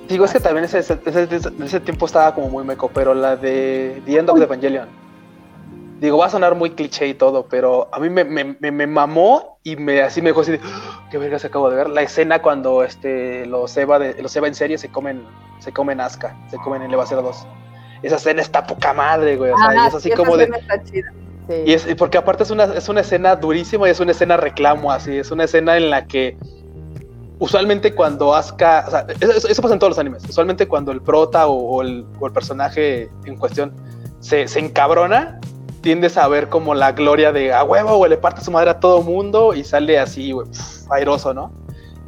[0.07, 3.35] Digo, es que también ese, ese, ese- ese tiempo estaba como muy meco, pero la
[3.37, 4.87] de The End of the Evangelion.
[6.01, 8.87] Digo, va a sonar muy cliché y todo, pero a mí me, me, me, me
[8.87, 11.89] mamó y me así me dejó así de, "Ah, qué verga se acabo de ver.
[11.91, 15.23] La escena cuando este, los Eva de, los Eva en serie se comen,
[15.59, 17.45] se comen Asuka, se comen en Eva 02.
[18.01, 19.51] Esa escena está poca madre, güey.
[19.51, 21.13] O sea, y Ah, es así como de, escena está chida.
[21.47, 21.55] Sí.
[21.67, 24.91] y es, porque aparte es una, es una escena durísima y es una escena reclamo,
[24.91, 25.17] así.
[25.17, 26.35] Es una escena en la que
[27.39, 28.85] usualmente cuando Asuka.
[28.87, 30.23] O sea, eso, eso pasa en todos los animes.
[30.27, 33.71] Usualmente cuando el prota o, o el, o el personaje en cuestión
[34.19, 35.39] se, se encabrona,
[35.81, 38.79] tiendes a ver como la gloria de a huevo, güey, le parte su madre a
[38.79, 40.47] todo mundo y sale así, güey,
[40.89, 41.51] airoso, ¿no?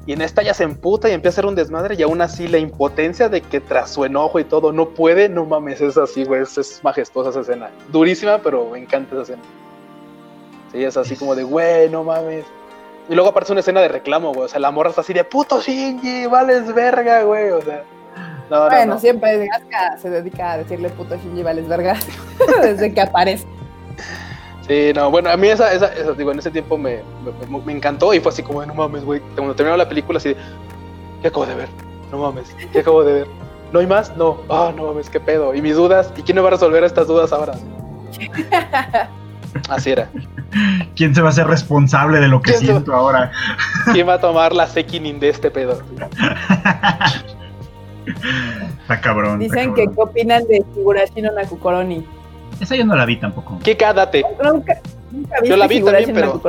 [0.05, 2.47] Y en esta ya se emputa y empieza a hacer un desmadre y aún así
[2.47, 6.26] la impotencia de que tras su enojo y todo no puede, no mames, es así,
[6.26, 7.69] güey, es, es majestuosa esa escena.
[7.89, 9.41] Durísima, pero me encanta esa escena.
[10.74, 12.43] Sí, es así como de, güey, no mames.
[13.07, 15.24] Y luego aparece una escena de reclamo, güey, o sea, la morra está así de,
[15.24, 17.84] puto Shinji, vales verga, güey, o sea.
[18.49, 18.99] No, no, Bueno, no.
[18.99, 21.97] siempre Asuka se dedica a decirle puto Shinji vales verga
[22.61, 23.47] desde que aparece.
[24.68, 27.02] Sí, no, bueno, a mí esa, esa, esa, digo, en ese tiempo me,
[27.50, 29.20] me, me encantó y fue así como, de, no mames, güey.
[29.36, 30.38] Cuando terminó la película, así de,
[31.22, 31.70] ¿qué acabo de ver?
[32.12, 33.28] No mames, ¿qué acabo de ver?
[33.74, 34.16] ¿No hay más?
[34.16, 35.54] No, ah, no mames, qué pedo.
[35.54, 37.54] Y mis dudas, ¿y quién me va a resolver estas dudas ahora?
[39.70, 40.10] Así era.
[40.96, 43.32] ¿Quién se va a hacer responsable de lo que ¿Quién se va- siento ahora?
[43.91, 45.82] ¿Quién va a tomar la Sekinin de este pedo?
[48.82, 49.41] Está cabrón.
[49.41, 52.06] está Dicen que qué opinan de Higurashi no Nakukoroni.
[52.64, 53.59] Esa yo no la vi tampoco.
[53.61, 54.24] ¿Qué date?
[54.41, 54.80] Nunca,
[55.11, 56.41] nunca Yo la vi también, pero-?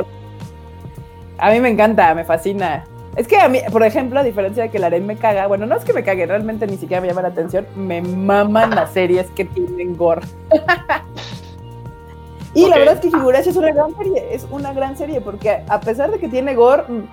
[1.37, 2.85] A mí me encanta, me fascina.
[3.17, 5.65] Es que a mí, por ejemplo, a diferencia de que la arena me caga, bueno,
[5.65, 8.91] no es que me cague, realmente ni siquiera me llama la atención, me maman las
[8.91, 10.21] series que tienen gore.
[12.53, 15.63] y la verdad es que Higurashi es una gran serie, es una gran serie, porque
[15.67, 17.07] a pesar de que tiene gore, mm,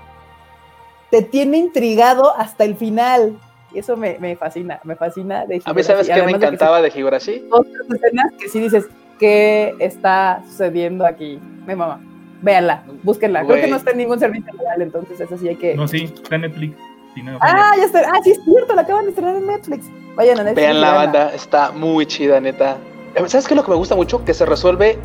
[1.10, 3.36] te tiene intrigado hasta el final.
[3.74, 5.84] Y eso me, me fascina, me fascina de A mí, Higurashi.
[5.84, 7.46] ¿sabes qué me de que encantaba de Higurashi?
[7.50, 8.86] son otras escenas que sí dices,
[9.18, 11.38] ¿qué está sucediendo aquí?
[11.66, 12.00] Me mama.
[12.42, 13.44] Véanla, búsquenla.
[13.44, 15.74] Creo que no está en ningún servicio legal, entonces eso sí hay que.
[15.76, 16.76] No, sí, está en Netflix.
[17.14, 18.00] Sí, no, Ah, ya está.
[18.00, 19.86] Ah, sí, es cierto, la acaban de estrenar en Netflix.
[20.16, 20.66] Vayan a Netflix.
[20.66, 22.76] Vean la banda, está muy chida, neta.
[23.14, 24.24] ¿Sabes qué es lo que me gusta mucho?
[24.24, 24.98] Que se resuelve,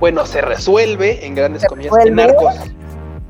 [0.00, 2.54] bueno, se resuelve en grandes ¿Se comillas, en arcos.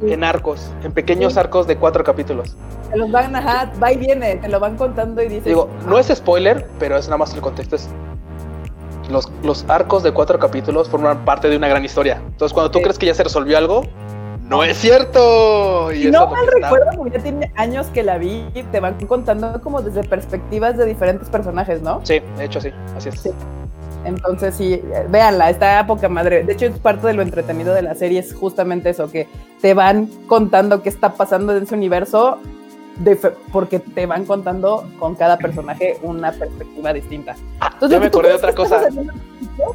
[0.02, 1.38] En arcos, en pequeños Sí.
[1.38, 2.54] arcos de cuatro capítulos.
[2.90, 5.44] Te los van, ajá, va y viene, te lo van contando y dices.
[5.44, 7.76] Digo, no es spoiler, pero es nada más el contexto.
[7.76, 7.88] Es
[9.10, 12.20] los, los arcos de cuatro capítulos forman parte de una gran historia.
[12.26, 12.84] Entonces, cuando tú Sí.
[12.84, 13.82] crees que ya se resolvió algo,
[14.48, 15.92] no es cierto.
[15.92, 19.60] Y no mal recuerdo, porque ya tiene años que la vi, y te van contando
[19.60, 22.00] como desde perspectivas de diferentes personajes, ¿no?
[22.04, 23.20] Sí, de hecho, sí, así es.
[23.20, 23.30] Sí.
[24.06, 26.44] Entonces sí, véanla, está a poca madre.
[26.44, 29.26] De hecho, es parte de lo entretenido de la serie, es justamente eso, que
[29.60, 32.38] te van contando qué está pasando en ese universo
[32.98, 33.16] de
[33.52, 37.34] porque te van contando con cada personaje una perspectiva distinta.
[37.60, 38.82] Entonces, ya lo me acordé de otra cosa.
[38.82, 39.12] principio,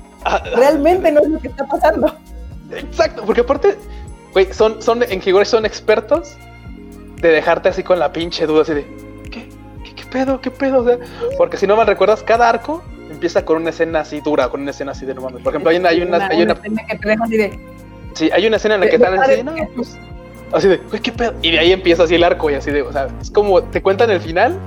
[0.23, 2.15] Ah, Realmente no es lo que está pasando.
[2.71, 3.77] Exacto, porque aparte,
[4.31, 6.37] güey, son, son, en Higurashi son expertos
[7.17, 8.85] de dejarte así con la pinche duda, así de,
[9.29, 9.49] ¿qué,
[9.83, 10.79] qué, qué pedo, qué pedo?
[10.81, 10.99] O sea,
[11.37, 12.81] porque si no mal recuerdas, cada arco
[13.21, 15.43] empieza con una escena así dura, con una escena así de no mames.
[15.43, 17.59] Por ejemplo, hay una, hay una, hay una, escena que te deja así de,
[18.13, 19.95] sí, hay una escena en la que están así de, no, pues,
[20.51, 21.35] así de, güey, qué pedo.
[21.43, 23.83] Y de ahí empieza así el arco y así de, o sea, es como te
[23.83, 24.57] cuentan el final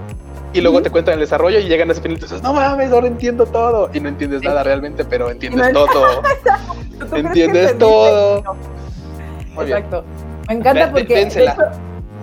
[0.52, 2.92] y luego te cuentan el desarrollo y llegan a ese final y dices, no mames,
[2.92, 3.90] ahora entiendo todo.
[3.92, 6.22] Y no entiendes nada realmente, pero entiendes todo.
[7.00, 8.56] ¿tú crees que entiendes todo.
[9.54, 9.78] Muy bien.
[9.78, 10.04] Exacto.
[10.46, 11.28] Me encanta porque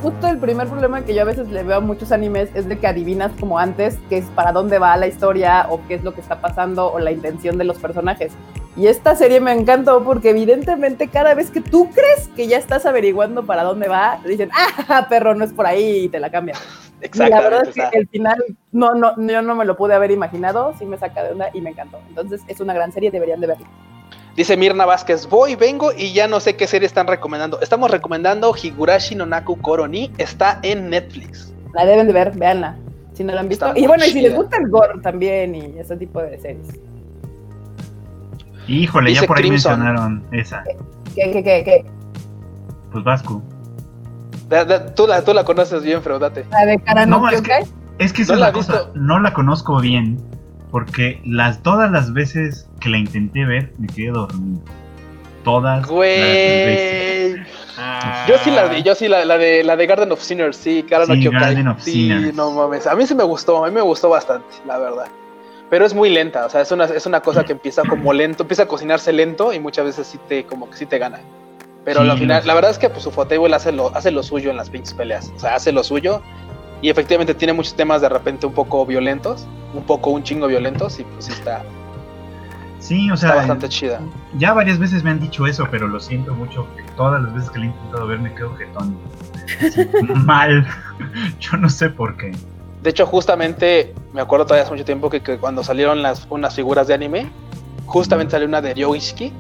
[0.02, 2.80] justo el primer problema que yo a veces le veo a muchos animes es de
[2.80, 6.14] que adivinas como antes qué es para dónde va la historia o qué es lo
[6.14, 8.34] que está pasando o la intención de los personajes.
[8.76, 12.86] Y esta serie me encantó porque evidentemente cada vez que tú crees que ya estás
[12.86, 16.30] averiguando para dónde va, te dicen, ah, perro, no es por ahí y te la
[16.30, 16.57] cambian.
[17.15, 18.38] Y la verdad es que el final
[18.72, 21.60] no, no, yo no me lo pude haber imaginado, sí me saca de onda y
[21.60, 21.99] me encantó.
[22.07, 23.68] Entonces es una gran serie, deberían de verla.
[24.36, 27.60] Dice Mirna Vázquez, voy, vengo y ya no sé qué serie están recomendando.
[27.62, 31.53] Estamos recomendando Higurashi no Naku Koroni, está en Netflix.
[31.74, 32.78] La deben de ver, véanla.
[33.14, 33.66] Si no la han visto.
[33.68, 36.68] Está Y bueno, y si les gusta el gore también y ese tipo de series.
[38.68, 39.80] Híjole, Dice ya por ahí Crimson.
[39.80, 40.64] mencionaron esa.
[41.14, 41.86] ¿Qué, qué, qué, qué?
[42.91, 43.41] Pues Vasco.
[44.48, 46.45] Da- da- tú, la, tú la conoces bien, Freud, date.
[46.52, 47.66] La de Cara no, No, es que-.
[47.99, 48.74] Es que esa ¿No es la cosa.
[48.74, 48.91] visto?
[48.95, 50.18] No la conozco bien.
[50.72, 54.61] Porque las, todas las veces que la intenté ver, me quedé dormido.
[55.43, 57.35] Todas las veces.
[57.35, 57.45] Güey.
[57.77, 60.56] Ah, Yo sí la vi, yo sí la, la de la de Garden of Sinners,
[60.56, 61.30] sí, Cara no Sí.
[61.30, 62.35] Garden of sí, Sinners.
[62.35, 62.85] no mames.
[62.88, 65.07] A mí sí me gustó, a mí me gustó bastante, la verdad.
[65.69, 68.43] Pero es muy lenta, o sea, es una, es una cosa que empieza como lento,
[68.43, 71.19] empieza a cocinarse lento y muchas veces sí te, como que sí te gana.
[71.85, 74.22] Pero Sí, al final, la verdad es que pues, su Fotable hace lo, hace lo
[74.22, 75.31] suyo en las pinches peleas.
[75.35, 76.22] O sea, hace lo suyo.
[76.82, 80.99] Y efectivamente tiene muchos temas de repente un poco violentos, un poco un chingo violentos,
[80.99, 81.64] y pues sí está,
[82.80, 84.02] Sí, o está sea, bastante chida.
[84.38, 86.66] ya varias veces me han dicho eso, pero lo siento mucho.
[86.76, 88.98] Que todas las veces que la he intentado ver me quedo jetón.
[90.26, 90.66] Mal.
[91.40, 92.32] Yo no sé por qué.
[92.82, 96.56] De hecho, justamente, me acuerdo todavía hace mucho tiempo que, que cuando salieron las unas
[96.56, 97.32] figuras de anime,
[97.86, 99.32] justamente salió una de Ryoishiki,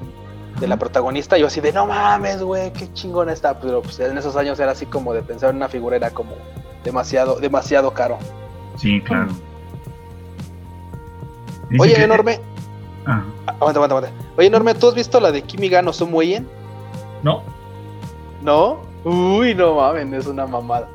[0.59, 3.59] de la protagonista, y yo así de, no mames, güey, qué chingona está.
[3.59, 6.35] Pero pues en esos años era así como de pensar en una figura, era como
[6.83, 8.17] demasiado, demasiado caro.
[8.77, 9.31] Sí, claro.
[11.69, 12.39] Dice Oye, que- enorme,
[13.05, 13.23] Ah.
[13.47, 14.11] aguanta, aguanta, aguanta.
[14.37, 16.47] Oye, enorme, ¿tú has visto la de Kimiga no Sumoyen?
[17.23, 17.43] No.
[18.41, 18.79] ¿No?
[19.03, 20.87] Uy, no mames, es una mamada.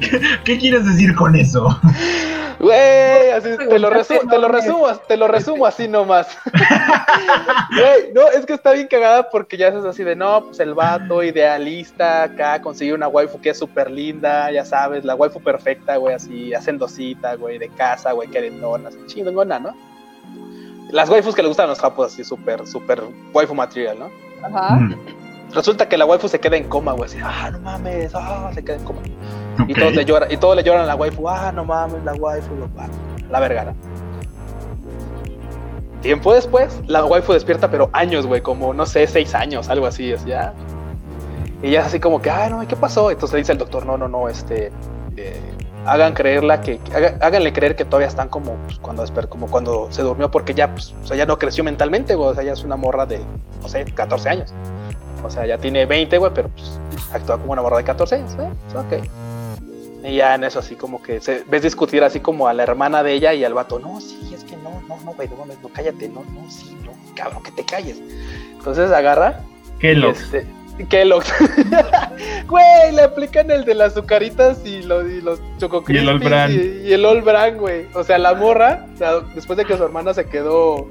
[0.00, 1.66] ¿Qué, qué quieres decir con eso?
[2.60, 3.94] Güey, así te lo, te
[4.48, 6.36] resumo, te lo resumo así nomás.
[7.70, 10.74] Güey, no, es que está bien cagada porque ya es así de no, pues el
[10.74, 15.96] vato idealista acá consiguió una waifu que es súper linda, ya sabes, la waifu perfecta,
[15.96, 19.74] güey, así hacendosita, güey, de casa, güey, querendona, así chingona, ¿no?
[20.90, 23.02] Las waifus que le gustan a los japos, así súper, súper
[23.32, 24.10] waifu material, ¿no?
[24.42, 24.74] Ajá.
[24.74, 24.94] Mm,
[25.54, 28.62] Resulta que la waifu se queda en coma, güey, así, ah, no mames, ah, se
[28.64, 29.00] queda en coma.
[29.66, 32.14] Y todos le lloran, y todos le lloran a la waifu, ah, no mames, la
[32.14, 32.50] waifu,
[33.30, 33.74] la verga, ¿no?
[36.02, 40.12] Tiempo después, la waifu despierta, pero años, güey, como, no sé, seis años, algo así,
[40.12, 40.54] es ya.
[41.62, 43.10] Y ya es así como que, ah, no, ¿y qué pasó?
[43.10, 44.72] Entonces le dice el doctor, no, no, no, este,
[45.18, 45.38] eh,
[45.84, 49.48] hagan creerla que, que haga- háganle creer que todavía están como, pues, cuando, desper- como
[49.50, 52.44] cuando se durmió, porque ya, pues, o sea, ya no creció mentalmente, güey, o sea,
[52.44, 53.20] ya es una morra de,
[53.60, 54.54] no sé, 14 años.
[55.22, 56.78] O sea, ya tiene 20, güey, pero pues
[57.12, 58.50] actúa como una morra de 14 años, ¿eh?
[58.76, 59.04] Ok.
[60.04, 63.02] Y ya en eso así como que se, ves discutir así como a la hermana
[63.02, 65.60] de ella y al vato, no, sí, es que no, no, no, güey, no mames,
[65.62, 68.00] no, cállate, no, no, sí, no, cabrón, que te calles.
[68.52, 69.40] Entonces agarra
[69.78, 70.10] ¿Qué y lo?
[70.10, 70.46] este,
[70.88, 71.32] Kellogg's.
[72.46, 76.18] Güey, le aplican el de las azucaritas y los, y los Choco Y el All
[76.18, 76.52] Brand.
[76.52, 77.86] Y, y el All Brand, güey.
[77.94, 80.88] O sea, la morra, o sea, después de que su hermana se quedó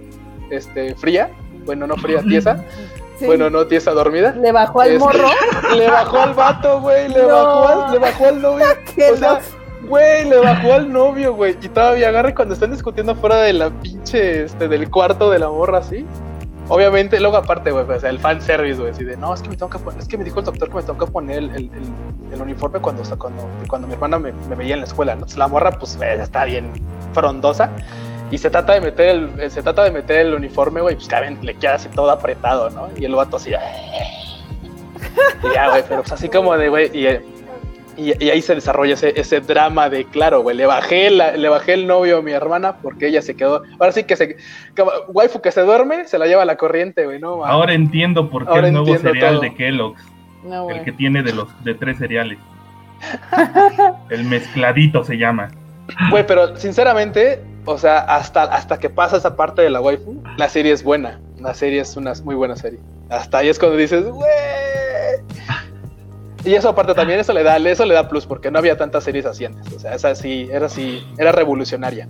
[0.52, 1.32] este, fría,
[1.66, 2.64] bueno, no fría, tiesa,
[3.20, 3.26] Sí.
[3.26, 5.28] bueno, no tiesa, dormida, Le bajó al Este, morro.
[5.78, 7.28] le bajó al vato, güey, le, No.
[7.28, 8.66] bajó al, le bajó al novio.
[9.14, 9.40] O sea,
[9.88, 11.58] güey, le bajó al novio, güey.
[11.62, 15.50] Y todavía agarra cuando están discutiendo fuera de la pinche, este, del cuarto de la
[15.50, 16.06] morra, así.
[16.72, 19.50] Obviamente, luego aparte, güey, o sea, el fan service, güey, así de, no, es que
[19.50, 21.40] me tengo que poner, es que me dijo el doctor que me tengo que poner
[21.40, 24.76] el, el, el- el uniforme cuando, o sea, cuando, cuando mi hermana me, me veía
[24.76, 25.20] en la escuela, ¿no?
[25.22, 26.72] Entonces la morra, pues, está bien
[27.14, 27.72] frondosa.
[28.32, 31.08] Y se trata de meter el, eh, se trata de meter el uniforme, güey, pues,
[31.08, 32.90] caben, le queda así todo apretado, ¿no?
[32.98, 33.50] Y el vato así,
[35.44, 37.08] y ya, güey, pero pues así como de, güey, y,
[37.98, 41.50] y, y ahí se desarrolla ese, ese drama de, claro, güey, le bajé, la- le
[41.50, 43.64] bajé el novio a mi hermana porque ella se quedó.
[43.80, 44.38] Ahora sí que se.
[44.78, 47.46] como waifu que se duerme, se la lleva a la corriente, güey, ¿no?
[47.46, 49.42] Ahora entiendo por qué Ahora el nuevo cereal todo.
[49.42, 50.02] de Kellogg's,
[50.44, 52.38] No, el que tiene de los de tres cereales.
[54.10, 55.50] El mezcladito se llama.
[56.12, 57.42] Güey, pero sinceramente,
[57.72, 61.20] o sea, hasta, hasta que pasa esa parte de la waifu, la serie es buena.
[61.40, 62.80] La serie es una muy buena serie.
[63.10, 64.28] Hasta ahí es cuando dices, güey.
[66.46, 69.04] Y eso aparte también eso le da, eso le da plus porque no había tantas
[69.04, 69.72] series así antes.
[69.74, 72.08] O sea, esa sí, era así, era revolucionaria,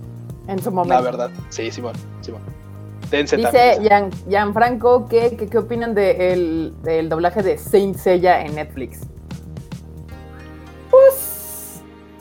[0.48, 0.94] En su momento.
[0.94, 1.30] la verdad.
[1.48, 2.40] Sí, Simón, Simón.
[3.10, 3.82] Dense Dice también.
[3.82, 9.00] Gian, Gianfranco que, que- qué opinan de el- del doblaje de Saint Seiya en Netflix.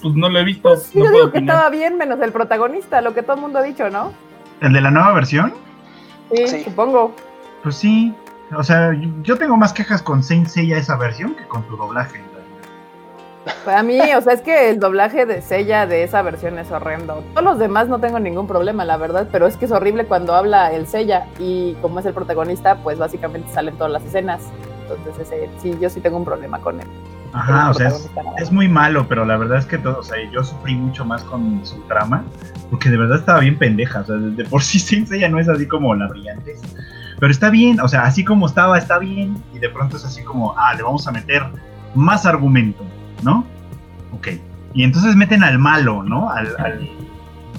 [0.02, 0.62] Pues, Pues no lo he visto.
[0.70, 1.56] pues, no yo puedo digo que opinar.
[1.56, 4.14] estaba bien, menos el protagonista, lo que todo el mundo ha dicho, ¿no?
[4.62, 5.54] ¿El de la nueva versión?
[6.34, 6.64] Sí, Sí.
[6.64, 7.14] supongo.
[7.64, 8.14] Pues sí.
[8.56, 12.18] O sea, yo- tengo más quejas con Saint Seiya esa versión que con su doblaje.
[12.18, 13.56] en realidad.
[13.66, 17.24] Para mí, o sea, es que el doblaje de Seiya de esa versión es horrendo.
[17.34, 20.34] Todos los demás no tengo ningún problema, la verdad, pero es que es horrible cuando
[20.36, 24.42] habla el Seiya y como es el protagonista, pues básicamente salen todas las escenas.
[24.90, 26.88] Entonces, ese, sí, yo sí tengo un problema con él.
[27.34, 30.18] Ajá, o sea, es, es muy malo, pero la verdad es que todo, o sea,
[30.32, 32.24] yo sufrí mucho más con su trama,
[32.70, 35.48] porque de verdad estaba bien pendeja, o sea, de, por sí Saint Seiya no es
[35.48, 36.56] así como la brillante,
[37.20, 40.24] pero está bien, o sea, así como estaba, está bien, y de pronto es así
[40.24, 41.44] como, ah, le vamos a meter
[41.96, 42.84] más argumento,
[43.24, 43.46] ¿no?
[44.14, 44.30] Ok,
[44.74, 46.32] y entonces meten al malo, ¿no?
[46.32, 46.90] Al, al,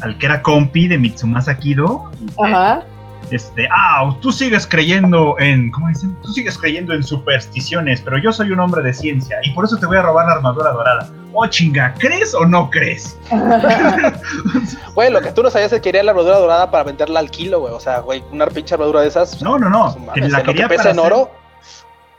[0.01, 2.83] al que era compi de Mitsumasa Kido, y, Ajá.
[3.31, 6.17] Este, ah, tú sigues creyendo en, ¿cómo dicen?
[6.23, 9.77] Tú sigues creyendo en supersticiones, pero yo soy un hombre de ciencia y por eso
[9.79, 11.09] te voy a robar la armadura dorada.
[11.33, 13.17] Oh, chinga, ¿crees o no crees?
[14.95, 17.31] Güey, lo que tú no sabías es que quería la armadura dorada para venderla al
[17.31, 17.73] kilo, güey.
[17.73, 19.41] O sea, güey, una pinche armadura de esas.
[19.43, 21.31] No, no, no, pues, que la quería que pesa para en hacer- oro.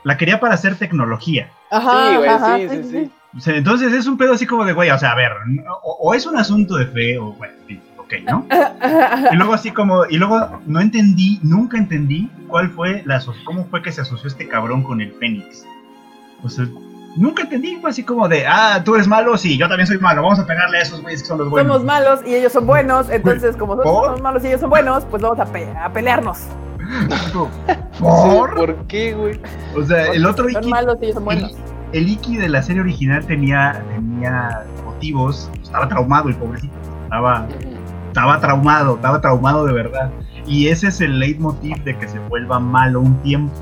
[0.04, 1.50] La quería para hacer tecnología.
[1.70, 3.50] Ajá, Sí, güey, ajá, sí, sí, sí.
[3.50, 5.32] Entonces es un pedo así como de, güey, o sea, a ver,
[5.82, 7.61] o, o es un asunto de fe, o bueno, sí,
[8.20, 8.46] ok, ¿no?
[9.32, 13.82] Y luego así como, y luego no entendí, nunca entendí cuál fue la, cómo fue
[13.82, 15.64] que se asoció este cabrón con el Fénix.
[16.42, 16.66] O sea,
[17.16, 20.22] nunca entendí, fue así como de, ah, tú eres malo, sí, yo también soy malo,
[20.22, 21.72] vamos a pegarle a esos güeyes que son los buenos.
[21.72, 23.84] Somos malos y ellos son buenos, entonces como ¿por?
[24.06, 26.38] somos malos y ellos son buenos, pues vamos a, pe- a pelearnos.
[27.32, 27.48] ¿Por?
[28.50, 29.40] Sí, ¿Por qué, güey?
[29.76, 31.56] O sea, el otro Son Iki, malos y ellos son buenos.
[31.92, 36.74] el Iki de la serie original tenía, tenía motivos, estaba traumado el pobrecito,
[37.04, 37.46] estaba,
[38.12, 40.10] estaba traumado, estaba traumado de verdad.
[40.46, 43.52] Y ese es el leitmotiv de que se vuelva malo un tiempo.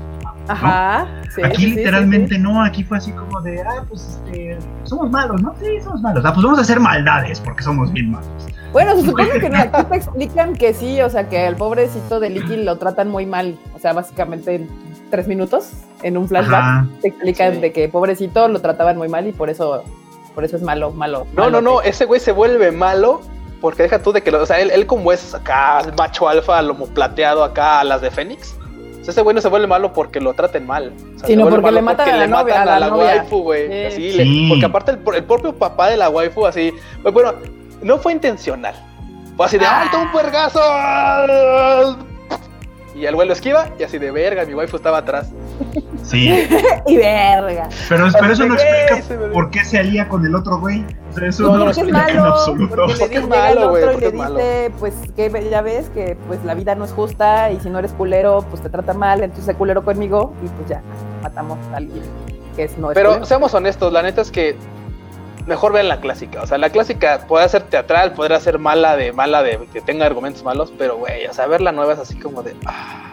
[0.47, 1.07] Ajá.
[1.33, 5.09] sí, aquí sí, literalmente sí, no, aquí fue así como de, ah, pues este, somos
[5.09, 5.53] malos, ¿no?
[5.61, 6.25] Sí, somos malos.
[6.25, 8.27] Ah, pues vamos a hacer maldades porque somos bien malos.
[8.73, 12.19] Bueno, se supone que no, aquí te explican que sí, o sea, que al pobrecito
[12.19, 13.57] de Licky lo tratan muy mal.
[13.75, 14.67] O sea, básicamente en
[15.11, 15.71] tres minutos,
[16.03, 16.87] en un flashback, Ajá.
[17.01, 17.59] te explican Sí.
[17.61, 19.83] de que pobrecito lo trataban muy mal y por eso,
[20.35, 21.25] por eso es malo, malo.
[21.35, 23.21] No, no, malo no, que- ese güey se vuelve malo
[23.61, 26.27] porque deja tú de que, lo- o sea, él, él como es acá, el macho
[26.27, 28.55] alfa, lomo plateado acá a las de Fénix.
[28.99, 30.91] o sea, ese güey no se vuelve malo porque lo traten mal.
[30.95, 33.05] O sea, se Sino porque le matan a la novia, matan a la novia.
[33.21, 33.67] waifu, güey.
[33.67, 33.85] Sí.
[33.85, 34.17] Así, Sí.
[34.17, 37.33] le- porque aparte el, el propio papá de la waifu, así, pues, bueno,
[37.81, 38.75] no fue intencional.
[39.37, 40.59] Fue así de, ¡ay, toma un puergazo!
[42.95, 45.31] Y el güey lo esquiva y así de verga, mi waifu estaba atrás.
[46.03, 46.47] Sí.
[46.87, 47.69] Y verga.
[47.89, 50.83] Pero, pero eso no explica por qué se alía con el otro güey.
[51.11, 52.87] O sea, eso No, lo explica en absoluto.
[52.99, 56.53] porque es malo, güey, otro y le dice, pues que ya ves que pues la
[56.55, 59.83] vida no es justa y si no eres culero, pues te trata mal, entonces culero
[59.83, 60.81] conmigo y pues ya,
[61.21, 62.03] matamos a alguien
[62.55, 63.25] que es, no es Pero culero.
[63.25, 64.55] seamos honestos, la neta es que
[65.45, 66.41] mejor vean la clásica.
[66.41, 70.05] O sea, la clásica puede ser teatral, podrá ser mala de mala de que tenga
[70.05, 72.55] argumentos malos, pero güey, o sea, ver la nueva es así como de.
[72.65, 73.10] ah,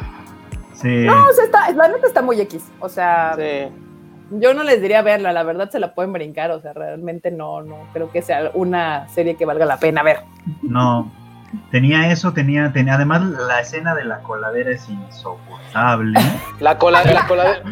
[0.80, 1.04] Sí.
[1.06, 2.70] No, o sea, está, la neta está muy X.
[2.78, 3.68] O sea, sí.
[4.30, 6.50] yo no les diría verla, la verdad se la pueden brincar.
[6.52, 10.20] O sea, realmente no, no creo que sea una serie que valga la pena ver.
[10.62, 11.10] No.
[11.70, 12.94] Tenía eso, tenía, tenía.
[12.94, 16.18] Además, la escena de la coladera es insoportable.
[16.60, 17.62] La cola, la coladera.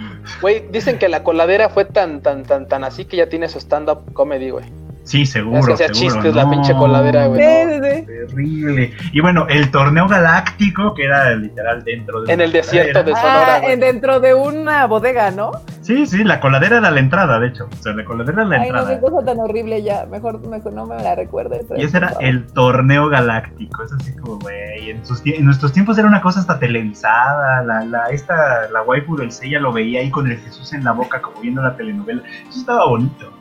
[0.41, 3.59] Güey, dicen que la coladera fue tan, tan, tan, tan así que ya tiene su
[3.59, 4.65] stand-up comedy, güey.
[5.07, 5.73] Sí, seguro.
[5.74, 6.51] Es que seguro, chistes la no.
[6.51, 7.41] pinche coladera, güey.
[7.41, 7.73] Sí, no.
[7.87, 8.07] sí, sí.
[8.07, 8.93] Terrible.
[9.12, 12.33] Y bueno, el torneo galáctico, que era literal dentro de.
[12.35, 13.12] En el desierto de.
[13.15, 15.53] Sonora, Ah, en- dentro de una bodega, ¿no?
[15.83, 17.69] Sí, sí, la coladera era la entrada, de hecho.
[17.73, 18.95] O sea, la coladera era la Ay, no, entrada.
[18.97, 20.07] qué cosa tan horrible ya.
[20.07, 21.66] Mejor, mejor no me la recuerdes.
[21.77, 23.85] Y ese era el torneo galáctico.
[23.85, 24.91] Es así como, güey.
[24.91, 27.62] En, en nuestros tiempos era una cosa hasta televisada.
[27.62, 30.91] La, la, esta, la waifu del Seiya lo veía ahí con el Jesús en la
[30.91, 32.23] boca, como viendo la telenovela.
[32.49, 33.33] Eso estaba bonito.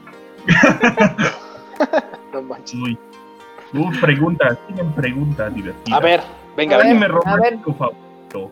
[2.33, 2.75] No manches.
[2.79, 2.97] Uy.
[3.73, 5.99] Uh, preguntas, tienen preguntas divertidas.
[5.99, 6.21] A ver,
[6.55, 6.87] venga, A ver.
[6.87, 7.19] Anime venga.
[7.21, 8.51] romántico favorito.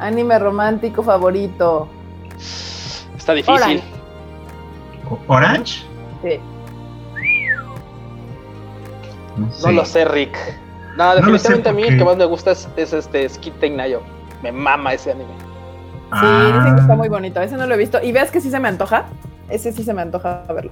[0.00, 1.88] Anime romántico favorito.
[3.16, 3.82] Está difícil.
[5.26, 5.84] Orange.
[6.22, 6.38] Sí.
[9.36, 10.36] No, No lo sé, Rick.
[10.96, 14.02] No, sé definitivamente a mí el que más me gusta es, es este Skid Nayo.
[14.42, 15.30] Me mama ese anime.
[16.20, 16.96] Sí, dicen que está Ah.
[16.96, 17.40] muy bonito.
[17.40, 18.02] Ese no lo he visto.
[18.02, 19.06] Y veas que sí se me antoja.
[19.48, 20.70] Ese sí se me antoja verlo.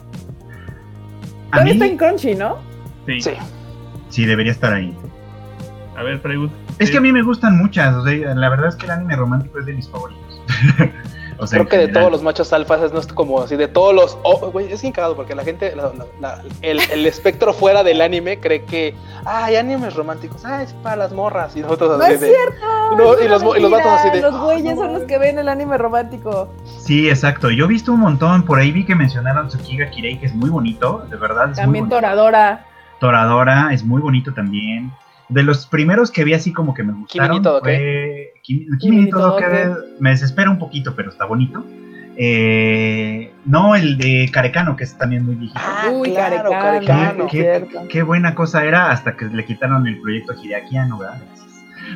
[1.50, 2.58] A Todavía está en Crunchy, ¿no?
[3.06, 3.20] Sí.
[3.20, 3.30] Sí.
[4.08, 4.96] sí, debería estar ahí.
[5.96, 6.50] A ver, Freigut.
[6.78, 9.16] Es que a mí me gustan muchas, o sea, la verdad es que el anime
[9.16, 10.42] romántico es de mis favoritos.
[11.38, 13.68] o sea, Creo que de todos los machos alfas es no es como así, de
[13.68, 14.18] todos los.
[14.22, 17.82] oh, güey, es bien cagado porque la gente, la- la- la- el, el espectro fuera
[17.84, 18.94] del anime cree que.
[19.24, 20.44] Ah, hay animes románticos.
[20.44, 21.56] Ah, es para las morras.
[21.56, 22.28] Y nosotros No así es de.
[22.28, 22.96] cierto.
[22.96, 24.86] No, es y una los y los vatos así de, Los "Ah, güeyes no son
[24.92, 25.08] los mames".
[25.08, 26.48] que ven el anime romántico.
[26.78, 27.50] Sí, exacto.
[27.50, 30.50] Yo he visto un montón, por ahí vi que mencionaron Tsukiga Kirei, que es muy
[30.50, 31.50] bonito, de verdad.
[31.50, 31.90] Es También muy.
[31.90, 32.66] Toradora.
[33.00, 34.92] Toradora es muy bonito también.
[35.28, 39.04] De los primeros que vi así como que me gustaron fue Kimi, Kimi Kimi ni
[39.04, 39.86] ni Todoke Todoke.
[39.98, 41.64] me desespera un poquito, pero está bonito.
[42.16, 45.60] Eh, no, el de Carecano, que es también muy viejito.
[45.62, 47.26] Ah, Uy, claro, Carecano.
[47.26, 47.26] Carecano.
[47.28, 51.20] qué, qué buena cosa era hasta que le quitaron el proyecto a Hideaki Anno, ¿verdad?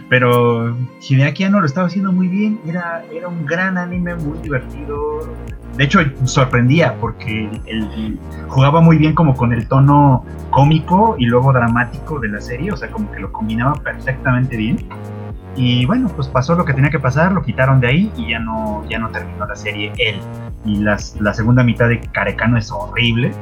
[0.08, 5.28] Pero Hideaki Anno lo estaba haciendo muy bien, era, era un gran anime, muy divertido.
[5.76, 8.18] De hecho, sorprendía porque el-
[8.48, 12.76] jugaba muy bien como con el tono cómico y luego dramático de la serie, o
[12.76, 14.78] sea, como que lo combinaba perfectamente bien.
[15.56, 18.38] Y bueno, pues pasó lo que tenía que pasar, lo quitaron de ahí y ya
[18.38, 20.16] no, ya no terminó la serie él.
[20.64, 23.32] Y las, la segunda mitad de Carecano es horrible.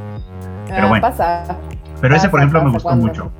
[0.69, 1.03] Pero Ah, bueno.
[1.03, 1.57] Pasa.
[2.01, 3.33] Pero ese, por Pasa, ejemplo, me gustó mucho.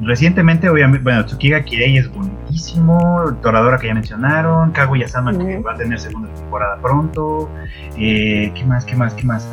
[0.00, 2.08] Recientemente, obviamente, bueno, Tsukiga Kirei es
[2.54, 7.48] buenísimo, Toradora que ya mencionaron, Kaguya-sama que va a tener segunda temporada pronto,
[7.96, 9.46] eh, ¿qué más, qué más, qué más?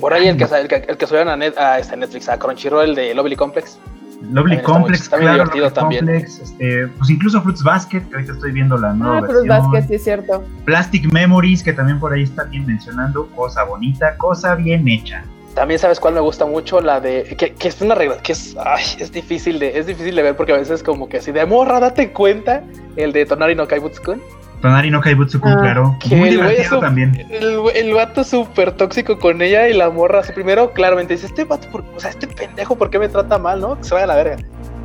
[0.00, 2.38] Por ahí el que, el que, el que subieron a, Net- a este Netflix, a
[2.38, 3.78] Crunchyroll, el de Lovely Complex.
[4.22, 6.06] Lovely También está muy- Complex, está muy claro, divertido Lovely también.
[6.06, 9.46] Complex, este, pues incluso Fruits Basket, que ahorita estoy viendo la nueva Ah, versión.
[9.48, 10.44] Basket, sí es cierto.
[10.64, 15.22] Plastic Memories, que también por ahí está bien mencionando, cosa bonita, cosa bien hecha.
[15.54, 18.56] También sabes cuál me gusta mucho, la de que, que es una regla, que es
[18.64, 21.44] ay, es difícil de es difícil de ver porque a veces como que así de
[21.44, 22.62] morra, date cuenta,
[22.96, 24.20] el de Tonari no Kaibutsu-kun.
[24.62, 27.26] Tonari no Kaibutsu-kun, Ah, claro, muy divertido es un- también.
[27.30, 31.44] El, el vato súper tóxico con ella y la morra así primero claramente dice, este
[31.44, 33.76] vato, por- o sea, este pendejo, ¿por qué me trata mal, no?
[33.78, 34.36] Que se vaya a la verga.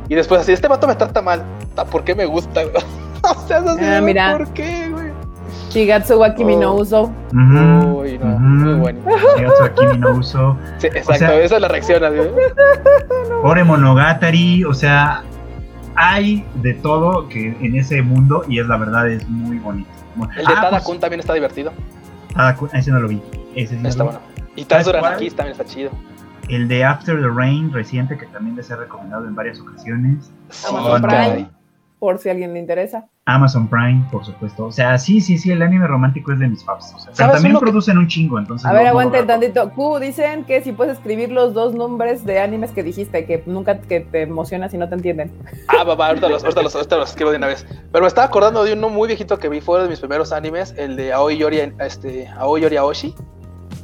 [0.08, 1.42] Y después así, este vato me trata mal,
[1.76, 2.62] "Ah, ¿por qué me gusta?
[2.64, 2.74] güey?"
[3.22, 4.36] o sea, así, Ah, mira.
[4.36, 5.06] ¿por qué, güey?
[5.70, 6.80] Shigatsu wa Kimi no Oh.
[6.80, 7.02] Uso.
[7.32, 8.38] Ujú, Uy, no, ujú.
[8.40, 9.00] muy bueno.
[9.76, 10.56] Kimi no Uso.
[10.78, 12.02] Sí, exacto, sea- esa es la reacción.
[13.42, 15.22] Ore Monogatari, o sea,
[15.94, 19.88] hay de todo que en ese mundo y es la verdad es muy bonito.
[20.36, 21.72] El de Ah, Tadakun pues, también está divertido.
[22.34, 23.20] Tadakun, ese no lo vi.
[23.54, 24.16] Ese sí no Está lo vi.
[24.16, 24.26] bueno.
[24.56, 24.62] Y
[25.24, 25.90] aquí también está chido.
[26.48, 30.30] El de After the Rain reciente que también les he recomendado en varias ocasiones.
[30.68, 31.02] Amazon.
[31.02, 31.48] Prime.
[31.98, 33.06] Por si a alguien le interesa.
[33.24, 34.66] Amazon Prime, por supuesto.
[34.66, 36.84] O sea, sí, sí, sí, el anime romántico es de mis faves.
[36.94, 38.66] O sea, pero ¿Sabes también uno que- producen un chingo, entonces.
[38.66, 39.70] A ver, no aguanten logran- tantito.
[39.70, 43.78] Q, dicen que si puedes escribir los dos nombres de animes que dijiste, que nunca
[43.80, 45.32] que te emocionas y no te entienden.
[45.68, 47.66] Ah, va, va, ahorita los, ahorita los, ahorita los escribo de una vez.
[47.90, 50.74] Pero me estaba acordando de uno muy viejito que vi, fue de mis primeros animes,
[50.76, 53.14] el de Aoi Yori, este, Aoi Yori Aoshi.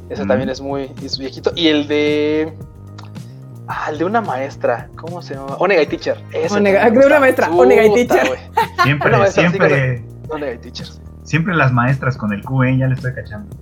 [0.09, 0.27] Ese Mm.
[0.27, 1.51] también es muy es viejito.
[1.55, 2.53] Y el de.
[3.67, 4.89] Ah, el de una maestra.
[4.95, 5.55] ¿Cómo se llama?
[5.59, 6.17] Onegai Teacher.
[6.33, 8.37] Ese Onega- me de una maestra, Puta, Onegai Teacher.
[8.83, 10.85] Siempre, esa sí, siempre, Onegai Teacher.
[10.87, 10.99] sí.
[11.23, 12.77] siempre las maestras con el Q, ¿eh?
[12.77, 13.55] ya le estoy cachando.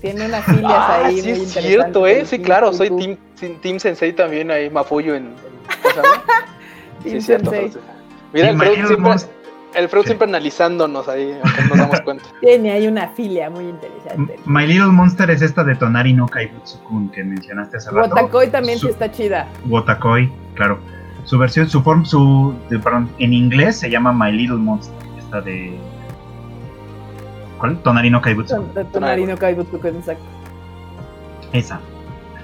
[0.00, 1.20] Tiene unas filias Ah, ahí.
[1.22, 2.24] sí, muy es cierto, ¿eh?
[2.26, 3.16] Sí, claro, soy team,
[3.60, 5.26] team Sensei también ahí, Mafuyo en.
[5.26, 5.34] en-
[5.82, 6.22] ¿cómo se llama?
[7.02, 7.70] Team es cierto, Sensei.
[7.70, 7.84] Freud.
[8.32, 9.28] Mira, Sí, el siempre,
[9.74, 10.08] el Freud Sí.
[10.08, 12.24] siempre analizándonos ahí, aunque no nos damos cuenta.
[12.40, 14.36] Tiene ahí una filia muy interesante.
[14.46, 18.08] My Little Monster es esta de Tonari no Kaibutsu-kun que mencionaste hace rato.
[18.14, 19.48] Wotakoi también sí Su- está chida.
[19.68, 20.78] Wotakoi, claro.
[21.24, 24.96] Su versión, su forma, su, de- perdón, en inglés se llama My Little Monster.
[25.18, 25.76] Esta de.
[27.58, 27.76] ¿Cuál?
[27.82, 28.54] Tonari no Kaibutsu.
[28.92, 30.24] Tonari no Kaibutsu, exacto.
[31.52, 31.80] Esa.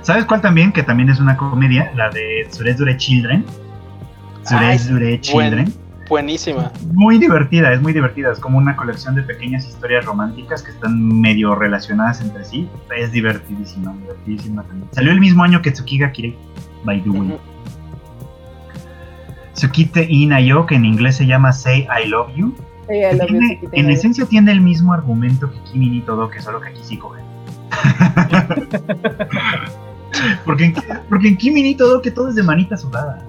[0.03, 0.73] ¿Sabes cuál también?
[0.73, 3.45] Que también es una comedia, la de Surezure Children.
[4.47, 5.73] Surezure Children.
[6.09, 6.71] Buenísima.
[6.93, 8.31] Muy divertida, es muy divertida.
[8.33, 12.69] Es como una colección de pequeñas historias románticas que están medio relacionadas entre sí.
[12.97, 14.89] Es divertidísima, divertidísima también.
[14.93, 16.37] Salió el mismo año que Tsukiga Kirei,
[16.85, 17.39] by the way.
[19.55, 22.55] Tsukite Inayo, que en inglés se llama Say I Love You.
[22.89, 26.29] Sí, I love you, tiene- en esencia tiene el mismo argumento que Kimi ni Todo,
[26.29, 27.25] que solo que aquí sí cogen.
[30.45, 30.75] porque, en,
[31.09, 33.25] porque en Kimi ni Todo que todo es de manita sudada.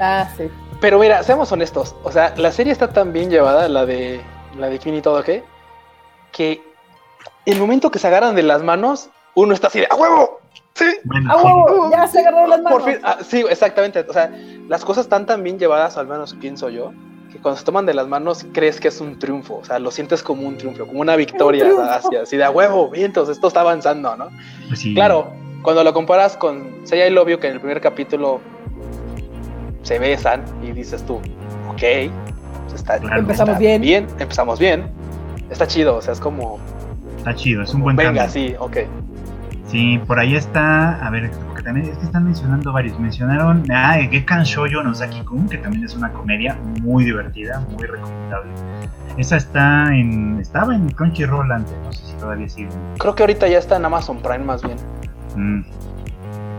[0.00, 0.44] Ah, sí.
[0.80, 1.94] Pero mira, seamos honestos.
[2.02, 4.20] O sea, la serie está tan bien llevada, la de
[4.56, 5.42] la de Kimi y todo, ¿qué?
[6.32, 6.62] Que
[7.46, 10.40] el momento que se agarran de las manos, uno está así de ¡a huevo!
[10.74, 10.86] ¡Sí!
[11.04, 11.90] Bueno, ¡A huevo!
[11.90, 12.82] Ya se agarró las manos.
[12.82, 14.00] Por fin, ah, sí, exactamente.
[14.08, 14.32] O sea,
[14.68, 16.92] las cosas están tan bien llevadas, al menos pienso yo,
[17.30, 19.58] que cuando se toman de las manos crees que es un triunfo.
[19.58, 21.68] O sea, lo sientes como un triunfo, como una victoria.
[21.90, 24.28] hacia, así de a huevo, bien, entonces esto está avanzando, ¿no?
[24.68, 24.94] Pues sí.
[24.94, 25.30] Claro,
[25.62, 28.40] cuando lo comparas con Say I Love You, que en el primer capítulo
[29.82, 31.16] se besan y dices tú,
[31.68, 33.20] ok, pues está, Claro.
[33.20, 33.80] Empezamos está bien.
[33.82, 34.86] bien, empezamos bien,
[35.50, 36.58] está chido, o sea, es como,
[37.18, 38.30] Está chido, es un buen venga, cambio.
[38.32, 38.78] sí, ok.
[39.66, 41.06] Sí, por ahí está.
[41.06, 42.98] A ver, porque que también es que están mencionando varios.
[42.98, 48.50] Mencionaron ah, Gekan Shoujo no Saki-kun, que también es una comedia muy divertida, muy recomendable.
[49.18, 52.70] Esa está en estaba en Crunchyroll antes, no sé si todavía sigue.
[52.98, 54.78] Creo que ahorita ya está en Amazon Prime más bien.
[55.36, 55.62] Mm.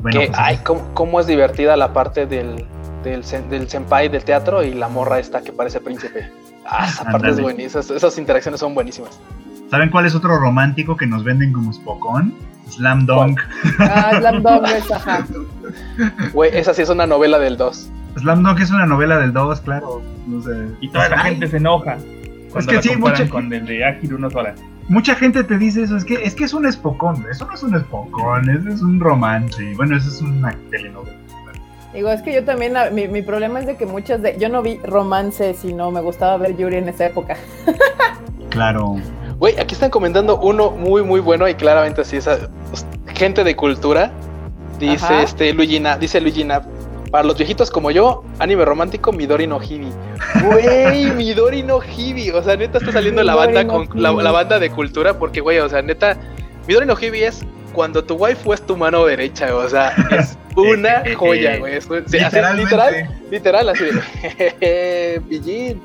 [0.04, 2.66] Bueno, que, pues, ay, cómo, cómo es divertida la parte del,
[3.04, 6.30] del, sen- del senpai del teatro y la morra esta que parece príncipe.
[6.66, 7.80] Ah, esa parte es buenísima.
[7.82, 9.20] Esas, esas interacciones son buenísimas.
[9.70, 12.34] ¿Saben cuál es otro romántico que nos venden como Spokon?
[12.70, 13.40] Slam Dunk.
[13.80, 15.26] Ah, Slam Dunk es, ajá.
[16.34, 17.90] Güey, esa sí es una novela del 2.
[18.18, 20.02] Slam Dunk es una novela del 2, claro.
[20.28, 20.68] No sé.
[20.82, 21.98] Y toda la gente se enoja
[22.52, 24.56] cuando que la sí, comparan mucha- con el de Akira no Sora.
[24.90, 27.64] Mucha gente te dice eso, es que es que es un espocón, eso no es
[27.64, 29.74] un espocón, eso es un romance.
[29.78, 31.16] Bueno, eso es una telenovela.
[31.94, 34.62] Digo, es que yo también, mi, mi problema es de que muchas de, yo no
[34.62, 37.38] vi romance, sino me gustaba ver Yuri en esa época.
[38.52, 38.98] Claro.
[39.40, 42.50] Güey, aquí están comentando uno muy, muy bueno y claramente así, esa
[43.16, 44.12] gente de cultura.
[44.78, 45.24] Dice Ajá.
[45.24, 46.62] este Luigina, dice Luigina,
[47.12, 49.88] para los viejitos como yo, anime romántico Midori no Hibi.
[50.44, 52.32] Güey, Midori no Hibi.
[52.32, 55.40] O sea, neta está saliendo la banda no con la, la banda de cultura porque,
[55.40, 56.18] güey, o sea, neta,
[56.68, 61.04] Midori no Hibi es cuando tu waifu es tu mano derecha, o sea, es una
[61.16, 61.76] joya, güey.
[61.78, 62.18] Es así,
[62.58, 63.86] literal, literal, así
[64.60, 65.82] de pillín.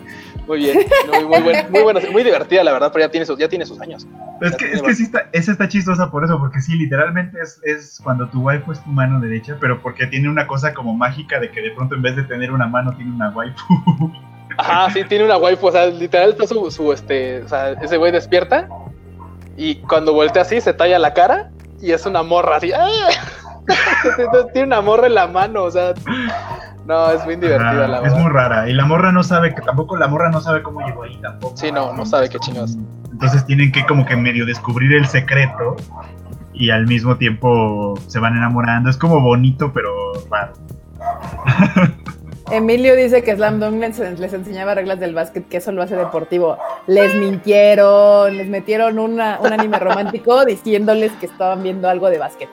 [0.47, 0.79] Muy bien,
[1.13, 3.67] muy, muy, buen- muy buena, muy divertida, la verdad, pero ya tiene sus, ya tiene
[3.67, 4.07] sus años.
[4.41, 7.61] Es que, es que sí está, esa está chistosa por eso, porque sí, literalmente es,
[7.65, 11.41] es cuando tu waifu es tu mano derecha, pero porque tiene una cosa como mágica
[11.41, 13.75] de que de pronto en vez de tener una mano tiene una waifu.
[14.59, 17.97] Ajá, sí, tiene una waifu, o sea, literal está su, su este, o sea, ese
[17.97, 18.69] güey despierta
[19.57, 21.51] y cuando voltea así se talla la cara
[21.81, 22.73] y es una morra así.
[22.73, 23.09] ¡ah!
[24.53, 25.95] tiene una morra en la mano, o sea,
[26.87, 28.19] no, es bien divertida la es verdad.
[28.21, 28.69] muy rara.
[28.69, 31.57] Y la morra no sabe que tampoco la morra no sabe cómo llegó ahí tampoco.
[31.57, 32.77] Sí, no, no sabe qué chingados.
[33.11, 35.77] Entonces tienen que como que medio descubrir el secreto
[36.53, 38.89] y al mismo tiempo se van enamorando.
[38.89, 39.91] Es como bonito, pero
[40.31, 40.53] raro.
[42.51, 45.97] Emilio dice que Slam Dunk les, les enseñaba reglas del básquet, que eso lo hace
[45.97, 46.57] deportivo.
[46.87, 52.49] Les mintieron, les metieron una, un anime romántico diciéndoles que estaban viendo algo de básquet.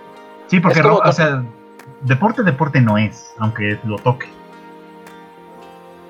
[0.48, 1.44] Sí, porque Es como- ro- o sea,
[2.02, 4.26] deporte, deporte no es, aunque lo toque.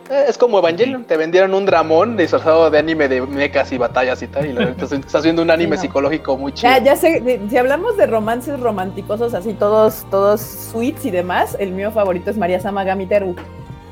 [0.09, 4.21] Eh, Es como Evangelion, te vendieron un dramón disfrazado de anime de mechas y batallas
[4.21, 5.89] y tal, y estás viendo un anime Sí, no.
[5.89, 6.71] psicológico muy chido.
[6.71, 11.71] Ya, ya sé, si hablamos de romances románticosos, así todos, todos sweets y demás, el
[11.71, 13.35] mío favorito es María Sama Gamiteru.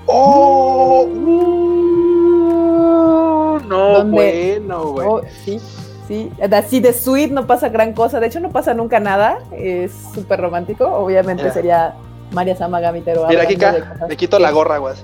[0.05, 1.03] ¡Oh!
[1.03, 4.11] Uh, no, ¿Dónde?
[4.11, 5.07] bueno, güey.
[5.07, 5.59] Oh, sí,
[6.07, 6.31] sí.
[6.51, 8.19] Así de sweet no pasa gran cosa.
[8.19, 9.39] De hecho, no pasa nunca nada.
[9.51, 10.85] Es súper romántico.
[10.87, 11.53] Obviamente Mira.
[11.53, 11.93] sería
[12.31, 13.27] María Sama Gamitero.
[13.27, 14.95] Mira, Kika, le quito la gorra, güey.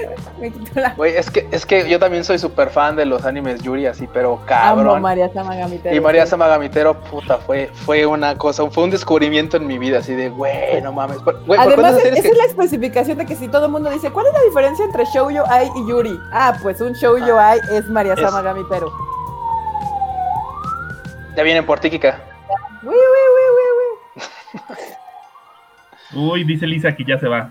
[0.40, 0.94] Me quito la.
[0.94, 4.08] Güey, es que, es que yo también soy súper fan de los animes Yuri, así,
[4.12, 5.02] pero Amo cabrón.
[5.02, 5.94] María Sama Gamitero.
[5.96, 6.26] y María.
[6.26, 10.80] Samagamitero, puta, fue, fue una cosa, fue un descubrimiento en mi vida, así de, güey,
[10.82, 11.18] no mames.
[11.22, 13.90] Güey, ¿por Además, es- esa que- es la especificación de que si todo el mundo
[13.90, 16.18] dice, ¿cuál es la diferencia entre Shoujo Ai y Yuri?
[16.32, 18.92] Ah, pues un Shoujo Ai es María Es- Sama Gamitero.
[21.36, 22.18] Ya vienen por ti, Kika.
[22.82, 23.46] Uy, uy, uy,
[24.58, 24.68] uy,
[26.18, 26.30] uy.
[26.30, 27.50] Uy, dice Lisa que ya se va.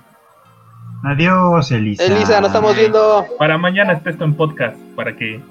[1.04, 2.04] Adiós, Elisa.
[2.04, 3.26] Elisa, nos estamos viendo.
[3.38, 5.42] Para mañana está esto en podcast, para que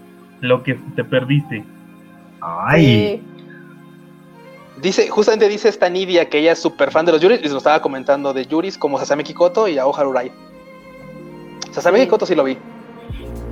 [0.40, 1.64] lo que te perdiste.
[2.40, 3.26] Ay, Sí.
[4.80, 7.58] Dice, justamente dice esta Nidia que ella es súper fan de los Yuris y nos
[7.58, 10.32] estaba comentando de Yuris como Sasame Kikoto y Ao Harurai.
[11.70, 12.04] Sasame Sí.
[12.04, 12.56] Kikoto sí lo vi.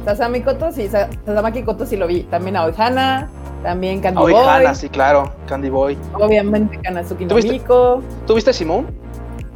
[0.06, 2.22] Sasami Koto, sí, Sa- Sasamaki Koto sí lo vi.
[2.22, 3.28] También a
[3.62, 5.30] también Candy Aoi Boy, Hana, sí, claro.
[5.46, 5.98] Candy Boy.
[6.14, 7.52] obviamente Kanazuki no ¿Tuviste?
[7.52, 8.02] Miko.
[8.26, 8.86] ¿Tuviste Simone?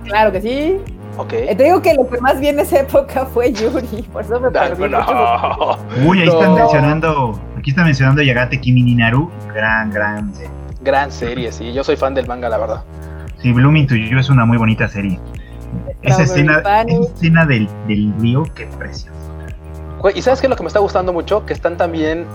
[0.05, 0.79] Claro que sí.
[1.19, 1.33] Ok.
[1.35, 4.41] Eh, te digo que lo que más vi en esa época fue Yuri, por eso
[4.41, 4.95] me Ay, perdí.
[4.95, 6.33] muchos- uy, ahí No.
[6.41, 10.51] están mencionando, aquí está mencionando Yagate Kimi ni Naru, gran, gran serie.
[10.81, 11.73] Gran serie, sí.
[11.73, 12.85] Yo soy fan del manga, la verdad.
[13.39, 15.19] Sí, Blooming to You es una muy bonita serie.
[16.03, 19.13] Esa escena, esa escena del, del río, qué precioso.
[20.15, 21.47] ¿y sabes qué es lo que me está gustando mucho?
[21.47, 22.27] Que están también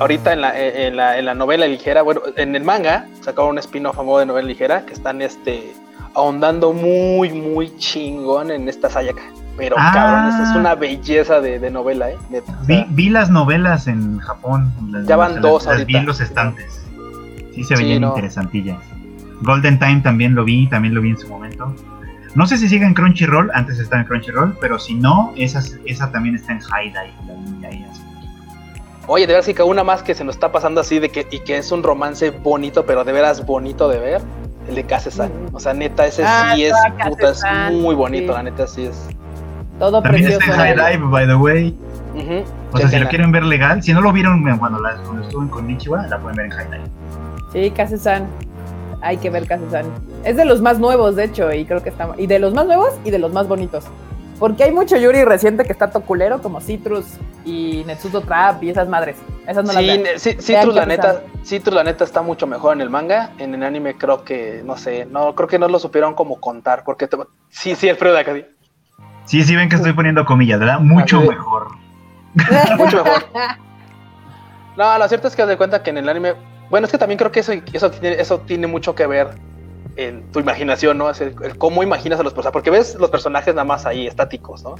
[0.00, 3.50] ahorita en la, eh, en la, en la novela ligera, bueno, en el manga, sacaron
[3.52, 5.72] un spin-off a modo de novela ligera, que están este
[6.14, 9.22] ahondando muy, muy chingón en esta Sayaka.
[9.56, 9.90] Pero Ah.
[9.92, 12.16] cabrón, esta es una belleza de, de novela, ¿eh?
[12.30, 14.72] Neta, o sea, Vi, vi las novelas en Japón.
[14.90, 15.98] las- Ya van las- dos las, vi ahorita.
[16.00, 16.82] en los estantes.
[17.54, 18.08] Sí, se Sí, veían no.
[18.08, 18.78] interesantillas.
[19.42, 21.74] Golden Time también lo vi, también lo vi en su momento.
[22.34, 26.10] No sé si sigue en Crunchyroll, antes estaba en Crunchyroll, pero si no, esa, esa
[26.10, 27.12] también está en High Dive.
[27.26, 28.02] también ya hay así.
[29.06, 31.40] Oye, de veras que una más que se nos está pasando así de que, y
[31.40, 34.22] que es un romance bonito, pero de veras bonito de ver,
[34.68, 35.28] el de Kase-san.
[35.28, 35.54] Mm.
[35.54, 37.42] O sea, neta, ese Ah, sí es, está puta, es
[37.74, 38.36] muy bonito, sí.
[38.36, 39.08] la neta, sí es.
[39.78, 40.50] Todo También precioso.
[40.52, 40.92] está en High.
[40.98, 41.78] Dive, by the way.
[42.72, 45.42] O sea, si lo quieren ver legal, si no lo vieron cuando, la, cuando estuvo
[45.42, 46.84] en Konnichiwa, la pueden ver en High Dive.
[47.52, 48.26] Sí, Kase-san.
[49.00, 49.86] Hay que ver Kase-san.
[50.24, 52.10] Es de los más nuevos, de hecho, y creo que está.
[52.18, 53.84] Y de los más nuevos y de los más bonitos.
[54.38, 57.06] Porque hay mucho Yuri reciente que está toculero, como Citrus
[57.44, 59.16] y Netsuto Trap y esas madres.
[59.46, 60.02] Esas no las Sí, vean.
[60.02, 63.30] ne- sí, Vean Citrus, la neta, Citrus, la neta, está mucho mejor en el manga.
[63.38, 66.82] En el anime creo que, no sé, no, creo que no lo supieron como contar,
[66.84, 67.16] porque te-
[67.50, 68.44] sí, sí, Alfredo de Acadí,
[69.24, 70.80] Sí, sí, ven que estoy poniendo comillas, ¿verdad?
[70.80, 71.68] Mucho Así de- mejor.
[72.76, 73.22] mucho mejor.
[74.76, 76.34] No, lo cierto es que haz de cuenta que en el anime,
[76.70, 79.28] bueno, es que también creo que eso, eso, tiene, eso tiene mucho que ver
[79.96, 81.10] en tu imaginación, ¿no?
[81.10, 84.06] Es el, el cómo imaginas a los personajes, porque ves los personajes nada más ahí,
[84.06, 84.74] estáticos, ¿no?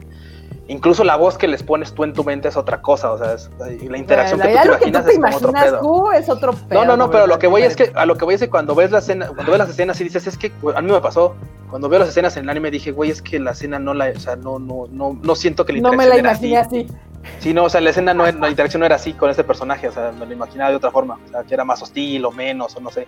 [0.69, 3.35] Incluso la voz que les pones tú en tu mente es otra cosa, o sea,
[3.35, 5.49] es- la interacción Bueno, que tú te lo que tú imaginas te es como otro
[5.51, 6.13] imaginas pedo.
[6.13, 6.81] es otro pedo.
[6.81, 8.49] No, no, no, pero lo que voy es que a lo que voy es que
[8.49, 11.01] cuando ves la escena, cuando ves las escenas y dices, es que a mí me
[11.01, 11.35] pasó,
[11.69, 14.13] cuando veo las escenas en el anime dije, güey, es que la escena no la,
[14.17, 16.85] o sea, no, no, no, no siento que la No me la interacción era imaginé
[16.87, 16.87] así.
[16.87, 17.39] así.
[17.41, 19.89] Sí, no, o sea, la escena no, la interacción no era así con este personaje,
[19.89, 22.31] o sea, me lo imaginaba de otra forma, o sea, que era más hostil o
[22.31, 23.07] menos, o no sé.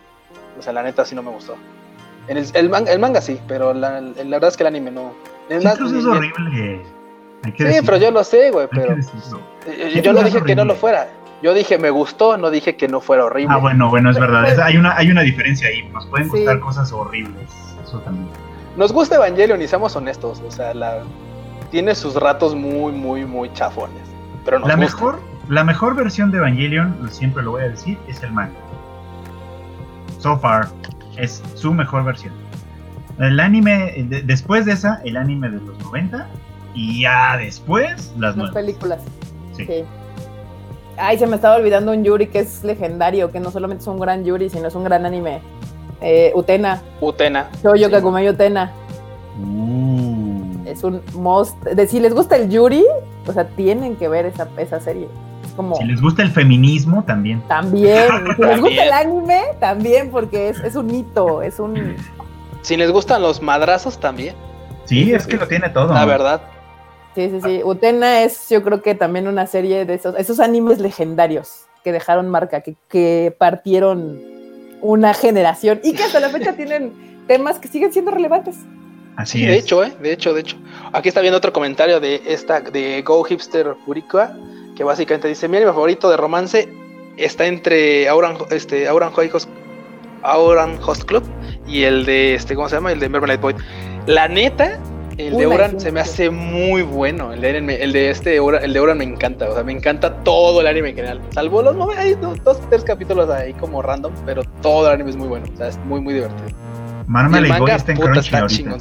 [0.58, 1.54] O sea, la neta sí no me gustó.
[2.28, 4.90] En el, el, man- el manga sí, pero la, la verdad es que el anime
[4.90, 5.12] no.
[5.48, 6.82] Es más, Citrus es horrible.
[7.44, 7.86] Hay que Sí, decirlo.
[7.86, 8.94] pero yo lo sé, güey, pero
[9.66, 11.08] eh, yo no es dije que no lo fuera.
[11.42, 13.54] Yo dije me gustó, no dije que no fuera horrible.
[13.54, 14.46] Ah, bueno, bueno, es verdad.
[14.50, 15.82] Es- hay, una, hay una diferencia ahí.
[15.92, 16.38] Nos pueden Sí.
[16.38, 17.50] gustar cosas horribles.
[17.84, 18.28] Eso también.
[18.76, 21.02] Nos gusta Evangelion y seamos honestos, o sea, la,
[21.70, 24.02] tiene sus ratos muy, muy, muy chafones.
[24.46, 24.96] Pero nos La gusta.
[24.96, 28.54] mejor, la mejor versión de Evangelion, siempre lo voy a decir, es el manga.
[30.18, 30.68] So far,
[31.16, 32.32] es su mejor versión.
[33.18, 36.26] El anime, de- después de esa, el anime de los 90,
[36.74, 38.54] y ya después, las Las nuevas.
[38.54, 39.00] películas.
[39.56, 39.64] Sí.
[39.66, 39.84] Sí.
[40.96, 43.98] Ay, se me estaba olvidando un Yuri que es legendario, que no solamente es un
[43.98, 45.40] gran Yuri, sino es un gran anime.
[46.00, 47.48] Eh, Utena, Utena.
[47.62, 47.90] Shoujo Sí.
[47.90, 48.72] Kagumei Utena.
[49.40, 50.62] Uh.
[50.66, 51.60] Es un most.
[51.64, 52.84] De, si les gusta el Yuri,
[53.26, 55.08] o sea, tienen que ver esa, esa serie.
[55.56, 55.76] Como.
[55.76, 57.42] Si les gusta el feminismo, también.
[57.48, 58.08] También.
[58.36, 61.96] Si les gusta el anime, también, porque es, es un hito, es un.
[62.62, 64.34] Si les gustan los madrazos también,
[64.86, 65.92] Sí, es que lo tiene todo.
[65.94, 66.42] la verdad.
[67.14, 67.60] Sí, sí, sí.
[67.64, 72.28] Utena es, yo creo que también una serie de esos, esos animes legendarios que dejaron
[72.28, 74.20] marca, que, que partieron
[74.82, 76.92] una generación y que hasta la fecha tienen
[77.28, 78.56] temas que siguen siendo relevantes.
[79.16, 79.50] Así Sí, es.
[79.52, 79.92] de hecho, ¿eh?
[80.02, 80.56] De hecho, de hecho.
[80.92, 84.32] Aquí está viendo otro comentario de esta, de Go Hipster Furikua,
[84.74, 86.68] que básicamente dice, mi anime favorito de romance
[87.16, 89.48] está entre Auran, este, Auran, Host,
[90.22, 91.24] Auran Host Club
[91.66, 92.92] y el de, este, ¿cómo se llama?
[92.92, 93.54] El de Mermaid Boy.
[94.06, 94.78] La neta,
[95.16, 95.80] el de imagínate.
[95.80, 97.32] se me hace muy bueno.
[97.32, 99.48] El de, el de este, el de Auran me encanta.
[99.48, 101.20] O sea, me encanta todo el anime en general.
[101.30, 105.16] Salvo los hay dos, dos, tres capítulos ahí como random, pero todo el anime es
[105.16, 105.46] muy bueno.
[105.52, 106.48] O sea, es muy, muy divertido.
[107.06, 108.78] Marmalade Boy manga, está en puta, Crunchy está ahorita.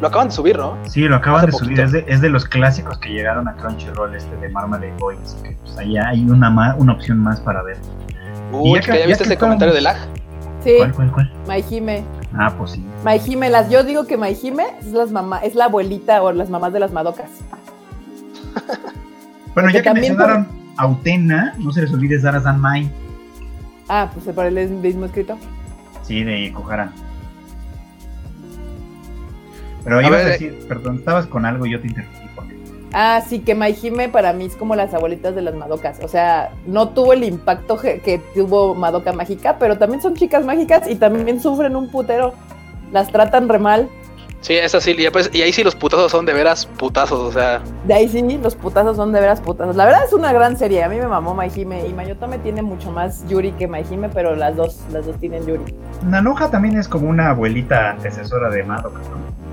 [0.00, 0.76] Lo acaban de subir, ¿no?
[0.86, 1.80] Sí, lo acaban Hace de subir.
[1.80, 5.36] Es de, es de los clásicos que llegaron a Crunchyroll, este de Marmalade Boys.
[5.42, 7.78] Que pues ahí hay una, ma- una opción más para ver.
[8.52, 9.96] Uy, ya que, ya viste ese comentario de lag.
[10.62, 11.32] Sí, ¿Cuál, cuál, cuál?
[11.46, 12.04] Maihime.
[12.36, 12.84] Ah, pues sí.
[13.04, 16.72] Maihime, las, yo digo que Maihime es las mamá, es la abuelita o las mamás
[16.72, 17.30] de las madocas.
[19.54, 22.90] Bueno, Porque ya que mencionaron a Utena, no se les olvide Zara Mai.
[23.88, 25.38] Ah, pues por el mismo escrito.
[26.02, 26.92] Sí, de Kohara.
[29.86, 32.26] Pero ibas a ver, decir, perdón, estabas con algo y yo te interrumpí.
[32.34, 32.56] ¿por qué?
[32.92, 36.00] Ah, sí, que Maihime para mí es como las abuelitas de las Madocas.
[36.02, 40.90] O sea, no tuvo el impacto que, tuvo Madoka Mágica, pero también son chicas mágicas
[40.90, 42.34] y también sufren un putero.
[42.92, 43.88] Las tratan re mal.
[44.40, 44.96] Sí, es así.
[44.98, 47.20] Y, pues, y ahí sí los putazos son de veras putazos.
[47.20, 49.76] O sea, De ahí sí, los putazos son de veras putazos.
[49.76, 50.82] La verdad es una gran serie.
[50.82, 54.56] A mí me mamó Maihime y Mayotome tiene mucho más Yuri que Maihime, pero las
[54.56, 55.72] dos, las dos tienen Yuri.
[56.04, 59.45] Nanoja también es como una abuelita antecesora de Madoka, ¿no?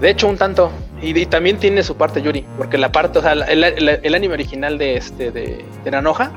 [0.00, 0.70] De hecho, un tanto.
[1.02, 2.44] Y, y también tiene su parte Yuri.
[2.56, 6.30] Porque la parte, o sea, el, el- el anime original de este, de, de Nanoja.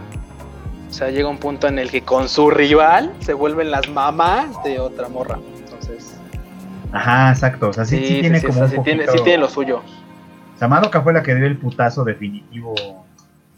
[0.90, 4.64] O sea, llega un punto en el que con su rival se vuelven las mamás
[4.64, 5.40] de otra morra.
[5.58, 6.20] Entonces,
[6.92, 7.70] Ajá, exacto.
[7.70, 9.50] O sea, sí, sí, tiene sí, como o un sea, sí tiene, sí tiene lo
[9.50, 9.82] suyo.
[10.56, 12.76] O sea, Madoka fue la que dio el putazo definitivo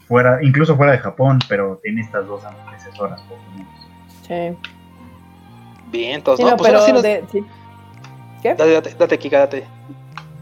[0.08, 3.86] fuera, incluso fuera de Japón, pero tiene estas dos antecesoras, por lo menos.
[4.26, 4.70] Sí.
[5.90, 7.44] Bien, entonces, Sí, no, no, pues pero ahora sí nos- de- sí.
[8.42, 8.54] ¿Qué?
[8.54, 9.64] Date, date, date, Kika, date.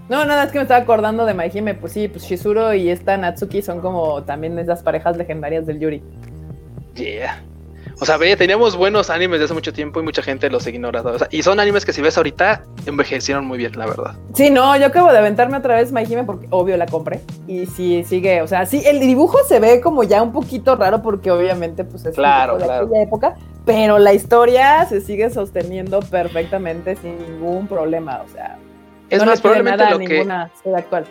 [0.09, 1.75] No, nada, es que me estaba acordando de Maihime.
[1.75, 6.03] Pues sí, pues Shizuro y esta Natsuki son como también esas parejas legendarias del Yuri.
[6.95, 7.43] Yeah.
[8.05, 11.01] O sea, ve, teníamos buenos animes de hace mucho tiempo y mucha gente los ignora.
[11.01, 14.15] O sea, y son animes que si ves ahorita, envejecieron muy bien, la verdad.
[14.35, 17.23] Sí, no, yo acabo de aventarme otra vez Maihime porque obvio la compré.
[17.49, 21.01] Y sí, sigue, o sea, sí, el dibujo se ve como ya un poquito raro
[21.01, 22.85] porque obviamente pues es un Claro, de claro.
[22.85, 28.59] aquella época, pero la historia se sigue sosteniendo perfectamente sin ningún problema, o sea,
[29.09, 30.77] Es no más, probablemente nada a lo que.
[30.77, 31.07] actual.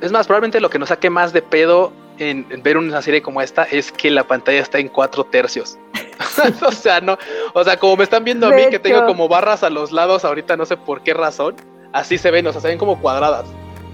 [0.00, 3.20] Es más, probablemente lo que nos saque más de pedo en, en ver una serie
[3.20, 5.76] como esta es que la pantalla está en cuatro tercios.
[6.66, 7.16] o sea, no,
[7.54, 10.24] o sea, como me están viendo a mí que tengo como barras a los lados
[10.24, 11.56] ahorita, no sé por qué razón,
[11.92, 13.46] así se ven, o sea, se ven como cuadradas.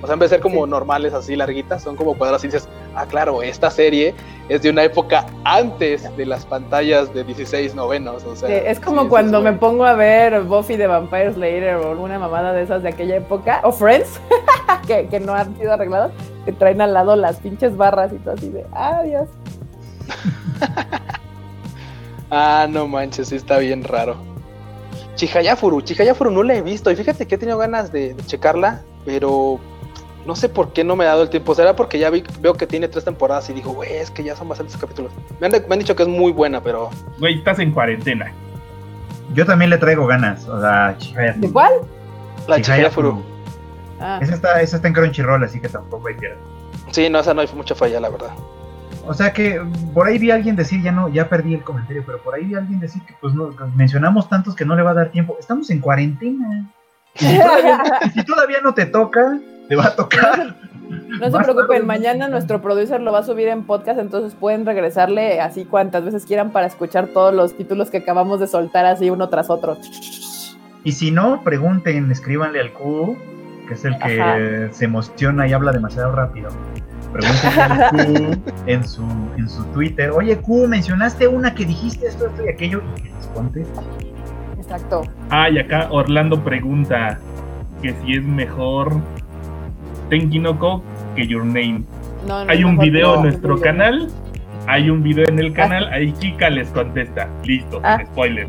[0.02, 0.70] O sea, en vez de ser como Sí.
[0.70, 4.14] normales, así larguitas, son como cuadradas y dices, ah, claro, esta serie
[4.50, 8.22] es de una época antes de las pantallas de 16 novenos.
[8.24, 11.76] O sea, Sí, es como sí, cuando me pongo a ver Buffy de Vampire Slayer
[11.76, 14.20] o alguna mamada de esas de aquella época, o Friends,
[14.86, 16.12] que, que no han sido arreglados,
[16.44, 18.66] que traen al lado las pinches barras y todo así de,
[19.06, 19.28] Dios.
[22.30, 24.16] Ah, no manches, sí está bien raro.
[25.14, 28.82] Chihayafuru, Chihayafuru no la he visto y fíjate que he tenido ganas de, de checarla,
[29.04, 29.58] pero
[30.26, 31.54] no sé por qué no me ha dado el tiempo.
[31.54, 34.36] Será porque ya vi, veo que tiene tres temporadas y digo, güey, es que ya
[34.36, 35.12] son bastantes capítulos.
[35.40, 38.32] Me han, me han dicho que es muy buena, pero Güey, estás en cuarentena.
[39.34, 40.46] Yo también le traigo ganas.
[40.48, 41.46] O sea, Chihayafuru.
[41.46, 41.72] ¿De cuál?
[42.48, 43.10] la Chihayafuru.
[43.12, 43.36] Chihayafuru.
[43.98, 46.36] Ah, Esa está, esa está en Crunchyroll, así que tampoco hay pierde.
[46.90, 48.30] Sí, no, esa no hay mucha falla, la verdad.
[49.06, 49.60] O sea que
[49.94, 52.44] por ahí vi a alguien decir, ya no, ya perdí el comentario, pero por ahí
[52.44, 55.10] vi a alguien decir que pues no, mencionamos tantos que no le va a dar
[55.10, 55.36] tiempo.
[55.38, 56.70] Estamos en cuarentena.
[57.14, 59.38] Y si todavía, y si todavía no te toca,
[59.68, 60.56] te va a tocar.
[60.88, 65.40] No se preocupen, mañana nuestro producer lo va a subir en podcast, entonces pueden regresarle
[65.40, 69.28] así cuantas veces quieran para escuchar todos los títulos que acabamos de soltar así uno
[69.28, 69.78] tras otro.
[70.84, 73.16] Y si no, pregunten, escríbanle al Q,
[73.66, 74.72] que es el que Ajá.
[74.72, 76.50] se emociona y habla demasiado rápido.
[77.90, 79.02] Q en su,
[79.36, 83.08] en su Twitter, oye Q, mencionaste una que dijiste esto, esto y aquello, y que
[83.10, 83.80] les conteste.
[84.58, 85.02] Exacto.
[85.30, 87.18] Ah, y acá Orlando pregunta
[87.82, 89.00] que si es mejor
[90.10, 90.82] Tenkinoko
[91.14, 91.82] que Your Name.
[92.26, 94.08] No, no, Hay un video no, en nuestro canal.
[94.66, 95.88] Hay un video en el canal.
[95.92, 97.28] Ahí Kika les contesta.
[97.44, 97.98] Listo, Ah.
[97.98, 98.46] sin spoiler.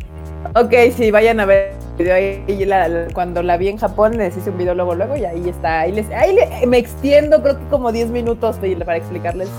[0.56, 2.65] Ok, sí, vayan a ver video ahí.
[2.65, 5.49] la- la- cuando la vi en Japón, les hice un video luego, luego, y ahí
[5.49, 5.82] está.
[5.82, 9.49] Ahí, les, ahí le- me extiendo, creo que como 10 minutos para explicarles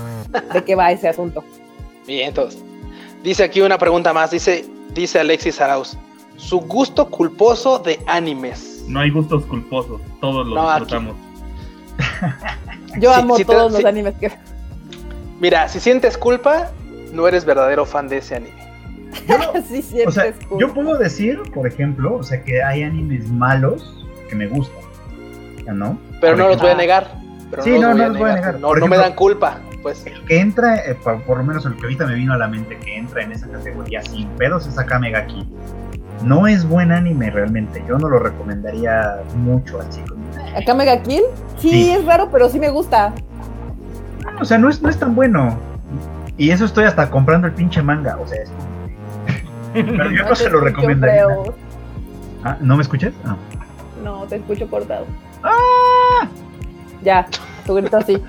[0.53, 1.43] de qué va ese asunto.
[2.07, 2.61] Bien, entonces.
[3.23, 5.97] Dice aquí una pregunta más, dice, dice Alexis Arauz.
[6.37, 8.85] Su gusto culposo de animes.
[8.87, 9.99] No hay gustos culposos.
[10.21, 11.15] Todos los No, disfrutamos.
[12.97, 14.31] Yo Sí, amo sí te- todos los animes que.
[15.39, 16.69] Mira, si sientes culpa,
[17.13, 18.58] no eres verdadero fan de ese anime.
[19.67, 20.59] sí, sientes O sea, cool.
[20.59, 24.81] yo puedo decir, por ejemplo, o sea, que hay animes malos que me gustan,
[25.73, 25.97] ¿no?
[26.21, 26.77] Pero Por no los voy a Ah.
[26.77, 27.11] negar.
[27.49, 28.59] Pero Sí, los no, no los voy a negar.
[28.59, 30.05] No, no me dan culpa, pues.
[30.05, 32.47] El que entra, eh, por, por lo menos el que ahorita me vino a la
[32.47, 35.47] mente, que entra en esa categoría sin pedos es Akame ga Kill.
[36.23, 40.17] No es buen anime realmente, yo no lo recomendaría mucho a chicos.
[40.55, 41.23] ¿Acá Mega Kill?
[41.57, 41.91] Sí, Sí.
[41.91, 43.13] es raro, pero sí me gusta.
[44.41, 45.57] O sea, no es, no es tan bueno.
[46.37, 48.51] Y eso estoy hasta comprando el pinche manga, o sea, es
[49.73, 51.25] Pero yo no te se lo recomendaría.
[52.43, 53.13] Ah, ¿No me escuchas?
[53.25, 53.35] Ah.
[54.03, 55.05] No, te escucho cortado.
[55.43, 56.27] ¡Ah!
[57.01, 57.27] Ya,
[57.65, 58.21] tu grito sí.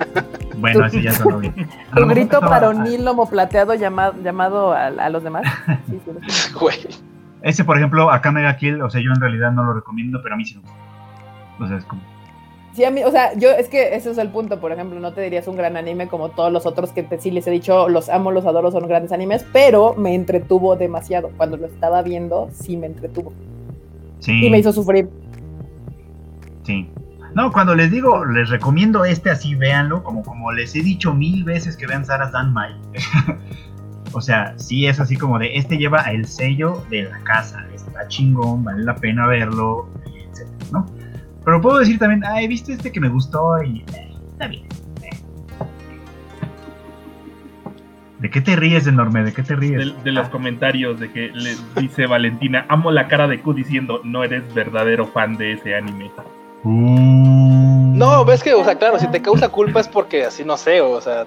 [0.57, 1.67] Bueno, así ya sonó bien.
[1.95, 5.43] Tu grito varonil lomo plateado llamado, llamado a, a los demás.
[5.89, 6.53] Sí, sí, sí.
[6.59, 6.77] Güey.
[7.41, 10.35] Ese, por ejemplo, Akame ga Kill, o sea, yo en realidad no lo recomiendo, pero
[10.35, 10.77] a mí sí me gusta.
[11.59, 12.01] O sea, es como...
[12.73, 15.13] Sí, a mí, o sea, yo es que ese es el punto, por ejemplo, no
[15.13, 17.89] te dirías un gran anime como todos los otros que te, sí les he dicho,
[17.89, 21.31] los amo, los adoro, son grandes animes, pero me entretuvo demasiado.
[21.35, 23.33] Cuando lo estaba viendo, sí me entretuvo.
[24.19, 24.45] Sí.
[24.45, 25.09] Y me hizo sufrir.
[26.63, 26.89] Sí.
[27.33, 31.43] No, cuando les digo, les recomiendo este así, véanlo, como, como les he dicho mil
[31.43, 32.73] veces que vean Sarah Danmai.
[34.13, 38.07] o sea, sí es así como de, este lleva el sello de la casa, está
[38.07, 41.00] chingón, vale la pena verlo, etcétera, ¿no?
[41.43, 44.63] Pero puedo decir también, ah, he visto este que me gustó y eh, está bien.
[45.01, 45.09] eh.
[48.19, 49.23] ¿De qué te ríes, enorme?
[49.23, 49.79] ¿De qué te ríes?
[49.79, 54.01] De, de los comentarios de que le dice Valentina, amo la cara de Q diciendo,
[54.03, 56.11] no eres verdadero fan de ese anime.
[56.63, 57.95] Uh.
[57.95, 60.81] No, ves que, o sea, claro, si te causa culpa es porque así no sé,
[60.81, 61.25] o sea,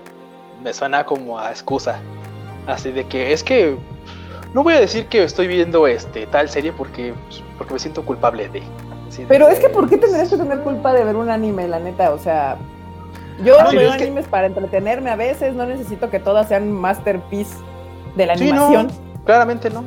[0.62, 1.98] me suena como a excusa.
[2.68, 3.76] Así de que es que
[4.54, 8.04] no voy a decir que estoy viendo este tal serie porque, pues, porque me siento
[8.04, 8.62] culpable de.
[9.22, 11.78] De Pero es que, ¿por qué tendrías que tener culpa de ver un anime, la
[11.78, 12.12] neta?
[12.12, 12.56] O sea,
[13.44, 16.48] yo Ah, sí, veo es que- animes para entretenerme a veces, no necesito que todas
[16.48, 17.56] sean masterpiece
[18.16, 18.88] de la Sí, no, animación
[19.24, 19.84] claramente no.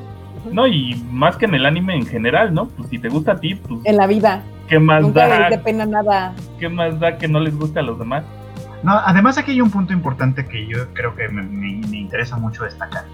[0.52, 2.68] No, y más que en el anime en general, ¿no?
[2.68, 4.44] Pues si te gusta a ti, pues en la vida.
[4.68, 5.50] ¿qué más Nunca les da?
[5.50, 6.34] dé pena nada.
[6.60, 8.24] ¿Qué más da que no les guste a los demás?
[8.84, 12.38] No, además aquí hay un punto importante que yo creo que me, me- me interesa
[12.38, 13.06] mucho destacar.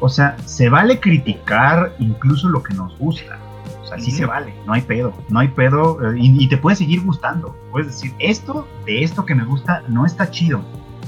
[0.00, 3.38] O sea, se vale criticar incluso lo que nos gusta.
[3.84, 6.56] O sea, sí se vale, no hay pedo, no hay pedo eh, y, y te
[6.56, 7.54] puede seguir gustando.
[7.70, 10.62] Puedes decir, esto de esto que me gusta no está chido,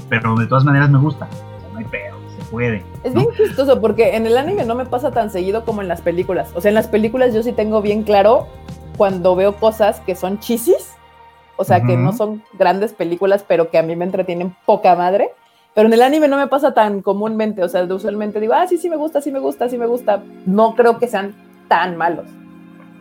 [0.09, 1.27] pero de todas maneras me gusta.
[1.57, 2.85] O sea, no hay pedo, se puede.
[3.03, 3.21] Es ¿no?
[3.21, 6.51] bien chistoso porque en el anime no me pasa tan seguido como en las películas.
[6.53, 8.47] O sea, en las películas yo sí tengo bien claro
[8.95, 10.95] cuando veo cosas que son chisis,
[11.55, 15.31] o sea, que no son grandes películas, pero que a mí me entretienen poca madre.
[15.73, 18.77] Pero en el anime no me pasa tan comúnmente, o sea, usualmente digo, ah, sí,
[18.77, 20.23] sí me gusta, sí me gusta, sí me gusta.
[20.45, 21.35] No creo que sean
[21.67, 22.27] tan malos.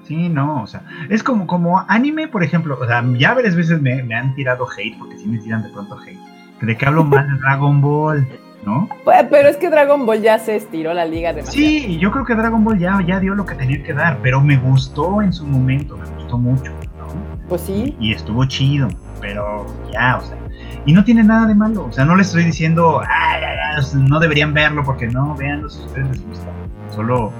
[0.06, 3.80] Sí, no, o sea, es como, como anime, por ejemplo, o sea, ya varias veces
[3.82, 6.18] me, me han tirado hate, porque sí me tiran de pronto hate,
[6.60, 8.26] de que hablo mal de Dragon Ball,
[8.64, 8.88] ¿no?
[9.02, 11.66] Pues, Pero es que Dragon Ball ya se estiró la liga demasiado.
[11.66, 14.40] Sí, yo creo que Dragon Ball ya, ya dio lo que tenía que dar, pero
[14.40, 17.48] me gustó en su momento, me gustó mucho, ¿no?
[17.48, 17.96] Pues sí.
[17.98, 18.88] Y estuvo chido,
[19.20, 20.36] pero ya, o sea,
[20.84, 24.00] y no tiene nada de malo, o sea, no le estoy diciendo, "Ay, ay, ay,
[24.08, 26.46] no deberían verlo porque no, véanlo si ustedes les gusta,
[26.94, 27.32] solo,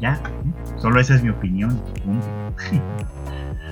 [0.00, 0.63] ya, ¿no?
[0.84, 1.80] Solo esa es mi opinión.
[2.04, 2.26] punto.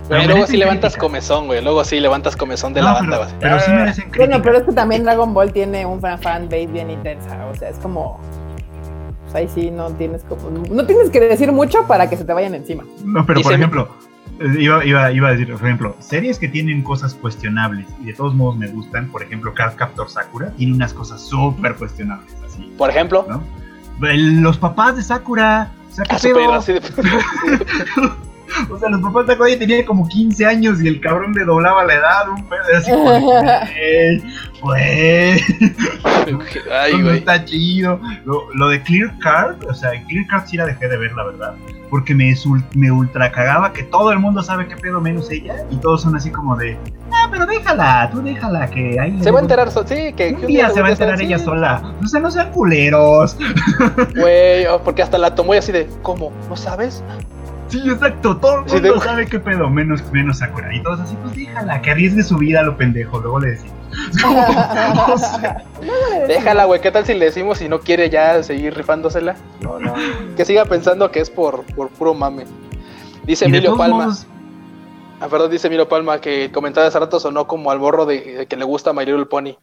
[0.08, 1.00] Pero Pero luego sí levantas crítica.
[1.06, 1.62] comezón, güey.
[1.62, 3.38] Luego sí levantas comezón de No, la pero, banda, güey.
[3.40, 4.26] pero sí Ah, merecen crítica.
[4.26, 7.54] Bueno, pero es que también Dragon Ball tiene un fan, fan base bien intensa, o
[7.54, 8.18] sea, es como...
[9.24, 10.48] pues ahí sí no tienes como...
[10.70, 12.82] No tienes que decir mucho para que se te vayan encima.
[13.04, 13.88] No, pero por ejemplo,
[14.40, 18.14] eh, iba, iba, iba a decir, por ejemplo, series que tienen cosas cuestionables y de
[18.14, 22.74] todos modos me gustan, por ejemplo, Card Captor Sakura tiene unas cosas súper cuestionables, así,
[22.76, 23.24] Por ejemplo,
[24.00, 26.52] Los papás de Sakura, o sea, ¿qué a pedo?
[26.54, 26.80] así de.
[28.70, 31.84] O sea, los papás de ya tenían como 15 años y el cabrón le doblaba
[31.84, 34.22] la edad, un pedo así como, de,
[34.62, 35.40] güey,
[36.34, 37.18] güey, Ay, no güey.
[37.18, 38.00] está chido.
[38.24, 41.24] Lo, lo de Clear Card, o sea, Clear Card sí la dejé de ver, la
[41.24, 41.54] verdad.
[41.90, 42.34] Porque me,
[42.74, 45.56] me ultra cagaba que todo el mundo sabe qué pedo menos ella.
[45.70, 46.78] Y todos son así como de,
[47.12, 49.18] ah, pero déjala, tú déjala, que ahí.
[49.22, 50.32] Se va a enterar, so- sí, que.
[50.32, 51.24] Un que día se va a enterar sí.
[51.24, 51.82] ella sola.
[52.02, 53.36] O sea, no sean culeros.
[54.16, 56.32] Güey, oh, porque hasta la tomó y así de, ¿cómo?
[56.48, 57.04] ¿No sabes?
[57.72, 60.74] Sí, exacto, todo el Sí, mundo de- sabe qué pedo, menos, menos Sakura.
[60.74, 63.18] Y todos así, pues déjala, que arriesgue su vida a lo pendejo.
[63.18, 63.74] Luego le decimos.
[65.08, 65.64] O sea,
[66.28, 66.80] Déjala, güey.
[66.82, 69.36] ¿Qué tal si le decimos si no quiere ya seguir rifándosela?
[69.60, 69.94] No, no.
[70.36, 72.44] Que siga pensando que es por, por puro mame.
[73.24, 74.04] Dice Emilio Palma.
[74.04, 74.26] modos,
[75.20, 78.04] Ah, perdón, dice Emilio Palma que el comentario de hace rato sonó como al borro
[78.06, 79.48] de, de que le gusta My Little Pony.
[79.50, 79.56] Y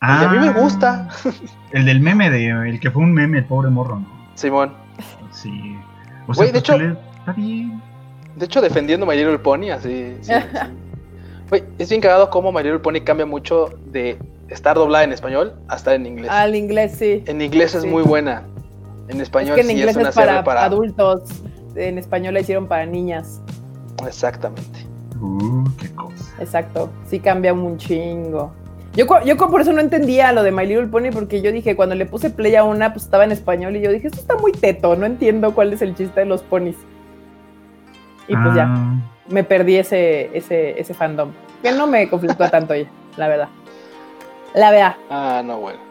[0.00, 1.08] a mí me ah, gusta.
[1.72, 4.06] El del meme, de, el que fue un meme, el pobre morro, ¿no?
[4.34, 4.72] Simón.
[5.30, 5.76] Sí.
[6.38, 7.80] O de pues, hecho- está bien.
[8.36, 10.16] De hecho, defendiendo My Little Pony, así.
[10.22, 10.32] sí,
[11.52, 11.62] sí.
[11.78, 15.76] Es bien cagado cómo My Little Pony cambia mucho de estar doblada en español a
[15.76, 16.30] estar en inglés.
[16.30, 17.22] Al inglés, sí.
[17.26, 17.88] En inglés es Sí.
[17.88, 18.44] muy buena.
[19.08, 20.64] En Es español que en sí inglés es una es para, serie para.
[20.64, 21.22] adultos.
[21.74, 23.40] En español la hicieron para niñas.
[24.06, 24.86] Exactamente.
[25.20, 26.34] Uh, qué cosa.
[26.40, 26.90] Exacto.
[27.08, 28.52] Sí cambia un chingo.
[28.94, 31.94] Yo, yo por eso no entendía lo de My Little Pony, porque yo dije, cuando
[31.94, 34.52] le puse play a una, pues estaba en español y yo dije, esto está muy
[34.52, 36.76] teto, no entiendo cuál es el chiste de los ponis.
[38.26, 38.94] Y pues ya, Ah,
[39.28, 41.30] me perdí ese, ese, ese fandom.
[41.62, 42.86] Que no me conflictúa tanto ya,
[43.16, 43.48] la verdad.
[44.54, 44.96] La verdad.
[45.08, 45.89] Ah, no, bueno.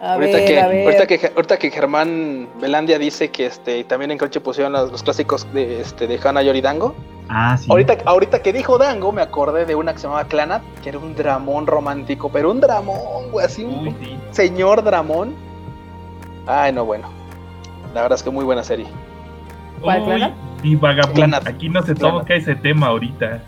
[0.00, 0.84] A ahorita, ver, que, a ver.
[0.86, 5.02] ahorita que ahorita que Germán Belandia dice que este también en Crunchy pusieron los, los
[5.02, 6.94] clásicos de este de Hana Yori Dango.
[7.28, 7.66] ah, sí.
[7.68, 10.98] Ahorita, ahorita que dijo Dango, me acordé de una que se llamaba Clanat, que era
[10.98, 14.16] un dramón romántico, pero un dramón, güey, así un Uy, sí.
[14.30, 15.34] señor dramón.
[16.46, 17.10] Ay, no, bueno.
[17.92, 18.86] La verdad es que muy buena serie.
[19.80, 20.32] ¿Cuál, Uy, Clanat?
[20.62, 21.14] Y vagabundo.
[21.14, 21.46] Clanat.
[21.48, 22.20] Aquí no se Clanat.
[22.20, 23.40] toca ese tema ahorita.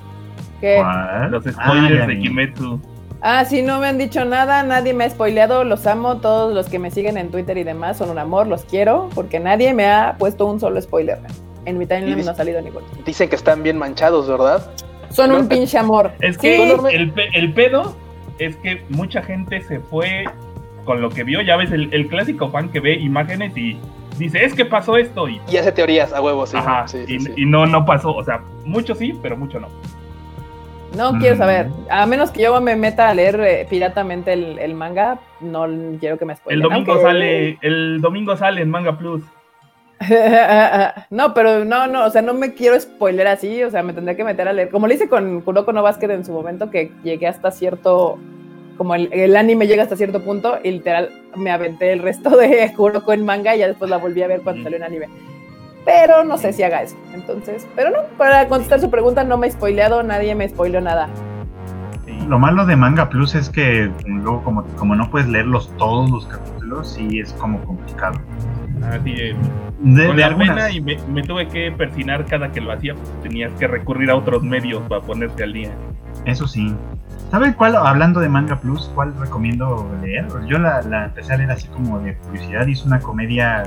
[0.61, 0.77] ¿Qué?
[0.79, 1.31] ¿Cuál?
[1.31, 2.19] Los Ah, spoilers de.
[2.19, 2.81] Kimetsu.
[3.23, 6.69] Ah, sí, no me han dicho nada, nadie me ha spoileado, los amo, todos los
[6.71, 9.87] que me siguen en Twitter y demás son un amor, los quiero, porque nadie me
[9.87, 11.19] ha puesto un solo spoiler.
[11.67, 12.87] En mi timeline dice- no ha salido ninguno.
[13.05, 14.71] Dicen que están bien manchados, ¿verdad?
[15.11, 16.13] Son No, un pinche amor.
[16.21, 17.95] Es que el, pe- el pedo
[18.39, 20.25] es que mucha gente se fue
[20.87, 21.43] con lo que vio.
[21.43, 23.77] Ya ves, el, el clásico fan que ve imágenes y
[24.19, 25.29] dice, es que pasó esto.
[25.29, 26.57] Y, Y hace teorías a huevos, sí.
[26.57, 27.33] ajá, sí, sí, y, sí.
[27.37, 28.15] y no, no pasó.
[28.15, 29.69] O sea, mucho sí, pero mucho no.
[30.97, 31.69] No quiero saber.
[31.89, 35.67] A menos que yo me meta a leer eh, piratamente el, el manga, no
[36.01, 36.63] quiero que me El spoilen.
[36.63, 39.23] domingo aunque- sale, el domingo sale en Manga Plus.
[41.11, 44.17] no, pero no, no, o sea, no me quiero spoiler así, o sea, me tendría
[44.17, 44.71] que meter a leer.
[44.71, 48.19] Como le hice con Kuroko no Basket en su momento, que llegué hasta cierto,
[48.79, 52.73] como el, el anime llega hasta cierto punto, y literal me aventé el resto de
[52.77, 54.65] Kuroko en manga y ya después la volví a ver cuando Mm.
[54.65, 55.07] salió en anime.
[55.85, 56.97] Pero no sé si haga eso.
[57.15, 61.09] Entonces, pero no, para contestar su pregunta, no me he spoileado, nadie me spoileó nada.
[62.05, 62.13] Sí.
[62.29, 66.27] Lo malo de Manga Plus es que luego como, como no puedes leerlos todos los
[66.27, 68.21] capítulos, sí es como complicado.
[68.85, 69.37] Así es.
[69.81, 70.49] De, Con de la algunas.
[70.57, 72.95] pena y me, me tuve que persinar cada que lo hacía.
[72.95, 75.71] pues, tenías que recurrir a otros medios para ponerte al día.
[76.27, 76.75] Eso sí.
[77.31, 80.27] ¿Saben cuál, hablando de Manga Plus, cuál recomiendo leer?
[80.47, 82.67] Yo la, la empecé a leer así como de curiosidad.
[82.67, 83.65] y Es una comedia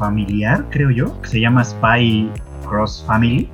[0.00, 2.32] familiar, creo yo, que se llama Spy
[2.66, 3.48] Cross Family.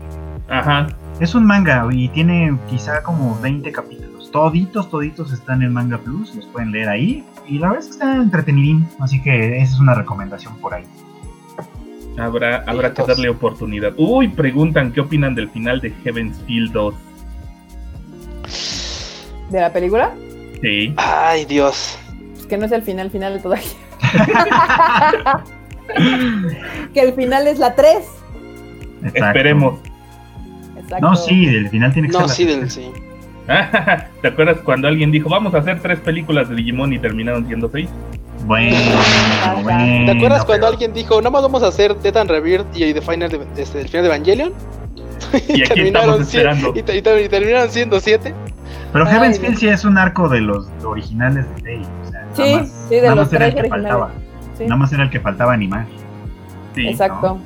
[0.48, 0.86] Ajá.
[1.20, 4.30] Es un manga y tiene quizá como 20 capítulos.
[4.30, 7.24] Toditos, toditos están en Manga Plus, los pueden leer ahí.
[7.48, 10.84] Y la verdad es que está entretenidín, así que esa es una recomendación por ahí.
[12.18, 13.92] Habrá, habrá que darle oportunidad.
[13.96, 16.94] Uy, preguntan qué opinan del final de Heaven's Field 2.
[19.50, 20.14] ¿De la película?
[20.62, 20.94] Sí.
[20.96, 21.98] Ay, Dios.
[22.34, 23.66] Pues que no es el final final todavía.
[26.94, 27.96] que el final es la 3.
[29.04, 29.26] Exacto.
[29.26, 29.80] Esperemos.
[30.78, 31.06] Exacto.
[31.06, 32.28] No, sí, el final tiene que No, ser.
[32.28, 32.90] la sí, del, sí.
[34.22, 37.68] ¿Te acuerdas cuando alguien dijo, vamos a hacer tres películas de Digimon y terminaron siendo
[37.70, 37.88] seis?
[38.44, 38.76] Bueno,
[39.62, 40.04] bueno.
[40.06, 42.92] ¿Te acuerdas cuando pero- alguien dijo, nada más vamos a hacer Death and Rebirth y
[42.92, 44.52] The Final de, este, el final de Evangelion?
[45.48, 46.72] Y aquí terminaron estamos esperando.
[46.78, 48.34] Y, te- y te- y terminaron siendo siete.
[48.92, 49.46] Pero Heaven's no.
[49.46, 51.88] Feel sí es un arco de los originales de Fate.
[52.06, 54.10] O sea, Sí, nada más, sí, de nada los más era el tres que faltaba.
[54.58, 55.86] Sí, Nada más era el que faltaba animar.
[56.74, 56.88] Sí.
[56.88, 57.38] exacto.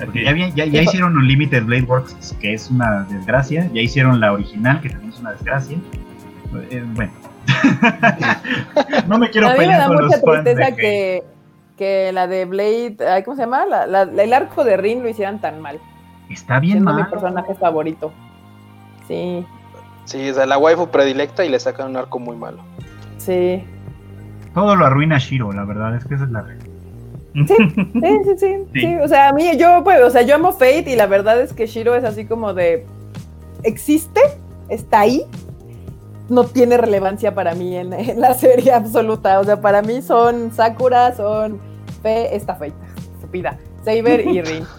[0.00, 3.68] Así Ya, ya, ya hicieron Unlimited Blade Works, que es una desgracia.
[3.72, 5.76] Ya hicieron la original, que también es una desgracia.
[6.70, 7.12] Eh, bueno.
[9.08, 11.22] no me quiero a mí me da mucha tristeza que,
[11.76, 13.66] que la de Blade, ay, ¿cómo se llama?
[13.66, 15.78] La, la- el arco de Rin lo hicieran tan mal.
[16.28, 17.10] Está bien Siendo mi mal.
[17.10, 18.12] personaje favorito.
[19.08, 19.44] Sí,
[20.04, 22.62] Sí, sea, la waifu predilecta y le sacan un arco muy malo.
[23.18, 23.64] sí.
[24.54, 26.66] Todo lo arruina Shiro, la verdad es que esa es la realidad.
[27.46, 27.46] Sí,
[28.24, 28.80] sí, sí, Sí.
[28.80, 28.96] sí.
[28.96, 31.52] O sea, a mí, yo, pues, o sea, yo amo Fate y la verdad es
[31.52, 32.84] que Shiro es así como de.
[33.62, 34.20] Existe,
[34.68, 35.22] está ahí,
[36.28, 39.38] no tiene relevancia para mí en, en la serie absoluta.
[39.38, 41.60] O sea, para mí son Sakura, son
[42.02, 42.74] Fe, esta Fate,
[43.14, 44.64] estúpida, Saber y Rin.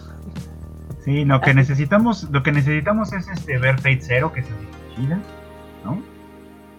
[1.05, 1.57] Sí, lo que Así.
[1.57, 4.45] necesitamos, lo que necesitamos es este ver Fate Zero, que es
[4.95, 5.17] chida,
[5.83, 5.99] ¿no?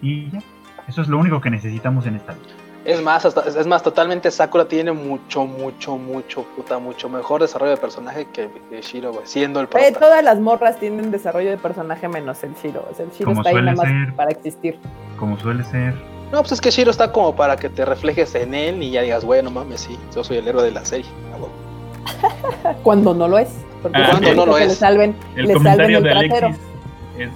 [0.01, 0.39] Y ya.
[0.87, 2.53] Eso es lo único que necesitamos en esta vida.
[2.85, 7.71] Es más, hasta- es más, totalmente Sakura tiene mucho, mucho, mucho, puta, mucho mejor desarrollo
[7.71, 9.99] de personaje que, que Shiro, güey, siendo el Oye, prota.
[10.05, 12.85] todas las morras tienen desarrollo de personaje menos el Shiro.
[12.91, 14.13] O sea, el Shiro Como está ahí nada más ser.
[14.15, 14.79] para existir.
[15.17, 15.93] Como suele ser.
[16.33, 19.01] No, pues es que Shiro está como para que te reflejes en él y ya
[19.03, 21.05] digas, bueno, mames, sí, yo soy el héroe de la serie.
[22.83, 23.49] Cuando no lo es.
[23.81, 24.77] Porque Ah, es cuando no lo que le es.
[24.77, 26.47] salven, El le salven el de trasero.
[26.47, 26.65] Alexis
[27.17, 27.29] es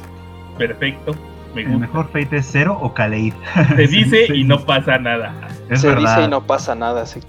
[0.58, 1.16] perfecto.
[1.56, 3.34] Me El mejor Fate es Zero o Kaleid.
[3.76, 4.44] Se dice sí, y sí.
[4.44, 5.34] no pasa nada.
[5.70, 6.16] Es Se verdad.
[6.16, 7.20] dice y no pasa nada, sí.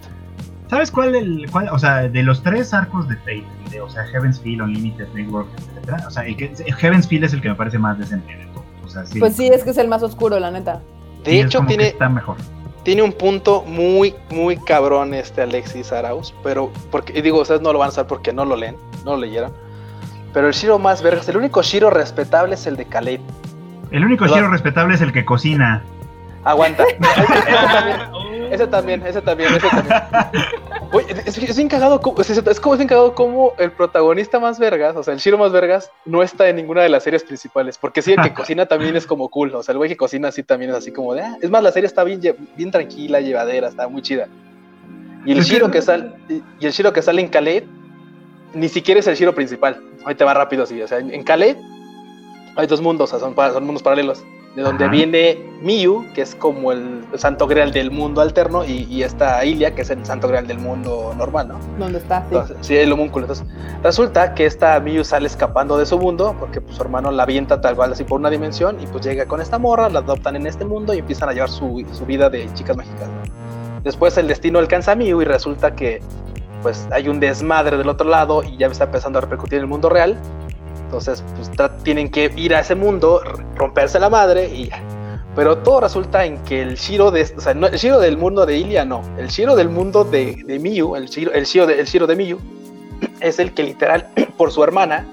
[0.68, 1.68] ¿Sabes cuál, el, cuál?
[1.70, 5.48] O sea, de los tres arcos de Fate, de, o sea, Heaven's Feel, Unlimited Network,
[5.56, 8.44] etcétera, o sea, el que, Heaven's Feel es el que me parece más decente de
[8.46, 8.66] todos.
[8.84, 9.18] O sea, sí.
[9.18, 10.82] Pues sí, es que es el más oscuro, la neta.
[11.24, 12.36] De sí, es hecho, tiene, está mejor.
[12.82, 17.72] tiene un punto muy, muy cabrón este Alexis Arauz, pero, porque, y digo, ustedes no
[17.72, 18.76] lo van a saber porque no lo leen,
[19.06, 19.52] no lo leyeron.
[20.34, 23.20] Pero el Shiro más vergas, el único Shiro respetable es el de Khaled.
[23.90, 24.38] El único Perdón.
[24.38, 25.82] giro respetable es el que cocina.
[26.44, 26.84] Aguanta.
[28.50, 29.96] ese también, ese también, ese también.
[30.92, 34.38] Oye, es, es bien cagado, como- es, es como es bien cagado como el protagonista
[34.38, 37.24] más vergas, o sea, el Shiro más vergas, no está en ninguna de las series
[37.24, 39.96] principales, porque sí, el que cocina también es como cool, o sea, el güey que
[39.96, 42.20] cocina así también es así como de, ah, es más, la serie está bien,
[42.56, 44.28] bien tranquila, llevadera, está muy chida.
[45.26, 47.64] Y el Shiro que sale, y el Shiro que sale en Khaled,
[48.54, 51.22] ni siquiera es el Shiro principal, ahí te va rápido así, o sea, en en
[51.24, 51.56] Khaled
[52.58, 54.24] hay dos mundos, o sea, son, son mundos paralelos,
[54.56, 54.92] de donde Ajá.
[54.92, 59.76] viene Miyu, que es como el santo grial del mundo alterno, y, y esta Ilia,
[59.76, 61.60] que es el santo grial del mundo normal, ¿no?
[61.78, 62.22] ¿Dónde está?
[62.22, 62.26] Sí.
[62.32, 63.26] Entonces, sí, el homúnculo.
[63.26, 63.46] Entonces,
[63.84, 67.60] resulta que esta Miyu sale escapando de su mundo, porque pues, su hermano la avienta
[67.60, 70.48] tal cual así por una dimensión, y pues llega con esta morra, la adoptan en
[70.48, 73.06] este mundo y empiezan a llevar su, su vida de chicas mágicas.
[73.06, 73.80] ¿no?
[73.84, 76.00] Después el destino alcanza a Miyu y resulta que
[76.62, 79.68] pues hay un desmadre del otro lado y ya está empezando a repercutir en el
[79.68, 80.18] mundo real.
[80.88, 81.50] Entonces, pues
[81.82, 83.20] tienen que ir a ese mundo,
[83.56, 84.82] romperse la madre y ya.
[85.36, 88.46] Pero todo resulta en que el Shiro de, o sea, no, el Shiro del mundo
[88.46, 91.78] de Ilia no, el Shiro del mundo de, de Miyu, el Shiro, el Shiro de,
[91.78, 92.38] el Shiro de Miyu
[93.20, 94.08] es el que literal
[94.38, 95.06] por su hermana,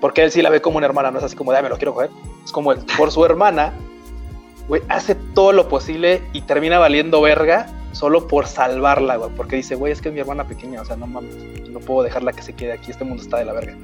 [0.00, 1.68] porque él sí la ve como una hermana, no es así como de, "Ay, me
[1.68, 2.08] lo quiero coger,
[2.42, 3.74] es como el, por su hermana,
[4.68, 9.74] güey, hace todo lo posible y termina valiendo verga solo por salvarla, güey, porque dice,
[9.74, 12.40] güey, es que es mi hermana pequeña, o sea, no mames, no puedo dejarla que
[12.40, 13.76] se quede aquí, este mundo está de la verga.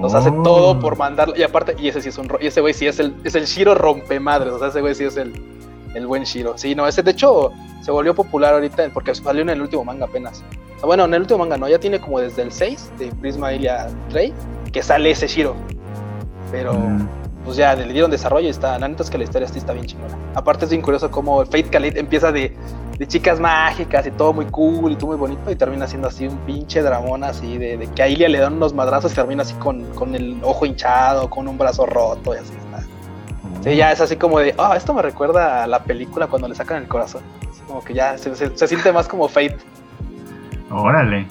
[0.00, 0.42] Nos hace Oh.
[0.42, 1.36] todo por mandarla.
[1.38, 3.46] Y aparte, y ese sí es un y ese güey sí es el, es el
[3.46, 4.52] Shiro rompemadres.
[4.52, 5.32] O sea, ese güey sí es el,
[5.94, 6.56] el buen Shiro.
[6.58, 7.52] Sí, no, ese de hecho
[7.82, 10.42] se volvió popular ahorita porque salió en el último manga apenas.
[10.76, 13.06] O sea, bueno, en el último manga no, ya tiene como desde el 6 de
[13.12, 14.32] Prisma Ilia Rey
[14.72, 15.54] que sale ese Shiro.
[16.50, 17.08] Pero Mm.
[17.44, 18.78] pues ya le dieron desarrollo y está.
[18.78, 20.16] La neta es que la historia sí está bien chingona.
[20.34, 22.54] Aparte es bien curioso cómo Fate Khalid empieza de,
[22.98, 26.26] de chicas mágicas y todo muy cool y todo muy bonito y termina siendo así
[26.26, 29.42] un pinche dramón así de, de que a Ilia le dan unos madrazos y termina
[29.42, 32.82] así con, con el ojo hinchado, con un brazo roto y así está.
[33.62, 36.54] Sí, ya es así como de, ah, esto me recuerda a la película cuando le
[36.54, 37.22] sacan el corazón.
[37.66, 39.58] Como que ya se- se siente más como Fate.
[40.70, 41.26] Órale.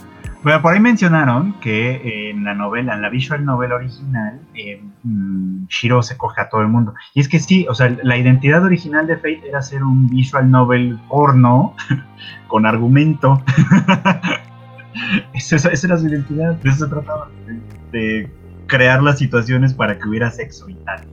[0.45, 5.65] Bueno, por ahí mencionaron que en la novela, en la visual novel original, eh, mm,
[5.69, 6.93] Shiro se coge a todo el mundo.
[7.15, 10.51] Y es que sí, o sea, la identidad original de Fate era ser un visual
[10.51, 11.73] novel porno
[12.47, 13.41] con argumento.
[15.33, 17.27] esa, esa- era su identidad, de eso se trataba,
[17.91, 18.31] de
[18.67, 21.07] crear las situaciones para que hubiera sexo y tal.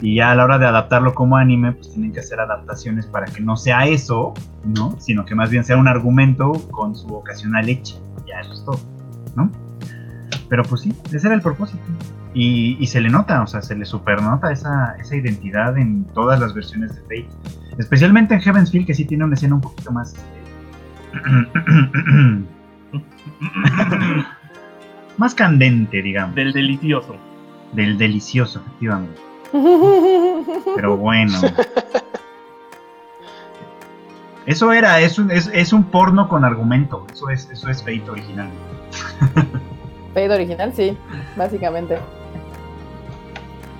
[0.00, 3.26] Y ya a la hora de adaptarlo como anime, pues tienen que hacer adaptaciones para
[3.26, 4.32] que no sea eso,
[4.64, 4.94] ¿no?
[5.00, 7.96] Sino que más bien sea un argumento con su ocasional leche.
[8.26, 8.80] Ya eso es todo,
[9.34, 9.50] ¿no?
[10.48, 11.82] Pero pues sí, ese era el propósito.
[12.32, 16.38] Y, y se le nota, o sea, se le supernota esa, esa identidad en todas
[16.38, 17.28] las versiones de Fate.
[17.78, 20.14] Especialmente en Heaven's Feel, que sí tiene una escena un poquito más...
[25.16, 26.36] más candente, digamos.
[26.36, 27.16] Del delicioso.
[27.72, 29.27] Del delicioso, efectivamente.
[29.52, 31.38] Pero bueno.
[34.46, 37.06] Eso era, es un, es, es un porno con argumento.
[37.12, 38.48] Eso es, eso es Fate original.
[40.14, 40.96] Fade original, sí,
[41.36, 41.98] básicamente.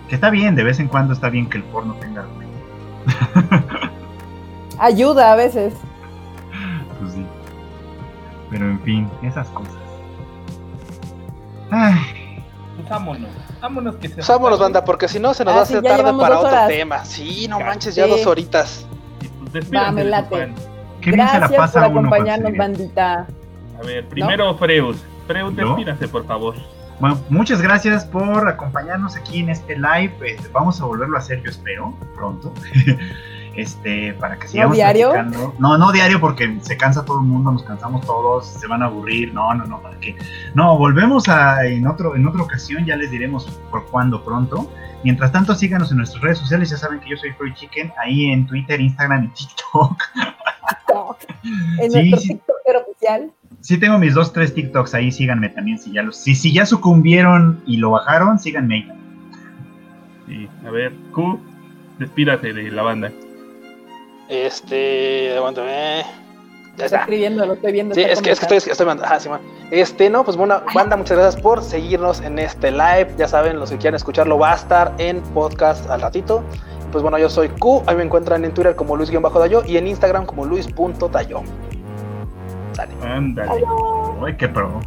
[0.09, 2.59] Que está bien, de vez en cuando está bien que el porno tenga argumento.
[4.79, 5.75] Ayuda a veces.
[7.01, 7.25] Pues sí.
[8.51, 9.75] Pero en fin, esas cosas.
[11.71, 12.43] Ay,
[12.89, 13.31] vámonos.
[13.61, 15.75] Vámonos que se Pues vámonos, banda, porque si no se nos va a Ah, sí,
[15.75, 16.69] hacer tarde para otro horas.
[16.69, 17.05] tema.
[17.05, 18.11] Sí, no manches, ya Sí.
[18.11, 18.87] dos horitas.
[19.53, 20.37] Pues Va, me late.
[20.37, 20.55] bien
[21.01, 22.59] se la Gracias pasa por uno acompañarnos, serie.
[22.59, 23.27] bandita.
[23.81, 24.97] A ver, primero Freud.
[25.27, 25.67] Freud, ¿Yo?
[25.69, 26.55] despídase, por favor.
[27.01, 30.13] Bueno, muchas gracias por acompañarnos aquí en este live.
[30.25, 32.53] Eh, vamos a volverlo a hacer, yo espero, pronto.
[33.57, 35.11] este, para que sigamos diario?
[35.11, 35.55] platicando.
[35.59, 38.87] No, no diario porque se cansa todo el mundo, nos cansamos todos, se van a
[38.87, 39.33] aburrir.
[39.35, 40.17] No, no, no, para qué.
[40.55, 44.71] No, volvemos a en otro en otra ocasión, ya les diremos por cuándo pronto.
[45.05, 48.27] Mientras tanto, síganos en nuestras redes sociales, ya saben que yo soy Freud Chicken, ahí
[48.33, 50.03] en Twitter, Instagram y TikTok.
[51.81, 52.29] En Sí, nuestro sí.
[52.29, 53.31] TikToker oficial.
[53.61, 56.67] Sí tengo mis dos, tres TikToks ahí, síganme también si ya los, si, si ya
[56.67, 58.89] sucumbieron y lo bajaron, síganme ahí.
[60.27, 61.41] Sí, a ver, Q,
[61.99, 63.11] despídase de la banda.
[64.29, 66.05] Este, aguántame.
[66.77, 67.95] Ya Está escribiendo, lo estoy viendo.
[67.95, 69.13] Sí, es que, es que estoy, estoy mandando.
[69.13, 69.41] Ah, sí, man.
[69.73, 73.09] Este, no, pues bueno, banda, muchas gracias por seguirnos en este live.
[73.19, 76.45] Ya saben, los que quieran escucharlo va a estar en podcast al ratito.
[76.93, 77.83] Pues bueno, yo soy Q.
[77.87, 81.43] Ahí me encuentran en Twitter como Luis-Dayo y en Instagram como Luis.dayo.
[82.73, 82.93] Sale.
[83.03, 83.65] Ándale.
[84.21, 84.81] Uy, qué pro.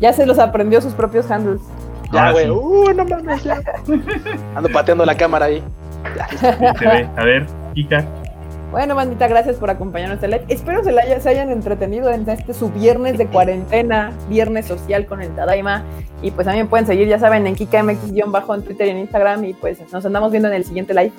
[0.00, 1.60] Ya se los aprendió sus propios handles.
[2.12, 2.44] Ya, Ahora güey.
[2.46, 2.50] sí.
[2.50, 3.62] Uh, no mames, ya.
[4.56, 5.62] Ando pateando la cámara ahí.
[6.16, 6.28] Ya.
[6.76, 7.08] Se ve.
[7.16, 8.04] A ver, Kika.
[8.70, 10.44] Bueno, bandita, gracias por acompañarnos este.
[10.54, 15.06] Espero se, la haya- se hayan entretenido en este su viernes de cuarentena, viernes social
[15.06, 15.82] con el Tadaima.
[16.22, 19.44] Y pues también pueden seguir, ya saben, en KikaMX-bajo en Twitter y en Instagram.
[19.44, 21.12] Y pues nos andamos viendo en el siguiente live.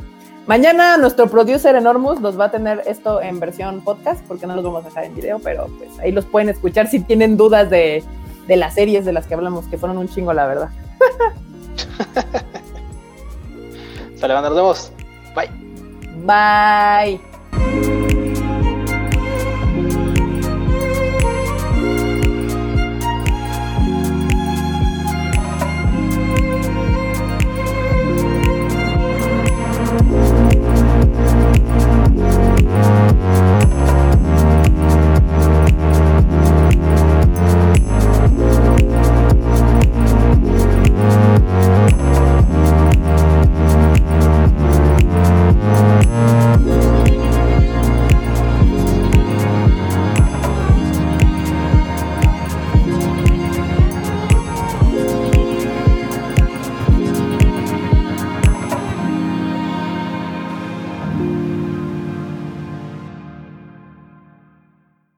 [0.47, 4.63] Mañana nuestro producer Enormous nos va a tener esto en versión podcast, porque no los
[4.63, 8.01] vamos a dejar en video, pero pues ahí los pueden escuchar si tienen dudas de,
[8.47, 10.69] de las series de las que hablamos, que fueron un chingo, la verdad.
[14.15, 14.91] Sale, nos vemos.
[16.25, 17.30] Bye.
[17.61, 18.10] Bye.